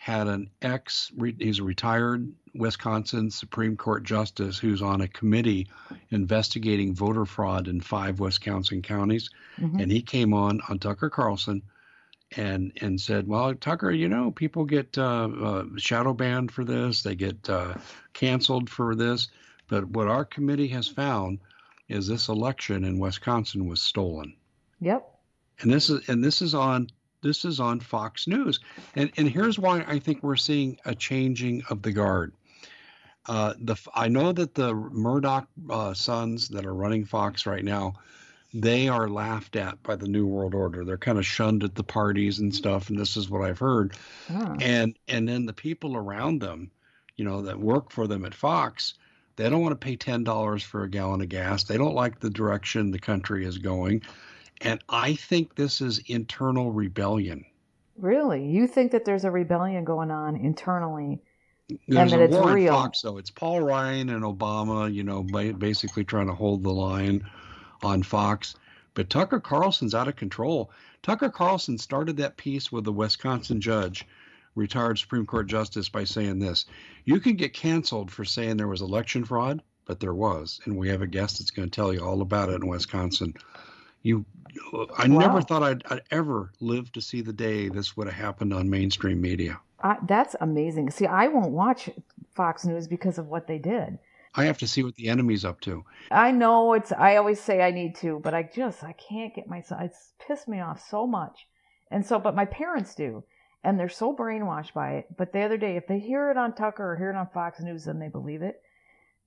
had 0.04 0.28
an 0.28 0.50
ex. 0.62 1.14
He's 1.40 1.60
a 1.60 1.64
retired 1.64 2.30
Wisconsin 2.54 3.32
Supreme 3.32 3.78
Court 3.78 4.04
justice 4.04 4.60
who's 4.60 4.82
on 4.82 5.00
a 5.00 5.08
committee 5.08 5.70
investigating 6.10 6.94
voter 6.94 7.24
fraud 7.24 7.70
in 7.70 7.80
five 7.80 8.20
Wisconsin 8.20 8.82
counties, 8.82 9.30
mm-hmm. 9.58 9.80
and 9.80 9.90
he 9.90 10.02
came 10.02 10.34
on 10.34 10.60
on 10.68 10.80
Tucker 10.80 11.10
Carlson 11.10 11.62
and 12.36 12.74
and 12.82 13.00
said, 13.00 13.30
"Well, 13.30 13.56
Tucker, 13.56 13.92
you 13.92 14.10
know, 14.10 14.30
people 14.32 14.66
get 14.66 14.98
uh, 14.98 15.30
uh, 15.42 15.64
shadow 15.78 16.14
banned 16.14 16.52
for 16.52 16.66
this, 16.66 17.04
they 17.04 17.16
get 17.16 17.50
uh, 17.50 17.76
canceled 18.12 18.70
for 18.70 18.96
this, 18.96 19.30
but 19.70 19.88
what 19.88 20.10
our 20.10 20.26
committee 20.26 20.68
has 20.68 20.86
found 20.86 21.40
is 21.88 22.08
this 22.08 22.28
election 22.28 22.84
in 22.84 23.00
Wisconsin 23.00 23.70
was 23.70 23.82
stolen." 23.82 24.36
Yep. 24.82 25.10
And 25.62 25.72
this 25.72 25.90
is 25.90 26.10
and 26.10 26.22
this 26.22 26.42
is 26.42 26.54
on 26.54 26.90
this 27.24 27.46
is 27.46 27.60
on 27.60 27.80
Fox 27.80 28.28
News, 28.28 28.60
and 28.96 29.12
and 29.18 29.28
here's 29.30 29.58
why 29.58 29.84
I 29.88 30.00
think 30.00 30.22
we're 30.22 30.36
seeing 30.36 30.78
a 30.86 30.94
changing 30.94 31.64
of 31.70 31.82
the 31.82 31.92
guard. 31.92 32.34
Uh, 33.26 33.54
the 33.60 33.76
I 33.96 34.10
know 34.10 34.32
that 34.32 34.54
the 34.54 34.74
Murdoch 34.74 35.48
uh, 35.70 35.94
sons 35.94 36.50
that 36.50 36.66
are 36.66 36.76
running 36.76 37.06
Fox 37.06 37.46
right 37.46 37.64
now 37.64 37.94
they 38.56 38.88
are 38.88 39.10
laughed 39.10 39.56
at 39.56 39.82
by 39.82 39.96
the 39.96 40.08
new 40.08 40.28
world 40.28 40.54
order. 40.54 40.86
They're 40.86 40.96
kind 40.96 41.18
of 41.18 41.26
shunned 41.26 41.64
at 41.64 41.74
the 41.74 41.84
parties 41.84 42.38
and 42.38 42.54
stuff 42.54 42.90
and 42.90 43.00
this 43.00 43.18
is 43.18 43.28
what 43.28 43.42
i've 43.42 43.58
heard. 43.58 43.96
Oh. 44.30 44.56
and 44.62 44.96
and 45.08 45.28
then 45.28 45.48
the 45.48 45.54
people 45.54 45.98
around 45.98 46.40
them 46.40 46.70
you 47.16 47.26
know 47.26 47.42
that 47.42 47.60
work 47.60 47.92
for 47.92 48.06
them 48.06 48.26
at 48.26 48.36
fox 48.36 48.94
they 49.36 49.50
don't 49.50 49.62
want 49.62 49.72
to 49.80 49.84
pay 49.84 49.98
$10 49.98 50.64
for 50.64 50.84
a 50.84 50.90
gallon 50.90 51.22
of 51.22 51.30
gas. 51.30 51.64
They 51.64 51.78
don't 51.78 51.96
like 51.96 52.20
the 52.20 52.30
direction 52.30 52.92
the 52.92 53.00
country 53.00 53.46
is 53.46 53.58
going 53.58 54.04
and 54.62 54.84
i 54.90 55.16
think 55.16 55.56
this 55.56 55.82
is 55.82 56.00
internal 56.08 56.72
rebellion 56.72 57.46
really 57.98 58.46
you 58.46 58.68
think 58.68 58.92
that 58.92 59.06
there's 59.06 59.26
a 59.26 59.32
rebellion 59.32 59.84
going 59.84 60.12
on 60.12 60.36
internally 60.36 61.22
there's 61.88 62.12
and 62.12 62.22
that 62.22 62.30
it's 62.30 62.46
real 62.48 62.74
fox 62.74 63.02
though 63.02 63.18
it's 63.18 63.30
paul 63.30 63.62
ryan 63.62 64.10
and 64.10 64.24
obama 64.24 64.92
you 64.94 65.04
know 65.04 65.24
basically 65.54 66.04
trying 66.04 66.28
to 66.28 66.34
hold 66.34 66.64
the 66.64 66.72
line 66.72 67.24
on 67.84 68.04
Fox. 68.04 68.56
But 68.94 69.10
Tucker 69.10 69.40
Carlson's 69.40 69.96
out 69.96 70.08
of 70.08 70.16
control. 70.16 70.72
Tucker 71.02 71.30
Carlson 71.30 71.78
started 71.78 72.18
that 72.18 72.38
piece 72.38 72.72
with 72.72 72.86
the 72.86 72.94
Wisconsin 72.94 73.60
judge, 73.60 74.06
retired 74.56 75.00
Supreme 75.00 75.26
Court 75.26 75.48
justice, 75.48 75.90
by 75.90 76.04
saying 76.04 76.40
this 76.40 76.66
You 77.04 77.20
can 77.20 77.36
get 77.36 77.54
canceled 77.54 78.12
for 78.12 78.24
saying 78.24 78.58
there 78.58 78.68
was 78.68 78.82
election 78.82 79.26
fraud, 79.26 79.62
but 79.86 80.00
there 80.00 80.14
was. 80.14 80.62
And 80.66 80.78
we 80.78 80.90
have 80.90 81.02
a 81.02 81.08
guest 81.08 81.40
that's 81.40 81.52
going 81.52 81.70
to 81.70 81.76
tell 81.76 81.94
you 81.94 82.02
all 82.02 82.22
about 82.22 82.50
it 82.50 82.62
in 82.62 82.68
Wisconsin. 82.68 83.34
You, 84.04 84.26
I 84.98 85.08
wow. 85.08 85.20
never 85.20 85.42
thought 85.42 85.64
I'd, 85.64 85.84
I'd, 85.90 86.02
ever 86.12 86.52
live 86.60 86.92
to 86.92 87.02
see 87.02 87.22
the 87.22 87.34
day 87.34 87.70
this 87.70 87.98
would 87.98 88.08
have 88.08 88.16
happened 88.16 88.54
on 88.54 88.70
mainstream 88.70 89.22
media. 89.22 89.60
Uh, 89.82 89.96
that's 90.08 90.36
amazing. 90.42 90.92
See, 90.92 91.06
I 91.06 91.28
won't 91.28 91.52
watch 91.52 91.90
Fox 92.36 92.66
News 92.66 92.88
because 92.88 93.18
of 93.18 93.28
what 93.28 93.48
they 93.48 93.58
did. 93.58 93.98
I 94.36 94.46
have 94.46 94.58
to 94.60 94.68
see 94.68 94.84
what 94.84 94.96
the 94.96 95.10
enemy's 95.10 95.46
up 95.46 95.62
to. 95.62 95.84
I 96.12 96.32
know 96.32 96.74
it's. 96.74 96.92
I 96.92 97.18
always 97.18 97.40
say 97.40 97.62
I 97.62 97.72
need 97.72 97.96
to, 97.98 98.20
but 98.20 98.34
I 98.34 98.44
just 98.44 98.84
I 98.84 98.94
can't 98.94 99.34
get 99.34 99.48
myself. 99.48 99.82
It's 99.82 100.14
pissed 100.26 100.48
me 100.48 100.60
off 100.60 100.84
so 100.90 101.06
much, 101.06 101.48
and 101.92 102.06
so 102.06 102.18
but 102.18 102.36
my 102.36 102.46
parents 102.46 102.96
do, 102.96 103.24
and 103.64 103.80
they're 103.80 103.90
so 103.90 104.16
brainwashed 104.16 104.74
by 104.74 104.94
it. 104.94 105.18
But 105.18 105.34
the 105.34 105.42
other 105.42 105.58
day, 105.58 105.78
if 105.78 105.86
they 105.88 106.00
hear 106.00 106.32
it 106.32 106.38
on 106.38 106.56
Tucker 106.56 106.94
or 106.94 106.98
hear 106.98 107.12
it 107.12 107.16
on 107.16 107.28
Fox 107.28 107.60
News, 107.62 107.86
then 107.86 108.00
they 108.00 108.08
believe 108.08 108.42
it, 108.42 108.62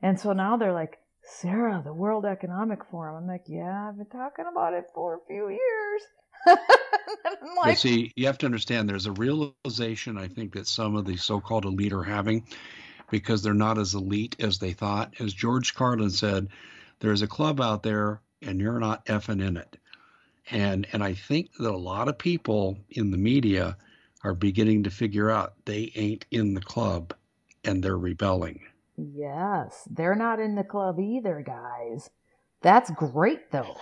and 0.02 0.18
so 0.18 0.32
now 0.32 0.56
they're 0.56 0.72
like, 0.72 0.98
Sarah, 1.26 1.82
the 1.84 1.92
World 1.92 2.24
Economic 2.24 2.84
Forum. 2.84 3.16
I'm 3.16 3.26
like, 3.26 3.44
yeah, 3.46 3.88
I've 3.88 3.96
been 3.96 4.06
talking 4.06 4.46
about 4.50 4.74
it 4.74 4.86
for 4.94 5.14
a 5.14 5.18
few 5.26 5.48
years. 5.48 6.02
like, 6.46 6.58
but 7.64 7.78
see, 7.78 8.12
you 8.14 8.26
have 8.26 8.38
to 8.38 8.46
understand. 8.46 8.88
There's 8.88 9.06
a 9.06 9.12
realization 9.12 10.18
I 10.18 10.28
think 10.28 10.54
that 10.54 10.68
some 10.68 10.94
of 10.94 11.04
the 11.04 11.16
so-called 11.16 11.64
elite 11.64 11.92
are 11.92 12.04
having 12.04 12.46
because 13.10 13.42
they're 13.42 13.54
not 13.54 13.78
as 13.78 13.94
elite 13.94 14.36
as 14.38 14.58
they 14.58 14.72
thought. 14.72 15.14
As 15.20 15.34
George 15.34 15.74
Carlin 15.74 16.10
said, 16.10 16.48
there's 17.00 17.22
a 17.22 17.26
club 17.26 17.60
out 17.60 17.82
there 17.82 18.20
and 18.42 18.60
you're 18.60 18.78
not 18.78 19.04
effing 19.06 19.44
in 19.44 19.56
it. 19.56 19.76
And 20.50 20.86
and 20.92 21.02
I 21.02 21.14
think 21.14 21.50
that 21.58 21.70
a 21.72 21.76
lot 21.76 22.08
of 22.08 22.18
people 22.18 22.78
in 22.90 23.10
the 23.10 23.18
media 23.18 23.76
are 24.22 24.34
beginning 24.34 24.84
to 24.84 24.90
figure 24.90 25.30
out 25.30 25.54
they 25.64 25.90
ain't 25.96 26.24
in 26.30 26.54
the 26.54 26.60
club 26.60 27.14
and 27.64 27.82
they're 27.82 27.98
rebelling. 27.98 28.60
Yes, 28.96 29.86
they're 29.90 30.14
not 30.14 30.40
in 30.40 30.54
the 30.54 30.64
club 30.64 30.98
either, 31.00 31.42
guys. 31.46 32.10
That's 32.62 32.90
great 32.90 33.50
though. 33.50 33.76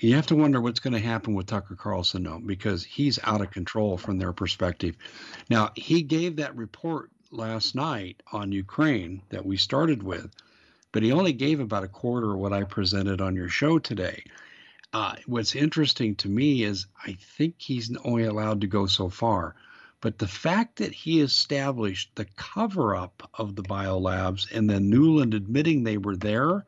You 0.00 0.14
have 0.16 0.28
to 0.28 0.36
wonder 0.36 0.60
what's 0.62 0.80
going 0.80 0.94
to 0.94 0.98
happen 0.98 1.34
with 1.34 1.46
Tucker 1.46 1.76
Carlson, 1.76 2.22
though, 2.22 2.40
because 2.44 2.84
he's 2.84 3.18
out 3.22 3.42
of 3.42 3.50
control 3.50 3.98
from 3.98 4.18
their 4.18 4.32
perspective. 4.32 4.96
Now, 5.50 5.72
he 5.76 6.02
gave 6.02 6.36
that 6.36 6.56
report 6.56 7.10
last 7.30 7.74
night 7.74 8.22
on 8.32 8.50
Ukraine 8.50 9.22
that 9.28 9.44
we 9.44 9.58
started 9.58 10.02
with, 10.02 10.32
but 10.92 11.02
he 11.02 11.12
only 11.12 11.34
gave 11.34 11.60
about 11.60 11.84
a 11.84 11.88
quarter 11.88 12.32
of 12.32 12.38
what 12.38 12.54
I 12.54 12.64
presented 12.64 13.20
on 13.20 13.36
your 13.36 13.50
show 13.50 13.78
today. 13.78 14.24
Uh, 14.94 15.16
what's 15.26 15.54
interesting 15.54 16.16
to 16.16 16.28
me 16.30 16.62
is 16.62 16.86
I 17.06 17.12
think 17.20 17.56
he's 17.58 17.94
only 18.04 18.24
allowed 18.24 18.62
to 18.62 18.66
go 18.66 18.86
so 18.86 19.10
far. 19.10 19.54
But 20.00 20.18
the 20.18 20.28
fact 20.28 20.76
that 20.76 20.92
he 20.92 21.20
established 21.20 22.12
the 22.14 22.24
cover 22.36 22.96
up 22.96 23.28
of 23.34 23.54
the 23.54 23.62
biolabs 23.62 24.50
and 24.50 24.68
then 24.68 24.90
Nuland 24.90 25.34
admitting 25.34 25.84
they 25.84 25.98
were 25.98 26.16
there, 26.16 26.64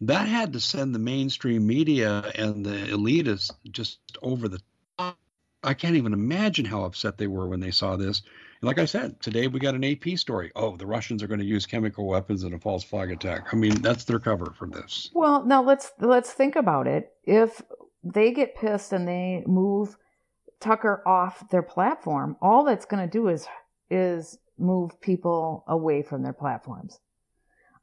that 0.00 0.28
had 0.28 0.52
to 0.54 0.60
send 0.60 0.94
the 0.94 0.98
mainstream 0.98 1.66
media 1.66 2.32
and 2.34 2.66
the 2.66 2.88
elitists 2.90 3.52
just 3.70 4.00
over 4.22 4.48
the 4.48 4.60
top. 4.98 5.18
I 5.62 5.74
can't 5.74 5.96
even 5.96 6.12
imagine 6.12 6.66
how 6.66 6.84
upset 6.84 7.18
they 7.18 7.26
were 7.26 7.46
when 7.48 7.60
they 7.60 7.70
saw 7.70 7.96
this 7.96 8.20
And 8.60 8.66
like 8.66 8.78
I 8.78 8.84
said, 8.84 9.20
today 9.20 9.46
we 9.46 9.60
got 9.60 9.74
an 9.74 9.84
AP 9.84 10.18
story. 10.18 10.50
Oh, 10.56 10.76
the 10.76 10.86
Russians 10.86 11.22
are 11.22 11.26
going 11.26 11.40
to 11.40 11.46
use 11.46 11.66
chemical 11.66 12.06
weapons 12.06 12.44
in 12.44 12.52
a 12.54 12.58
false 12.58 12.84
flag 12.84 13.10
attack. 13.10 13.48
I 13.52 13.56
mean, 13.56 13.80
that's 13.82 14.04
their 14.04 14.18
cover 14.18 14.52
for 14.58 14.66
this. 14.66 15.10
Well, 15.14 15.44
now 15.44 15.62
let's 15.62 15.92
let's 16.00 16.32
think 16.32 16.56
about 16.56 16.86
it. 16.86 17.12
If 17.24 17.62
they 18.02 18.32
get 18.32 18.56
pissed 18.56 18.92
and 18.92 19.06
they 19.08 19.42
move 19.46 19.96
Tucker 20.60 21.02
off 21.06 21.48
their 21.50 21.62
platform, 21.62 22.36
all 22.40 22.64
that's 22.64 22.86
going 22.86 23.04
to 23.04 23.10
do 23.10 23.28
is 23.28 23.46
is 23.90 24.38
move 24.58 25.00
people 25.00 25.64
away 25.66 26.02
from 26.02 26.22
their 26.22 26.32
platforms. 26.32 27.00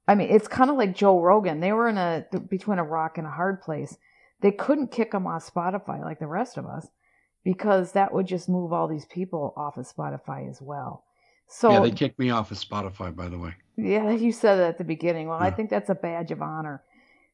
I 0.07 0.15
mean, 0.15 0.29
it's 0.29 0.47
kind 0.47 0.69
of 0.69 0.77
like 0.77 0.95
Joe 0.95 1.19
Rogan. 1.19 1.59
They 1.59 1.71
were 1.71 1.87
in 1.87 1.97
a 1.97 2.25
between 2.49 2.79
a 2.79 2.83
rock 2.83 3.17
and 3.17 3.27
a 3.27 3.31
hard 3.31 3.61
place. 3.61 3.97
They 4.41 4.51
couldn't 4.51 4.91
kick 4.91 5.13
him 5.13 5.27
off 5.27 5.51
Spotify 5.53 6.01
like 6.03 6.19
the 6.19 6.27
rest 6.27 6.57
of 6.57 6.65
us 6.65 6.87
because 7.43 7.91
that 7.93 8.13
would 8.13 8.27
just 8.27 8.49
move 8.49 8.73
all 8.73 8.87
these 8.87 9.05
people 9.05 9.53
off 9.55 9.77
of 9.77 9.87
Spotify 9.87 10.49
as 10.49 10.61
well. 10.61 11.03
So 11.47 11.71
yeah, 11.71 11.79
they 11.81 11.91
kicked 11.91 12.17
me 12.17 12.29
off 12.29 12.51
of 12.51 12.57
Spotify, 12.57 13.15
by 13.15 13.27
the 13.27 13.37
way. 13.37 13.53
Yeah, 13.77 14.11
you 14.25 14.31
said 14.31 14.55
that 14.55 14.69
at 14.69 14.77
the 14.77 14.83
beginning. 14.83 15.27
Well, 15.27 15.39
yeah. 15.39 15.47
I 15.47 15.51
think 15.51 15.69
that's 15.69 15.89
a 15.89 15.95
badge 15.95 16.31
of 16.31 16.41
honor. 16.41 16.81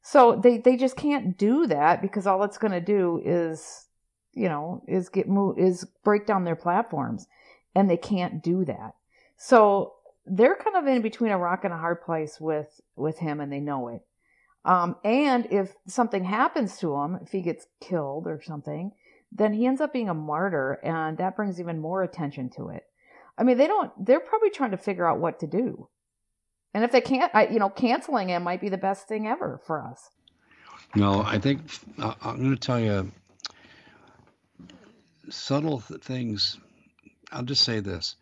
So 0.02 0.36
they 0.36 0.58
they 0.58 0.78
just 0.78 0.96
can't 0.96 1.38
do 1.38 1.68
that 1.68 2.02
because 2.02 2.28
all 2.28 2.44
it's 2.44 2.58
going 2.58 2.72
to 2.72 2.82
do 2.82 3.22
is, 3.24 3.87
you 4.38 4.48
know, 4.48 4.84
is 4.88 5.10
get 5.10 5.28
move 5.28 5.58
is 5.58 5.86
break 6.04 6.26
down 6.26 6.44
their 6.44 6.56
platforms, 6.56 7.28
and 7.76 7.90
they 7.90 7.98
can't 7.98 8.44
do 8.44 8.64
that. 8.66 8.96
So 9.38 9.94
they're 10.26 10.56
kind 10.56 10.76
of 10.76 10.88
in 10.88 11.02
between 11.02 11.32
a 11.32 11.38
rock 11.38 11.64
and 11.64 11.74
a 11.74 11.78
hard 11.78 12.02
place 12.02 12.40
with 12.40 12.80
with 12.96 13.18
him, 13.18 13.40
and 13.40 13.52
they 13.52 13.60
know 13.60 13.88
it. 13.90 14.02
Um, 14.64 14.98
and 15.04 15.48
if 15.50 15.74
something 15.88 16.24
happens 16.26 16.78
to 16.80 16.94
him, 16.96 17.20
if 17.22 17.32
he 17.32 17.42
gets 17.42 17.68
killed 17.80 18.28
or 18.28 18.42
something, 18.42 18.92
then 19.32 19.54
he 19.54 19.66
ends 19.66 19.82
up 19.82 19.94
being 19.94 20.10
a 20.10 20.14
martyr, 20.14 20.80
and 20.84 21.18
that 21.18 21.36
brings 21.36 21.60
even 21.60 21.80
more 21.80 22.04
attention 22.04 22.50
to 22.52 22.70
it. 22.70 22.84
I 23.38 23.44
mean, 23.44 23.58
they 23.58 23.68
don't. 23.68 23.92
They're 24.04 24.20
probably 24.20 24.50
trying 24.50 24.72
to 24.72 24.78
figure 24.78 25.08
out 25.08 25.20
what 25.20 25.40
to 25.40 25.48
do. 25.48 25.88
And 26.74 26.84
if 26.84 26.92
they 26.92 27.02
can't, 27.02 27.34
I, 27.34 27.48
you 27.48 27.60
know, 27.60 27.70
canceling 27.70 28.30
him 28.30 28.44
might 28.44 28.62
be 28.62 28.70
the 28.70 28.78
best 28.78 29.08
thing 29.08 29.28
ever 29.28 29.62
for 29.66 29.82
us. 29.82 30.10
No, 30.96 31.22
I 31.22 31.40
think 31.40 31.62
uh, 32.00 32.14
I'm 32.22 32.38
going 32.38 32.52
to 32.52 32.60
tell 32.60 32.80
you 32.80 33.12
subtle 35.30 35.82
th- 35.82 36.02
things. 36.02 36.58
I'll 37.32 37.44
just 37.44 37.64
say 37.64 37.80
this. 37.80 38.16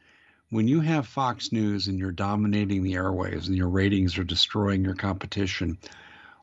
When 0.49 0.67
you 0.67 0.79
have 0.81 1.07
Fox 1.07 1.51
News 1.51 1.87
and 1.87 1.97
you're 1.99 2.11
dominating 2.11 2.83
the 2.83 2.93
airwaves 2.93 3.47
and 3.47 3.55
your 3.55 3.69
ratings 3.69 4.17
are 4.17 4.23
destroying 4.23 4.83
your 4.83 4.95
competition, 4.95 5.77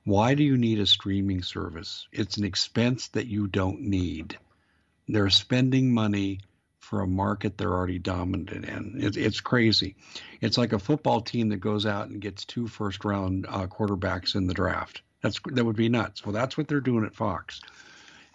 why 0.04 0.34
do 0.34 0.42
you 0.42 0.58
need 0.58 0.80
a 0.80 0.86
streaming 0.86 1.42
service? 1.42 2.08
It's 2.12 2.36
an 2.36 2.44
expense 2.44 3.08
that 3.08 3.26
you 3.26 3.46
don't 3.46 3.82
need. 3.82 4.38
They're 5.08 5.30
spending 5.30 5.94
money 5.94 6.40
for 6.80 7.00
a 7.00 7.06
market 7.06 7.56
they're 7.56 7.72
already 7.72 7.98
dominant 7.98 8.66
in. 8.66 8.96
It's, 8.98 9.16
it's 9.16 9.40
crazy. 9.40 9.96
It's 10.40 10.58
like 10.58 10.72
a 10.72 10.78
football 10.78 11.20
team 11.20 11.48
that 11.50 11.58
goes 11.58 11.86
out 11.86 12.08
and 12.08 12.20
gets 12.20 12.44
two 12.44 12.66
first 12.66 13.04
round 13.04 13.46
uh, 13.48 13.66
quarterbacks 13.66 14.34
in 14.34 14.46
the 14.46 14.54
draft. 14.54 15.00
That's 15.22 15.40
that 15.52 15.64
would 15.64 15.76
be 15.76 15.88
nuts. 15.88 16.26
Well, 16.26 16.32
that's 16.32 16.58
what 16.58 16.68
they're 16.68 16.80
doing 16.80 17.04
at 17.06 17.14
Fox. 17.14 17.60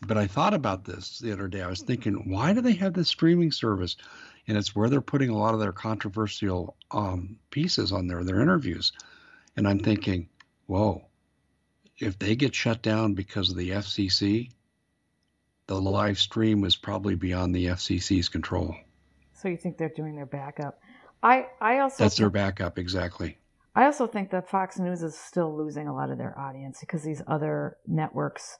But 0.05 0.17
I 0.17 0.27
thought 0.27 0.53
about 0.53 0.85
this 0.85 1.19
the 1.19 1.31
other 1.31 1.47
day. 1.47 1.61
I 1.61 1.67
was 1.67 1.81
thinking, 1.81 2.29
why 2.29 2.53
do 2.53 2.61
they 2.61 2.73
have 2.73 2.93
this 2.93 3.09
streaming 3.09 3.51
service? 3.51 3.95
And 4.47 4.57
it's 4.57 4.75
where 4.75 4.89
they're 4.89 5.01
putting 5.01 5.29
a 5.29 5.37
lot 5.37 5.53
of 5.53 5.59
their 5.59 5.71
controversial 5.71 6.75
um, 6.91 7.37
pieces 7.49 7.91
on 7.91 8.07
there, 8.07 8.23
their 8.23 8.41
interviews. 8.41 8.91
And 9.55 9.67
I'm 9.67 9.79
thinking, 9.79 10.29
whoa, 10.67 11.05
if 11.97 12.19
they 12.19 12.35
get 12.35 12.53
shut 12.53 12.81
down 12.81 13.15
because 13.15 13.49
of 13.49 13.57
the 13.57 13.71
FCC, 13.71 14.51
the 15.65 15.81
live 15.81 16.19
stream 16.19 16.61
was 16.61 16.75
probably 16.75 17.15
beyond 17.15 17.53
the 17.53 17.65
FCC's 17.65 18.29
control. 18.29 18.75
So 19.33 19.49
you 19.49 19.57
think 19.57 19.77
they're 19.77 19.89
doing 19.89 20.15
their 20.15 20.25
backup? 20.25 20.79
I 21.21 21.47
I 21.59 21.79
also 21.79 22.03
that's 22.03 22.17
their 22.17 22.29
backup 22.29 22.77
exactly. 22.77 23.37
I 23.75 23.85
also 23.85 24.07
think 24.07 24.31
that 24.31 24.49
Fox 24.49 24.79
News 24.79 25.03
is 25.03 25.17
still 25.17 25.55
losing 25.55 25.87
a 25.87 25.93
lot 25.93 26.09
of 26.09 26.17
their 26.17 26.37
audience 26.37 26.79
because 26.79 27.03
these 27.03 27.21
other 27.27 27.77
networks 27.85 28.57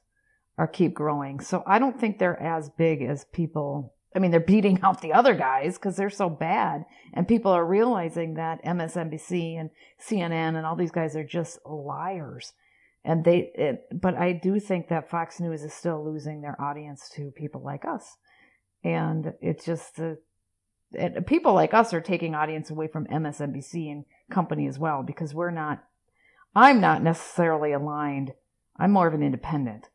are 0.58 0.68
keep 0.68 0.94
growing. 0.94 1.40
So 1.40 1.64
I 1.66 1.80
don't 1.80 2.00
think 2.00 2.18
they're 2.18 2.42
as 2.42 2.70
big 2.70 3.02
as 3.02 3.26
people. 3.26 3.94
I 4.16 4.20
mean, 4.20 4.32
they're 4.32 4.40
beating 4.40 4.80
out 4.84 5.02
the 5.02 5.14
other 5.14 5.36
guys 5.36 5.78
because 5.78 5.96
they're 5.96 6.10
so 6.10 6.30
bad, 6.30 6.86
and 7.14 7.28
people 7.28 7.52
are 7.52 7.66
realizing 7.66 8.36
that 8.36 8.64
MSNBC 8.64 9.60
and 9.60 9.70
CNN 10.00 10.56
and 10.56 10.66
all 10.66 10.76
these 10.76 10.92
guys 10.92 11.16
are 11.16 11.24
just 11.24 11.60
liars 11.66 12.54
and 13.08 13.24
they 13.24 13.52
it, 13.56 13.88
but 13.92 14.16
i 14.16 14.32
do 14.32 14.60
think 14.60 14.90
that 14.90 15.10
fox 15.10 15.40
news 15.40 15.64
is 15.64 15.74
still 15.74 16.04
losing 16.04 16.42
their 16.42 16.62
audience 16.62 17.10
to 17.10 17.32
people 17.32 17.64
like 17.64 17.86
us 17.86 18.18
and 18.84 19.34
it's 19.42 19.66
just 19.66 20.00
it, 20.92 21.26
people 21.26 21.54
like 21.54 21.74
us 21.74 21.94
are 21.94 22.02
taking 22.02 22.36
audience 22.36 22.70
away 22.70 22.88
from 22.88 23.08
msnbc 23.08 23.92
and 23.92 24.06
company 24.30 24.68
as 24.68 24.78
well 24.78 25.02
because 25.04 25.34
we're 25.34 25.52
not 25.52 25.84
i'm 26.54 26.82
not 26.82 27.02
necessarily 27.02 27.72
aligned 27.72 28.34
i'm 28.78 28.92
more 28.92 29.08
of 29.08 29.14
an 29.14 29.24
independent 29.24 29.90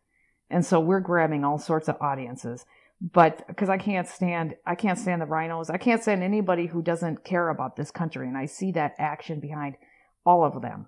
and 0.52 0.64
so 0.64 0.78
we're 0.78 1.00
grabbing 1.00 1.44
all 1.44 1.58
sorts 1.58 1.88
of 1.88 1.96
audiences 2.00 2.64
but 3.00 3.46
because 3.48 3.68
i 3.68 3.76
can't 3.76 4.08
stand 4.08 4.54
i 4.66 4.74
can't 4.74 4.98
stand 4.98 5.20
the 5.20 5.26
RINOs. 5.26 5.70
i 5.70 5.78
can't 5.78 6.02
stand 6.02 6.22
anybody 6.22 6.66
who 6.66 6.82
doesn't 6.82 7.24
care 7.24 7.48
about 7.48 7.76
this 7.76 7.90
country 7.90 8.28
and 8.28 8.36
i 8.36 8.46
see 8.46 8.70
that 8.72 8.94
action 8.98 9.40
behind 9.40 9.76
all 10.24 10.44
of 10.44 10.62
them 10.62 10.86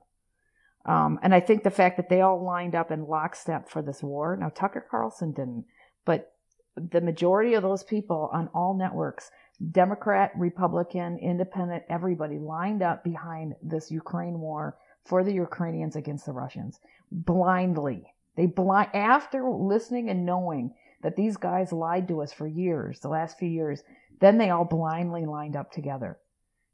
um, 0.86 1.18
and 1.22 1.34
I 1.34 1.40
think 1.40 1.62
the 1.62 1.70
fact 1.70 1.96
that 1.96 2.08
they 2.08 2.20
all 2.20 2.44
lined 2.44 2.74
up 2.74 2.90
in 2.90 3.06
lockstep 3.06 3.70
for 3.70 3.80
this 3.80 4.02
war. 4.02 4.36
Now, 4.36 4.50
Tucker 4.50 4.86
Carlson 4.90 5.32
didn't, 5.32 5.64
but 6.04 6.32
the 6.76 7.00
majority 7.00 7.54
of 7.54 7.62
those 7.62 7.82
people 7.82 8.28
on 8.32 8.48
all 8.54 8.74
networks, 8.74 9.30
Democrat, 9.70 10.32
Republican, 10.36 11.18
Independent, 11.18 11.84
everybody 11.88 12.38
lined 12.38 12.82
up 12.82 13.04
behind 13.04 13.54
this 13.62 13.90
Ukraine 13.90 14.40
war 14.40 14.76
for 15.04 15.22
the 15.22 15.32
Ukrainians 15.32 15.96
against 15.96 16.26
the 16.26 16.32
Russians 16.32 16.80
blindly. 17.10 18.13
They 18.36 18.46
blind 18.46 18.90
after 18.94 19.48
listening 19.48 20.10
and 20.10 20.26
knowing 20.26 20.74
that 21.02 21.16
these 21.16 21.36
guys 21.36 21.72
lied 21.72 22.08
to 22.08 22.22
us 22.22 22.32
for 22.32 22.46
years, 22.46 23.00
the 23.00 23.08
last 23.08 23.38
few 23.38 23.48
years. 23.48 23.82
Then 24.20 24.38
they 24.38 24.50
all 24.50 24.64
blindly 24.64 25.26
lined 25.26 25.56
up 25.56 25.70
together. 25.70 26.18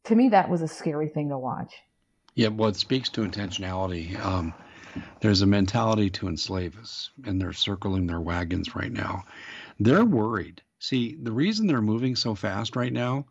To 0.05 0.15
me, 0.15 0.29
that 0.31 0.49
was 0.49 0.63
a 0.63 0.69
scary 0.69 1.09
thing 1.09 1.29
to 1.31 1.39
watch. 1.39 1.75
Yeah, 2.35 2.49
well, 2.49 2.69
it 2.69 2.77
speaks 2.77 3.09
to 3.11 3.23
intentionality. 3.23 4.19
Um, 4.25 4.55
there's 5.21 5.43
a 5.43 5.47
mentality 5.47 6.11
to 6.11 6.29
enslave 6.29 6.79
us, 6.79 7.11
and 7.25 7.41
they're 7.41 7.53
circling 7.53 8.07
their 8.07 8.21
wagons 8.21 8.75
right 8.75 8.93
now. 8.93 9.25
They're 9.79 10.05
worried. 10.05 10.63
See, 10.79 11.17
the 11.21 11.33
reason 11.33 11.67
they're 11.67 11.83
moving 11.83 12.17
so 12.17 12.35
fast 12.35 12.77
right 12.77 12.93
now 12.93 13.27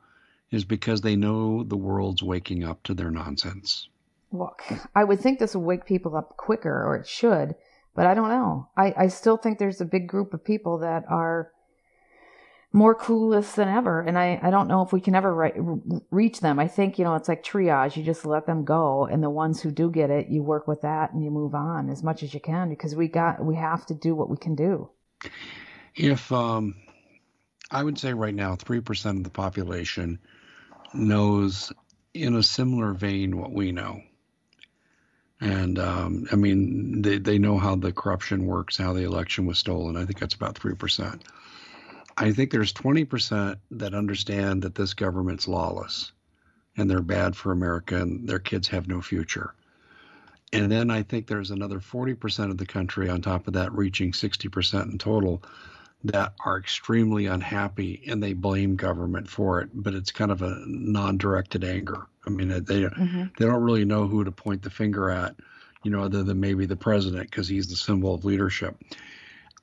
is 0.51 0.65
because 0.65 1.01
they 1.01 1.15
know 1.15 1.63
the 1.63 1.77
world's 1.77 2.23
waking 2.23 2.63
up 2.63 2.83
to 2.83 2.93
their 2.93 3.11
nonsense. 3.11 3.87
Look, 4.31 4.63
I 4.95 5.03
would 5.03 5.19
think 5.19 5.39
this 5.39 5.55
would 5.55 5.65
wake 5.65 5.85
people 5.85 6.15
up 6.15 6.37
quicker, 6.37 6.85
or 6.85 6.95
it 6.95 7.07
should, 7.07 7.55
but 7.95 8.05
I 8.05 8.13
don't 8.13 8.29
know. 8.29 8.69
I, 8.77 8.93
I 8.97 9.07
still 9.07 9.37
think 9.37 9.57
there's 9.57 9.81
a 9.81 9.85
big 9.85 10.07
group 10.07 10.33
of 10.33 10.43
people 10.43 10.79
that 10.79 11.05
are 11.09 11.51
more 12.71 12.95
clueless 12.95 13.55
than 13.55 13.67
ever. 13.67 14.01
And 14.01 14.17
I, 14.17 14.39
I 14.43 14.51
don't 14.51 14.67
know 14.67 14.83
if 14.83 14.93
we 14.93 15.01
can 15.01 15.15
ever 15.15 15.33
re- 15.33 16.01
reach 16.11 16.39
them. 16.39 16.59
I 16.59 16.67
think, 16.67 16.99
you 16.99 17.05
know, 17.05 17.15
it's 17.15 17.27
like 17.27 17.43
triage. 17.43 17.97
You 17.97 18.03
just 18.03 18.25
let 18.25 18.45
them 18.45 18.63
go. 18.63 19.05
And 19.05 19.23
the 19.23 19.29
ones 19.29 19.61
who 19.61 19.71
do 19.71 19.89
get 19.89 20.11
it, 20.11 20.29
you 20.29 20.43
work 20.43 20.67
with 20.67 20.81
that 20.81 21.11
and 21.11 21.23
you 21.23 21.31
move 21.31 21.55
on 21.55 21.89
as 21.89 22.03
much 22.03 22.21
as 22.21 22.33
you 22.33 22.39
can 22.39 22.69
because 22.69 22.95
we 22.95 23.07
got, 23.07 23.43
we 23.43 23.55
have 23.55 23.85
to 23.87 23.95
do 23.95 24.13
what 24.13 24.29
we 24.29 24.37
can 24.37 24.55
do. 24.55 24.89
If, 25.95 26.31
um, 26.31 26.75
I 27.71 27.83
would 27.83 27.97
say 27.97 28.13
right 28.13 28.33
now, 28.33 28.55
3% 28.55 29.17
of 29.17 29.23
the 29.23 29.29
population 29.29 30.19
knows 30.93 31.71
in 32.13 32.35
a 32.35 32.43
similar 32.43 32.93
vein 32.93 33.37
what 33.37 33.51
we 33.51 33.71
know. 33.71 34.01
And 35.41 35.79
um, 35.79 36.27
I 36.31 36.35
mean, 36.35 37.01
they, 37.01 37.17
they 37.17 37.37
know 37.37 37.57
how 37.57 37.75
the 37.75 37.93
corruption 37.93 38.45
works, 38.45 38.77
how 38.77 38.93
the 38.93 39.03
election 39.03 39.45
was 39.45 39.57
stolen. 39.57 39.95
I 39.95 40.05
think 40.05 40.19
that's 40.19 40.33
about 40.33 40.55
3%. 40.55 41.21
I 42.17 42.33
think 42.33 42.51
there's 42.51 42.73
20% 42.73 43.57
that 43.71 43.93
understand 43.93 44.63
that 44.63 44.75
this 44.75 44.93
government's 44.93 45.47
lawless 45.47 46.11
and 46.75 46.89
they're 46.89 47.01
bad 47.01 47.35
for 47.35 47.51
America 47.51 48.01
and 48.01 48.27
their 48.27 48.39
kids 48.39 48.67
have 48.67 48.87
no 48.87 49.01
future. 49.01 49.53
And 50.51 50.71
then 50.71 50.89
I 50.89 51.03
think 51.03 51.27
there's 51.27 51.51
another 51.51 51.79
40% 51.79 52.51
of 52.51 52.57
the 52.57 52.65
country 52.65 53.07
on 53.09 53.21
top 53.21 53.47
of 53.47 53.53
that, 53.53 53.71
reaching 53.71 54.11
60% 54.11 54.91
in 54.91 54.97
total, 54.97 55.43
that 56.05 56.33
are 56.45 56.57
extremely 56.57 57.25
unhappy 57.25 58.03
and 58.07 58.23
they 58.23 58.33
blame 58.33 58.75
government 58.75 59.29
for 59.29 59.61
it. 59.61 59.69
But 59.73 59.93
it's 59.93 60.11
kind 60.11 60.31
of 60.31 60.41
a 60.41 60.63
non-directed 60.65 61.63
anger. 61.63 62.07
I 62.25 62.29
mean, 62.29 62.49
they 62.49 62.55
mm-hmm. 62.57 63.23
they 63.37 63.45
don't 63.45 63.63
really 63.63 63.85
know 63.85 64.07
who 64.07 64.23
to 64.23 64.31
point 64.31 64.61
the 64.61 64.69
finger 64.69 65.09
at, 65.09 65.35
you 65.83 65.91
know, 65.91 66.03
other 66.03 66.23
than 66.23 66.39
maybe 66.39 66.65
the 66.65 66.75
president 66.75 67.29
because 67.29 67.47
he's 67.47 67.67
the 67.67 67.75
symbol 67.75 68.13
of 68.13 68.25
leadership. 68.25 68.77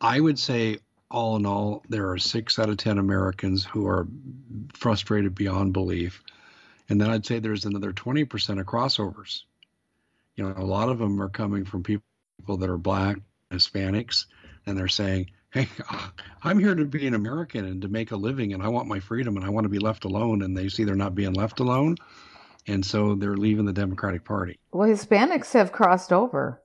I 0.00 0.20
would 0.20 0.38
say 0.38 0.78
all 1.10 1.36
in 1.36 1.46
all, 1.46 1.82
there 1.88 2.10
are 2.10 2.18
six 2.18 2.58
out 2.58 2.68
of 2.68 2.76
10 2.76 2.98
Americans 2.98 3.64
who 3.64 3.86
are 3.86 4.06
frustrated 4.74 5.34
beyond 5.34 5.72
belief. 5.72 6.22
And 6.88 7.00
then 7.00 7.10
I'd 7.10 7.26
say 7.26 7.38
there's 7.38 7.64
another 7.64 7.92
20% 7.92 8.60
of 8.60 8.66
crossovers. 8.66 9.42
You 10.36 10.44
know, 10.44 10.54
a 10.56 10.64
lot 10.64 10.88
of 10.88 10.98
them 10.98 11.20
are 11.22 11.28
coming 11.28 11.64
from 11.64 11.82
people 11.82 12.02
that 12.46 12.68
are 12.68 12.76
black, 12.76 13.16
Hispanics, 13.50 14.26
and 14.66 14.76
they're 14.76 14.88
saying, 14.88 15.30
Hey, 15.56 15.68
I'm 16.44 16.58
here 16.58 16.74
to 16.74 16.84
be 16.84 17.06
an 17.06 17.14
American 17.14 17.64
and 17.64 17.80
to 17.80 17.88
make 17.88 18.10
a 18.10 18.16
living, 18.16 18.52
and 18.52 18.62
I 18.62 18.68
want 18.68 18.88
my 18.88 19.00
freedom 19.00 19.36
and 19.36 19.44
I 19.44 19.48
want 19.48 19.64
to 19.64 19.70
be 19.70 19.78
left 19.78 20.04
alone. 20.04 20.42
And 20.42 20.54
they 20.54 20.68
see 20.68 20.84
they're 20.84 20.94
not 20.94 21.14
being 21.14 21.32
left 21.32 21.60
alone. 21.60 21.96
And 22.66 22.84
so 22.84 23.14
they're 23.14 23.36
leaving 23.36 23.64
the 23.64 23.72
Democratic 23.72 24.24
Party. 24.24 24.58
Well, 24.72 24.88
Hispanics 24.88 25.54
have 25.54 25.72
crossed 25.72 26.12
over. 26.12 26.62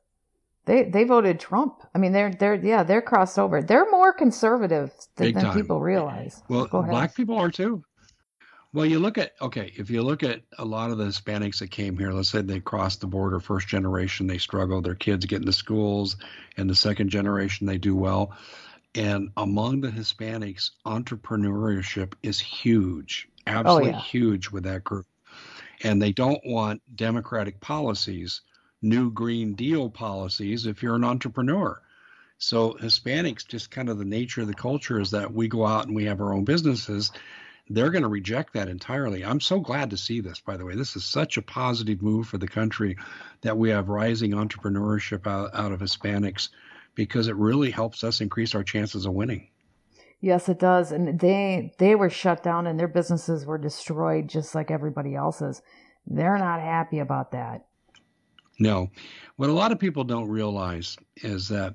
They 0.65 0.83
they 0.83 1.05
voted 1.05 1.39
Trump. 1.39 1.81
I 1.95 1.99
mean, 1.99 2.11
they're 2.11 2.31
they're 2.31 2.55
yeah 2.55 2.83
they're 2.83 3.01
crossed 3.01 3.39
over. 3.39 3.61
They're 3.61 3.89
more 3.89 4.13
conservative 4.13 4.91
than, 5.15 5.33
than 5.33 5.53
people 5.53 5.79
realize. 5.79 6.43
Well, 6.49 6.67
black 6.67 7.15
people 7.15 7.37
are 7.37 7.49
too. 7.49 7.83
Well, 8.73 8.85
you 8.85 8.99
look 8.99 9.17
at 9.17 9.33
okay, 9.41 9.71
if 9.75 9.89
you 9.89 10.01
look 10.01 10.23
at 10.23 10.41
a 10.57 10.65
lot 10.65 10.91
of 10.91 10.97
the 10.97 11.05
Hispanics 11.05 11.59
that 11.59 11.71
came 11.71 11.97
here, 11.97 12.11
let's 12.11 12.29
say 12.29 12.41
they 12.41 12.59
crossed 12.59 13.01
the 13.01 13.07
border, 13.07 13.39
first 13.39 13.67
generation 13.67 14.27
they 14.27 14.37
struggle, 14.37 14.81
their 14.81 14.95
kids 14.95 15.25
get 15.25 15.39
into 15.39 15.53
schools, 15.53 16.17
and 16.57 16.69
the 16.69 16.75
second 16.75 17.09
generation 17.09 17.67
they 17.67 17.77
do 17.77 17.95
well. 17.95 18.33
And 18.93 19.29
among 19.37 19.81
the 19.81 19.89
Hispanics, 19.89 20.71
entrepreneurship 20.85 22.13
is 22.21 22.39
huge, 22.39 23.29
absolutely 23.47 23.91
oh, 23.91 23.93
yeah. 23.93 24.01
huge 24.01 24.49
with 24.49 24.63
that 24.63 24.83
group. 24.83 25.05
And 25.83 26.01
they 26.01 26.11
don't 26.11 26.41
want 26.45 26.81
democratic 26.95 27.59
policies 27.61 28.41
new 28.81 29.11
Green 29.11 29.53
Deal 29.53 29.89
policies 29.89 30.65
if 30.65 30.81
you're 30.81 30.95
an 30.95 31.03
entrepreneur. 31.03 31.81
So 32.37 32.73
Hispanics, 32.73 33.47
just 33.47 33.69
kind 33.69 33.89
of 33.89 33.99
the 33.99 34.05
nature 34.05 34.41
of 34.41 34.47
the 34.47 34.53
culture 34.53 34.99
is 34.99 35.11
that 35.11 35.31
we 35.31 35.47
go 35.47 35.65
out 35.65 35.85
and 35.85 35.95
we 35.95 36.05
have 36.05 36.19
our 36.21 36.33
own 36.33 36.43
businesses. 36.43 37.11
they're 37.69 37.91
going 37.91 38.01
to 38.01 38.09
reject 38.09 38.53
that 38.53 38.67
entirely. 38.67 39.23
I'm 39.23 39.39
so 39.39 39.59
glad 39.59 39.91
to 39.91 39.97
see 39.97 40.19
this, 40.19 40.41
by 40.41 40.57
the 40.57 40.65
way. 40.65 40.75
This 40.75 40.97
is 40.97 41.05
such 41.05 41.37
a 41.37 41.41
positive 41.41 42.01
move 42.01 42.27
for 42.27 42.37
the 42.37 42.47
country 42.47 42.97
that 43.41 43.57
we 43.57 43.69
have 43.69 43.87
rising 43.87 44.31
entrepreneurship 44.31 45.25
out, 45.25 45.51
out 45.53 45.71
of 45.71 45.79
Hispanics 45.79 46.49
because 46.95 47.27
it 47.27 47.35
really 47.35 47.71
helps 47.71 48.03
us 48.03 48.21
increase 48.21 48.55
our 48.55 48.63
chances 48.63 49.05
of 49.05 49.13
winning. 49.13 49.47
Yes, 50.21 50.49
it 50.49 50.59
does. 50.59 50.91
And 50.91 51.19
they 51.19 51.73
they 51.79 51.95
were 51.95 52.09
shut 52.09 52.43
down 52.43 52.67
and 52.67 52.79
their 52.79 52.87
businesses 52.87 53.45
were 53.45 53.57
destroyed 53.57 54.27
just 54.27 54.53
like 54.53 54.69
everybody 54.69 55.15
else's. 55.15 55.61
They're 56.05 56.37
not 56.37 56.61
happy 56.61 56.99
about 56.99 57.31
that. 57.31 57.65
No. 58.59 58.91
What 59.37 59.49
a 59.49 59.53
lot 59.53 59.71
of 59.71 59.79
people 59.79 60.03
don't 60.03 60.29
realize 60.29 60.97
is 61.17 61.47
that 61.49 61.73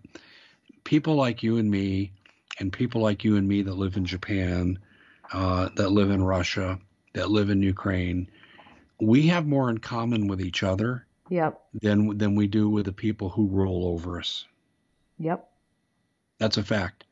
people 0.84 1.16
like 1.16 1.42
you 1.42 1.58
and 1.58 1.68
me 1.68 2.12
and 2.60 2.72
people 2.72 3.00
like 3.00 3.24
you 3.24 3.36
and 3.36 3.48
me 3.48 3.62
that 3.62 3.74
live 3.74 3.96
in 3.96 4.04
Japan, 4.04 4.78
uh, 5.32 5.68
that 5.74 5.90
live 5.90 6.10
in 6.10 6.22
Russia, 6.22 6.78
that 7.14 7.30
live 7.30 7.50
in 7.50 7.62
Ukraine, 7.62 8.30
we 9.00 9.26
have 9.26 9.46
more 9.46 9.68
in 9.68 9.78
common 9.78 10.28
with 10.28 10.40
each 10.40 10.62
other 10.62 11.06
yep. 11.28 11.60
than 11.74 12.16
than 12.16 12.34
we 12.34 12.46
do 12.46 12.68
with 12.68 12.86
the 12.86 12.92
people 12.92 13.28
who 13.28 13.48
rule 13.48 13.86
over 13.86 14.20
us. 14.20 14.46
Yep. 15.18 15.48
That's 16.38 16.56
a 16.56 16.62
fact. 16.62 17.04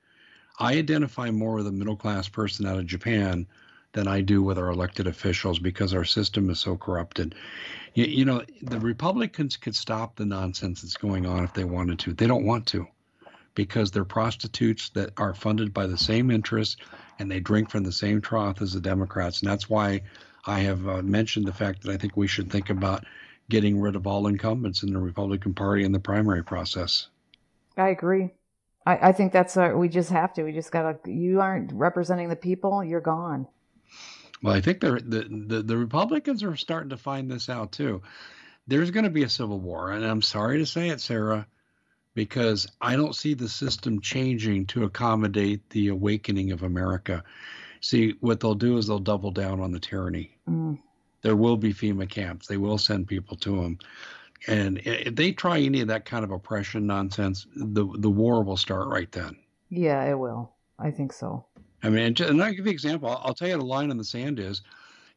I 0.58 0.74
identify 0.74 1.30
more 1.30 1.54
with 1.54 1.66
a 1.66 1.72
middle 1.72 1.96
class 1.96 2.28
person 2.28 2.66
out 2.66 2.78
of 2.78 2.86
Japan 2.86 3.46
than 3.92 4.06
I 4.08 4.20
do 4.20 4.42
with 4.42 4.58
our 4.58 4.68
elected 4.68 5.06
officials 5.06 5.58
because 5.58 5.94
our 5.94 6.04
system 6.04 6.50
is 6.50 6.60
so 6.60 6.76
corrupted. 6.76 7.34
You, 7.94 8.04
you, 8.04 8.24
know, 8.24 8.42
the 8.62 8.78
Republicans 8.80 9.56
could 9.56 9.74
stop 9.74 10.16
the 10.16 10.26
nonsense 10.26 10.82
that's 10.82 10.96
going 10.96 11.26
on 11.26 11.44
if 11.44 11.54
they 11.54 11.64
wanted 11.64 12.00
to. 12.00 12.12
They 12.12 12.26
don't 12.26 12.44
want 12.44 12.66
to 12.66 12.86
because 13.54 13.90
they're 13.90 14.04
prostitutes 14.04 14.90
that 14.90 15.12
are 15.16 15.32
funded 15.32 15.72
by 15.72 15.86
the 15.86 15.98
same 15.98 16.30
interests 16.30 16.76
and 17.18 17.30
they 17.30 17.40
drink 17.40 17.70
from 17.70 17.84
the 17.84 17.92
same 17.92 18.20
trough 18.20 18.60
as 18.60 18.72
the 18.72 18.80
Democrats. 18.80 19.40
And 19.40 19.50
that's 19.50 19.70
why 19.70 20.02
I 20.44 20.60
have 20.60 20.86
uh, 20.88 21.02
mentioned 21.02 21.46
the 21.46 21.52
fact 21.52 21.82
that 21.82 21.92
I 21.92 21.96
think 21.96 22.16
we 22.16 22.26
should 22.26 22.50
think 22.50 22.70
about 22.70 23.04
getting 23.48 23.80
rid 23.80 23.94
of 23.94 24.06
all 24.06 24.26
incumbents 24.26 24.82
in 24.82 24.92
the 24.92 24.98
Republican 24.98 25.54
Party 25.54 25.84
in 25.84 25.92
the 25.92 26.00
primary 26.00 26.42
process. 26.42 27.08
I 27.76 27.88
agree. 27.88 28.30
I, 28.86 29.08
I 29.08 29.12
think 29.12 29.32
that's 29.32 29.56
uh, 29.56 29.72
we 29.74 29.88
just 29.88 30.10
have 30.10 30.32
to. 30.34 30.42
We 30.44 30.52
just 30.52 30.70
gotta. 30.70 30.98
You 31.10 31.40
aren't 31.40 31.72
representing 31.72 32.28
the 32.28 32.36
people. 32.36 32.84
You're 32.84 33.00
gone. 33.00 33.46
Well, 34.42 34.54
I 34.54 34.60
think 34.60 34.80
the, 34.80 35.02
the 35.02 35.62
the 35.62 35.76
Republicans 35.76 36.42
are 36.42 36.56
starting 36.56 36.90
to 36.90 36.96
find 36.96 37.30
this 37.30 37.48
out 37.48 37.72
too. 37.72 38.02
There's 38.66 38.90
going 38.90 39.04
to 39.04 39.10
be 39.10 39.22
a 39.22 39.28
civil 39.28 39.58
war, 39.60 39.92
and 39.92 40.04
I'm 40.04 40.22
sorry 40.22 40.58
to 40.58 40.66
say 40.66 40.88
it, 40.88 41.00
Sarah, 41.00 41.46
because 42.14 42.66
I 42.80 42.96
don't 42.96 43.14
see 43.14 43.34
the 43.34 43.48
system 43.48 44.00
changing 44.00 44.66
to 44.66 44.84
accommodate 44.84 45.68
the 45.70 45.88
awakening 45.88 46.52
of 46.52 46.62
America. 46.62 47.24
See, 47.80 48.14
what 48.20 48.40
they'll 48.40 48.54
do 48.54 48.78
is 48.78 48.86
they'll 48.86 48.98
double 48.98 49.30
down 49.30 49.60
on 49.60 49.72
the 49.72 49.80
tyranny. 49.80 50.38
Mm. 50.48 50.78
There 51.20 51.36
will 51.36 51.56
be 51.56 51.72
FEMA 51.74 52.08
camps. 52.08 52.46
They 52.46 52.56
will 52.56 52.78
send 52.78 53.06
people 53.06 53.36
to 53.38 53.62
them. 53.62 53.78
And 54.46 54.78
if 54.84 55.14
they 55.14 55.32
try 55.32 55.58
any 55.60 55.80
of 55.80 55.88
that 55.88 56.04
kind 56.04 56.24
of 56.24 56.30
oppression 56.30 56.86
nonsense, 56.86 57.46
the 57.56 57.86
the 57.98 58.10
war 58.10 58.42
will 58.42 58.56
start 58.56 58.88
right 58.88 59.10
then. 59.10 59.36
Yeah, 59.70 60.04
it 60.04 60.18
will. 60.18 60.52
I 60.78 60.90
think 60.90 61.12
so. 61.12 61.46
I 61.82 61.88
mean, 61.90 62.14
and 62.18 62.42
I'll 62.42 62.50
give 62.50 62.60
you 62.60 62.64
an 62.64 62.68
example. 62.68 63.08
I'll 63.08 63.34
tell 63.34 63.48
you 63.48 63.56
the 63.56 63.64
line 63.64 63.90
in 63.90 63.96
the 63.96 64.04
sand 64.04 64.38
is, 64.38 64.62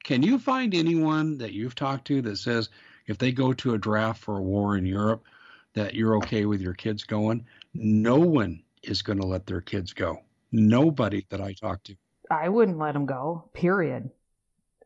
can 0.03 0.21
you 0.21 0.37
find 0.37 0.73
anyone 0.73 1.37
that 1.37 1.53
you've 1.53 1.75
talked 1.75 2.05
to 2.07 2.21
that 2.23 2.37
says 2.37 2.69
if 3.07 3.17
they 3.17 3.31
go 3.31 3.53
to 3.53 3.73
a 3.73 3.77
draft 3.77 4.21
for 4.21 4.37
a 4.37 4.41
war 4.41 4.77
in 4.77 4.85
Europe, 4.85 5.23
that 5.73 5.93
you're 5.93 6.17
okay 6.17 6.45
with 6.45 6.61
your 6.61 6.73
kids 6.73 7.03
going? 7.03 7.45
No 7.73 8.17
one 8.17 8.63
is 8.83 9.01
going 9.01 9.19
to 9.19 9.25
let 9.25 9.45
their 9.45 9.61
kids 9.61 9.93
go. 9.93 10.19
Nobody 10.51 11.25
that 11.29 11.41
I 11.41 11.53
talk 11.53 11.83
to. 11.83 11.95
I 12.29 12.49
wouldn't 12.49 12.77
let 12.77 12.93
them 12.93 13.05
go. 13.05 13.49
Period. 13.53 14.09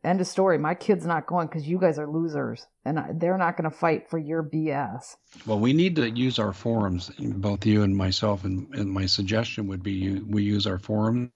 End 0.04 0.20
of 0.20 0.26
story. 0.26 0.58
My 0.58 0.74
kid's 0.74 1.06
not 1.06 1.26
going 1.26 1.46
because 1.46 1.68
you 1.68 1.78
guys 1.78 1.96
are 1.96 2.08
losers, 2.08 2.66
and 2.84 3.20
they're 3.20 3.38
not 3.38 3.56
going 3.56 3.70
to 3.70 3.76
fight 3.76 4.10
for 4.10 4.18
your 4.18 4.42
BS. 4.42 5.16
Well, 5.46 5.60
we 5.60 5.72
need 5.72 5.94
to 5.96 6.10
use 6.10 6.40
our 6.40 6.52
forums, 6.52 7.10
both 7.18 7.64
you 7.64 7.82
and 7.82 7.96
myself, 7.96 8.44
and, 8.44 8.66
and 8.74 8.90
my 8.90 9.06
suggestion 9.06 9.68
would 9.68 9.82
be 9.82 9.92
you, 9.92 10.26
we 10.28 10.42
use 10.42 10.66
our 10.66 10.78
forums 10.78 11.30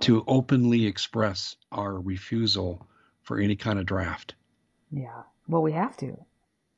to 0.00 0.22
openly 0.28 0.86
express 0.86 1.56
our 1.72 1.98
refusal 1.98 2.86
for 3.22 3.40
any 3.40 3.56
kind 3.56 3.80
of 3.80 3.86
draft. 3.86 4.34
Yeah. 4.92 5.22
Well, 5.48 5.62
we 5.62 5.72
have 5.72 5.96
to. 5.98 6.16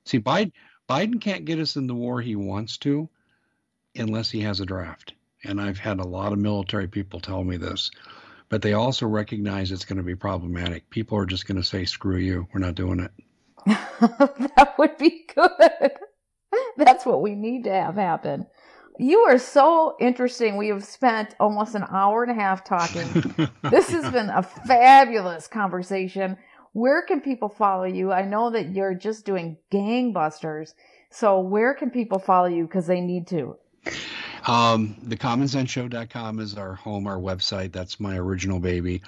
See, 0.06 0.20
Biden, 0.20 0.52
Biden 0.88 1.20
can't 1.20 1.44
get 1.44 1.58
us 1.58 1.76
in 1.76 1.86
the 1.86 1.94
war 1.94 2.22
he 2.22 2.36
wants 2.36 2.78
to 2.78 3.08
unless 3.94 4.30
he 4.30 4.40
has 4.40 4.60
a 4.60 4.66
draft. 4.66 5.14
And 5.44 5.60
I've 5.60 5.78
had 5.78 6.00
a 6.00 6.06
lot 6.06 6.32
of 6.32 6.38
military 6.38 6.88
people 6.88 7.20
tell 7.20 7.44
me 7.44 7.58
this 7.58 7.90
but 8.54 8.62
they 8.62 8.74
also 8.74 9.04
recognize 9.04 9.72
it's 9.72 9.84
going 9.84 9.96
to 9.96 10.04
be 10.04 10.14
problematic. 10.14 10.88
People 10.88 11.18
are 11.18 11.26
just 11.26 11.48
going 11.48 11.56
to 11.56 11.64
say, 11.64 11.84
screw 11.84 12.18
you, 12.18 12.46
we're 12.54 12.60
not 12.60 12.76
doing 12.76 13.00
it. 13.00 13.10
that 13.66 14.76
would 14.78 14.96
be 14.96 15.26
good. 15.34 15.90
That's 16.76 17.04
what 17.04 17.20
we 17.20 17.34
need 17.34 17.64
to 17.64 17.72
have 17.72 17.96
happen. 17.96 18.46
You 18.96 19.18
are 19.22 19.38
so 19.38 19.96
interesting. 19.98 20.56
We 20.56 20.68
have 20.68 20.84
spent 20.84 21.34
almost 21.40 21.74
an 21.74 21.84
hour 21.90 22.22
and 22.22 22.30
a 22.30 22.40
half 22.40 22.62
talking. 22.62 23.34
this 23.72 23.90
has 23.90 24.08
been 24.12 24.30
a 24.30 24.44
fabulous 24.44 25.48
conversation. 25.48 26.36
Where 26.74 27.02
can 27.02 27.22
people 27.22 27.48
follow 27.48 27.86
you? 27.86 28.12
I 28.12 28.22
know 28.22 28.50
that 28.50 28.70
you're 28.70 28.94
just 28.94 29.26
doing 29.26 29.56
gangbusters. 29.72 30.74
So 31.10 31.40
where 31.40 31.74
can 31.74 31.90
people 31.90 32.20
follow 32.20 32.46
you 32.46 32.68
because 32.68 32.86
they 32.86 33.00
need 33.00 33.26
to? 33.30 33.56
Um, 34.46 34.96
thecommonsenseshow.com 35.06 36.40
is 36.40 36.56
our 36.56 36.74
home, 36.74 37.06
our 37.06 37.16
website. 37.16 37.72
That's 37.72 37.98
my 37.98 38.16
original 38.16 38.60
baby. 38.60 39.02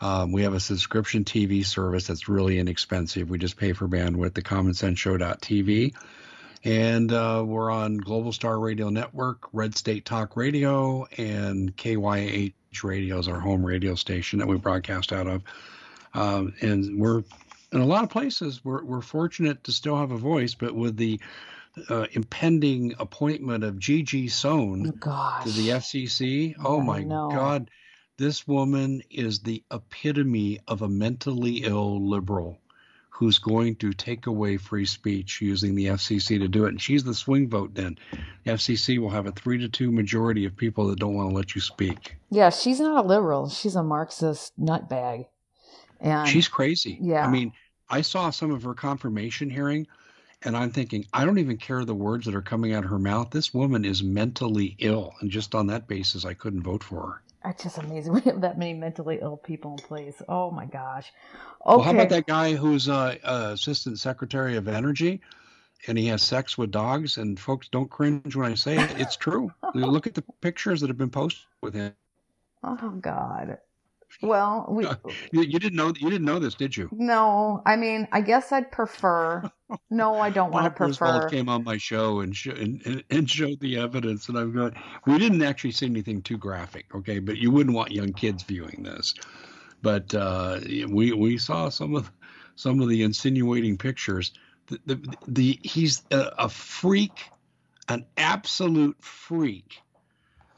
Um, 0.00 0.32
we 0.32 0.42
have 0.42 0.54
a 0.54 0.60
subscription 0.60 1.24
TV 1.24 1.64
service 1.64 2.06
that's 2.06 2.28
really 2.28 2.58
inexpensive. 2.58 3.30
We 3.30 3.38
just 3.38 3.56
pay 3.56 3.72
for 3.72 3.88
bandwidth, 3.88 4.34
the 4.34 4.42
thecommonsenseshow.tv. 4.42 5.94
And 6.64 7.12
uh, 7.12 7.42
we're 7.46 7.70
on 7.70 7.98
Global 7.98 8.32
Star 8.32 8.58
Radio 8.58 8.88
Network, 8.88 9.48
Red 9.52 9.76
State 9.76 10.04
Talk 10.04 10.36
Radio, 10.36 11.06
and 11.16 11.76
KYH 11.76 12.54
Radio 12.82 13.18
is 13.18 13.28
our 13.28 13.38
home 13.38 13.64
radio 13.64 13.94
station 13.94 14.38
that 14.38 14.48
we 14.48 14.56
broadcast 14.56 15.12
out 15.12 15.26
of. 15.26 15.42
Um, 16.14 16.54
and 16.60 16.98
we're 16.98 17.22
in 17.72 17.80
a 17.80 17.86
lot 17.86 18.04
of 18.04 18.10
places. 18.10 18.64
We're, 18.64 18.82
we're 18.82 19.02
fortunate 19.02 19.64
to 19.64 19.72
still 19.72 19.96
have 19.96 20.10
a 20.10 20.16
voice, 20.16 20.54
but 20.54 20.74
with 20.74 20.96
the 20.96 21.20
uh, 21.88 22.06
impending 22.12 22.94
appointment 22.98 23.64
of 23.64 23.78
Gigi 23.78 24.28
Sohn 24.28 24.92
oh, 25.06 25.40
to 25.44 25.50
the 25.50 25.68
FCC. 25.70 26.54
Oh 26.64 26.80
my 26.80 27.02
God, 27.02 27.70
this 28.16 28.46
woman 28.46 29.02
is 29.10 29.40
the 29.40 29.62
epitome 29.72 30.60
of 30.68 30.82
a 30.82 30.88
mentally 30.88 31.64
ill 31.64 32.08
liberal 32.08 32.58
who's 33.10 33.38
going 33.38 33.76
to 33.76 33.92
take 33.92 34.26
away 34.26 34.56
free 34.56 34.84
speech 34.84 35.40
using 35.40 35.76
the 35.76 35.86
FCC 35.86 36.38
to 36.40 36.48
do 36.48 36.64
it. 36.64 36.70
And 36.70 36.82
she's 36.82 37.04
the 37.04 37.14
swing 37.14 37.48
vote 37.48 37.72
then. 37.72 37.96
The 38.44 38.52
FCC 38.52 38.98
will 38.98 39.10
have 39.10 39.26
a 39.26 39.32
three 39.32 39.58
to 39.58 39.68
two 39.68 39.92
majority 39.92 40.46
of 40.46 40.56
people 40.56 40.88
that 40.88 40.98
don't 40.98 41.14
want 41.14 41.30
to 41.30 41.36
let 41.36 41.54
you 41.54 41.60
speak. 41.60 42.16
Yeah, 42.30 42.50
she's 42.50 42.80
not 42.80 43.04
a 43.04 43.06
liberal. 43.06 43.48
She's 43.48 43.76
a 43.76 43.84
Marxist 43.84 44.58
nutbag. 44.60 45.26
And 46.00 46.28
she's 46.28 46.48
crazy. 46.48 46.98
Yeah. 47.00 47.24
I 47.24 47.30
mean, 47.30 47.52
I 47.88 48.00
saw 48.00 48.30
some 48.30 48.50
of 48.50 48.64
her 48.64 48.74
confirmation 48.74 49.48
hearing 49.48 49.86
and 50.44 50.56
I'm 50.56 50.70
thinking, 50.70 51.06
I 51.12 51.24
don't 51.24 51.38
even 51.38 51.56
care 51.56 51.84
the 51.84 51.94
words 51.94 52.26
that 52.26 52.34
are 52.34 52.42
coming 52.42 52.74
out 52.74 52.84
of 52.84 52.90
her 52.90 52.98
mouth. 52.98 53.30
This 53.30 53.54
woman 53.54 53.84
is 53.84 54.02
mentally 54.02 54.76
ill, 54.78 55.14
and 55.20 55.30
just 55.30 55.54
on 55.54 55.66
that 55.68 55.88
basis, 55.88 56.24
I 56.24 56.34
couldn't 56.34 56.62
vote 56.62 56.84
for 56.84 57.00
her. 57.00 57.22
It's 57.50 57.62
just 57.62 57.78
amazing 57.78 58.12
we 58.14 58.20
have 58.22 58.40
that 58.40 58.58
many 58.58 58.74
mentally 58.74 59.18
ill 59.20 59.36
people 59.36 59.72
in 59.72 59.78
place. 59.78 60.22
Oh 60.28 60.50
my 60.50 60.66
gosh. 60.66 61.12
Okay. 61.34 61.76
Well, 61.76 61.80
how 61.80 61.92
about 61.92 62.08
that 62.10 62.26
guy 62.26 62.54
who's 62.54 62.88
uh, 62.88 63.16
uh, 63.24 63.50
assistant 63.52 63.98
secretary 63.98 64.56
of 64.56 64.68
energy, 64.68 65.20
and 65.86 65.98
he 65.98 66.06
has 66.06 66.22
sex 66.22 66.56
with 66.56 66.70
dogs? 66.70 67.16
And 67.16 67.38
folks, 67.38 67.68
don't 67.68 67.90
cringe 67.90 68.36
when 68.36 68.50
I 68.50 68.54
say 68.54 68.78
it; 68.78 68.98
it's 68.98 69.16
true. 69.16 69.52
Look 69.74 70.06
at 70.06 70.14
the 70.14 70.24
pictures 70.40 70.80
that 70.80 70.88
have 70.88 70.98
been 70.98 71.10
posted 71.10 71.44
with 71.62 71.74
him. 71.74 71.94
Oh 72.62 72.90
God. 73.00 73.58
Well, 74.22 74.66
we 74.68 74.84
you, 75.32 75.42
you, 75.42 75.58
didn't 75.58 75.76
know 75.76 75.92
you 75.98 76.10
didn't 76.10 76.24
know 76.24 76.38
this, 76.38 76.54
did 76.54 76.76
you? 76.76 76.88
No, 76.92 77.62
I 77.66 77.76
mean, 77.76 78.08
I 78.12 78.20
guess 78.20 78.52
I'd 78.52 78.70
prefer. 78.70 79.50
No, 79.90 80.20
I 80.20 80.30
don't 80.30 80.52
want 80.52 80.66
to 80.66 80.70
prefer. 80.70 81.06
Roosevelt 81.06 81.30
came 81.30 81.48
on 81.48 81.64
my 81.64 81.78
show 81.78 82.20
and, 82.20 82.36
sh- 82.36 82.46
and, 82.46 83.02
and 83.10 83.28
showed 83.28 83.58
the 83.60 83.78
evidence, 83.78 84.28
and 84.28 84.38
I'm 84.38 84.52
going. 84.52 84.74
We 85.06 85.18
didn't 85.18 85.42
actually 85.42 85.72
see 85.72 85.86
anything 85.86 86.22
too 86.22 86.36
graphic, 86.36 86.94
okay? 86.94 87.18
But 87.18 87.38
you 87.38 87.50
wouldn't 87.50 87.74
want 87.74 87.90
young 87.90 88.12
kids 88.12 88.42
viewing 88.42 88.82
this. 88.82 89.14
But 89.82 90.14
uh, 90.14 90.60
we 90.88 91.12
we 91.12 91.38
saw 91.38 91.70
some 91.70 91.96
of 91.96 92.12
some 92.56 92.80
of 92.80 92.88
the 92.88 93.02
insinuating 93.02 93.78
pictures. 93.78 94.32
The 94.66 94.78
the, 94.86 95.16
the 95.26 95.58
he's 95.62 96.04
a, 96.12 96.30
a 96.38 96.48
freak, 96.48 97.30
an 97.88 98.04
absolute 98.16 99.02
freak, 99.02 99.80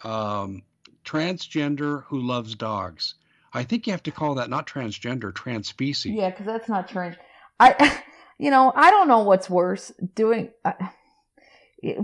um, 0.02 0.62
transgender 1.04 2.02
who 2.04 2.20
loves 2.20 2.54
dogs 2.54 3.14
I 3.56 3.64
think 3.64 3.86
you 3.86 3.92
have 3.92 4.02
to 4.04 4.10
call 4.10 4.34
that 4.36 4.50
not 4.50 4.66
transgender, 4.66 5.32
transspecies. 5.32 6.16
Yeah, 6.16 6.30
because 6.30 6.46
that's 6.46 6.68
not 6.68 6.88
trans. 6.88 7.16
I, 7.58 8.00
you 8.38 8.50
know, 8.50 8.72
I 8.74 8.90
don't 8.90 9.08
know 9.08 9.20
what's 9.20 9.48
worse 9.48 9.92
doing. 10.14 10.50
Uh, 10.64 10.72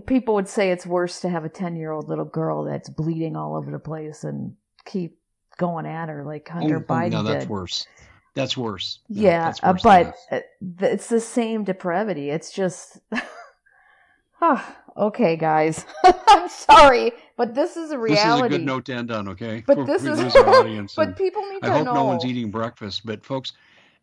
people 0.06 0.34
would 0.34 0.48
say 0.48 0.70
it's 0.70 0.86
worse 0.86 1.20
to 1.20 1.28
have 1.28 1.44
a 1.44 1.48
ten-year-old 1.48 2.08
little 2.08 2.24
girl 2.24 2.64
that's 2.64 2.88
bleeding 2.88 3.36
all 3.36 3.56
over 3.56 3.70
the 3.70 3.78
place 3.78 4.24
and 4.24 4.56
keep 4.84 5.18
going 5.58 5.86
at 5.86 6.08
her 6.08 6.24
like 6.24 6.48
Hunter 6.48 6.78
Oh, 6.78 6.84
oh, 6.88 6.92
Biden 6.92 7.10
no, 7.12 7.22
that's 7.22 7.44
did. 7.44 7.50
worse. 7.50 7.86
That's 8.34 8.56
worse. 8.56 9.00
No, 9.08 9.22
Yeah, 9.22 9.44
that's 9.44 9.60
uh, 9.62 9.72
worse 9.72 9.82
but 9.82 10.14
uh, 10.30 10.40
it's 10.80 11.08
the 11.08 11.20
same 11.20 11.64
depravity. 11.64 12.30
It's 12.30 12.52
just, 12.52 12.98
Ah, 14.44 14.76
okay, 14.96 15.36
guys. 15.36 15.86
I'm 16.28 16.48
sorry, 16.48 17.12
but 17.36 17.54
this 17.54 17.76
is 17.76 17.90
a 17.90 17.98
reality. 17.98 18.22
This 18.24 18.34
is 18.34 18.40
a 18.42 18.48
good 18.58 18.66
note 18.66 18.84
to 18.86 18.94
end 18.94 19.10
on, 19.10 19.28
okay? 19.28 19.64
But 19.66 19.76
Before 19.76 19.86
this 19.86 20.04
is, 20.04 20.36
audience. 20.36 20.94
but 20.94 21.16
people 21.16 21.42
need 21.48 21.64
I 21.64 21.66
to 21.66 21.68
know. 21.68 21.74
I 21.74 21.84
hope 21.84 21.94
no 21.94 22.04
one's 22.04 22.24
eating 22.24 22.50
breakfast. 22.50 23.04
But 23.04 23.24
folks, 23.24 23.52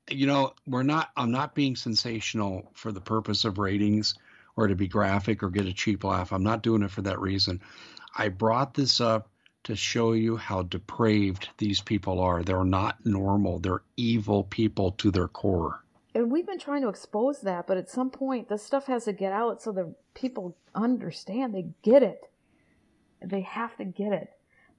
you 0.10 0.28
know, 0.28 0.54
we're 0.68 0.84
not. 0.84 1.10
I'm 1.16 1.32
not 1.32 1.56
being 1.56 1.76
sensational 1.76 2.72
for 2.74 2.92
the 2.92 3.02
purpose 3.02 3.46
of 3.46 3.58
ratings 3.58 4.16
or 4.56 4.68
to 4.68 4.76
be 4.76 4.88
graphic 4.88 5.42
or 5.44 5.50
get 5.50 5.66
a 5.66 5.74
cheap 5.74 6.04
laugh. 6.04 6.34
I'm 6.34 6.44
not 6.44 6.64
doing 6.64 6.84
it 6.84 6.92
for 6.92 7.02
that 7.04 7.20
reason. 7.20 7.62
I 8.18 8.30
brought 8.30 8.74
this 8.74 9.00
up 9.00 9.30
to 9.64 9.76
show 9.76 10.14
you 10.14 10.36
how 10.38 10.64
depraved 10.64 11.50
these 11.58 11.82
people 11.82 12.20
are. 12.20 12.44
They're 12.44 12.64
not 12.64 13.06
normal. 13.06 13.60
They're 13.60 13.84
evil 13.98 14.44
people 14.44 14.92
to 14.94 15.12
their 15.12 15.28
core. 15.28 15.84
And 16.16 16.32
we've 16.32 16.48
been 16.48 16.60
trying 16.60 16.82
to 16.82 16.90
expose 16.90 17.42
that, 17.42 17.68
but 17.68 17.78
at 17.78 17.90
some 17.90 18.10
point, 18.10 18.50
this 18.50 18.64
stuff 18.64 18.88
has 18.88 19.06
to 19.06 19.14
get 19.14 19.32
out 19.32 19.62
so 19.62 19.72
the 19.72 19.94
people 20.14 20.58
understand. 20.74 21.54
They 21.54 21.68
get 21.84 22.04
it. 22.04 22.30
They 23.24 23.42
have 23.42 23.78
to 23.78 23.86
get 23.86 24.14
it. 24.14 24.30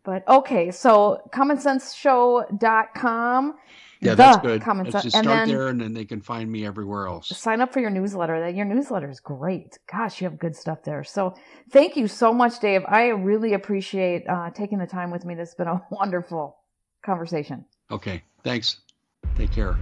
But 0.02 0.26
okay, 0.26 0.70
so 0.70 1.22
commonsenseshow.com. 1.32 3.54
Yeah, 4.02 4.14
that's 4.14 4.38
good. 4.38 4.62
Common 4.62 4.84
Let's 4.84 4.94
Sense, 4.94 5.04
just 5.04 5.16
and 5.16 5.26
start 5.26 5.46
then 5.46 5.54
there, 5.54 5.68
and 5.68 5.78
then 5.78 5.92
they 5.92 6.06
can 6.06 6.22
find 6.22 6.50
me 6.50 6.64
everywhere 6.64 7.06
else. 7.06 7.28
sign 7.28 7.60
up 7.60 7.70
for 7.70 7.80
your 7.80 7.90
newsletter. 7.90 8.40
That 8.40 8.54
your 8.54 8.64
newsletter 8.64 9.10
is 9.10 9.20
great. 9.20 9.78
Gosh, 9.92 10.22
you 10.22 10.28
have 10.28 10.38
good 10.38 10.56
stuff 10.56 10.82
there. 10.82 11.04
So 11.04 11.34
thank 11.70 11.98
you 11.98 12.08
so 12.08 12.32
much, 12.32 12.60
Dave. 12.60 12.82
I 12.88 13.08
really 13.08 13.52
appreciate 13.52 14.26
uh, 14.26 14.48
taking 14.52 14.78
the 14.78 14.86
time 14.86 15.10
with 15.10 15.26
me. 15.26 15.34
This 15.34 15.50
has 15.50 15.54
been 15.54 15.68
a 15.68 15.82
wonderful 15.90 16.56
conversation. 17.02 17.66
Okay, 17.90 18.22
thanks. 18.42 18.78
Take 19.36 19.52
care. 19.52 19.76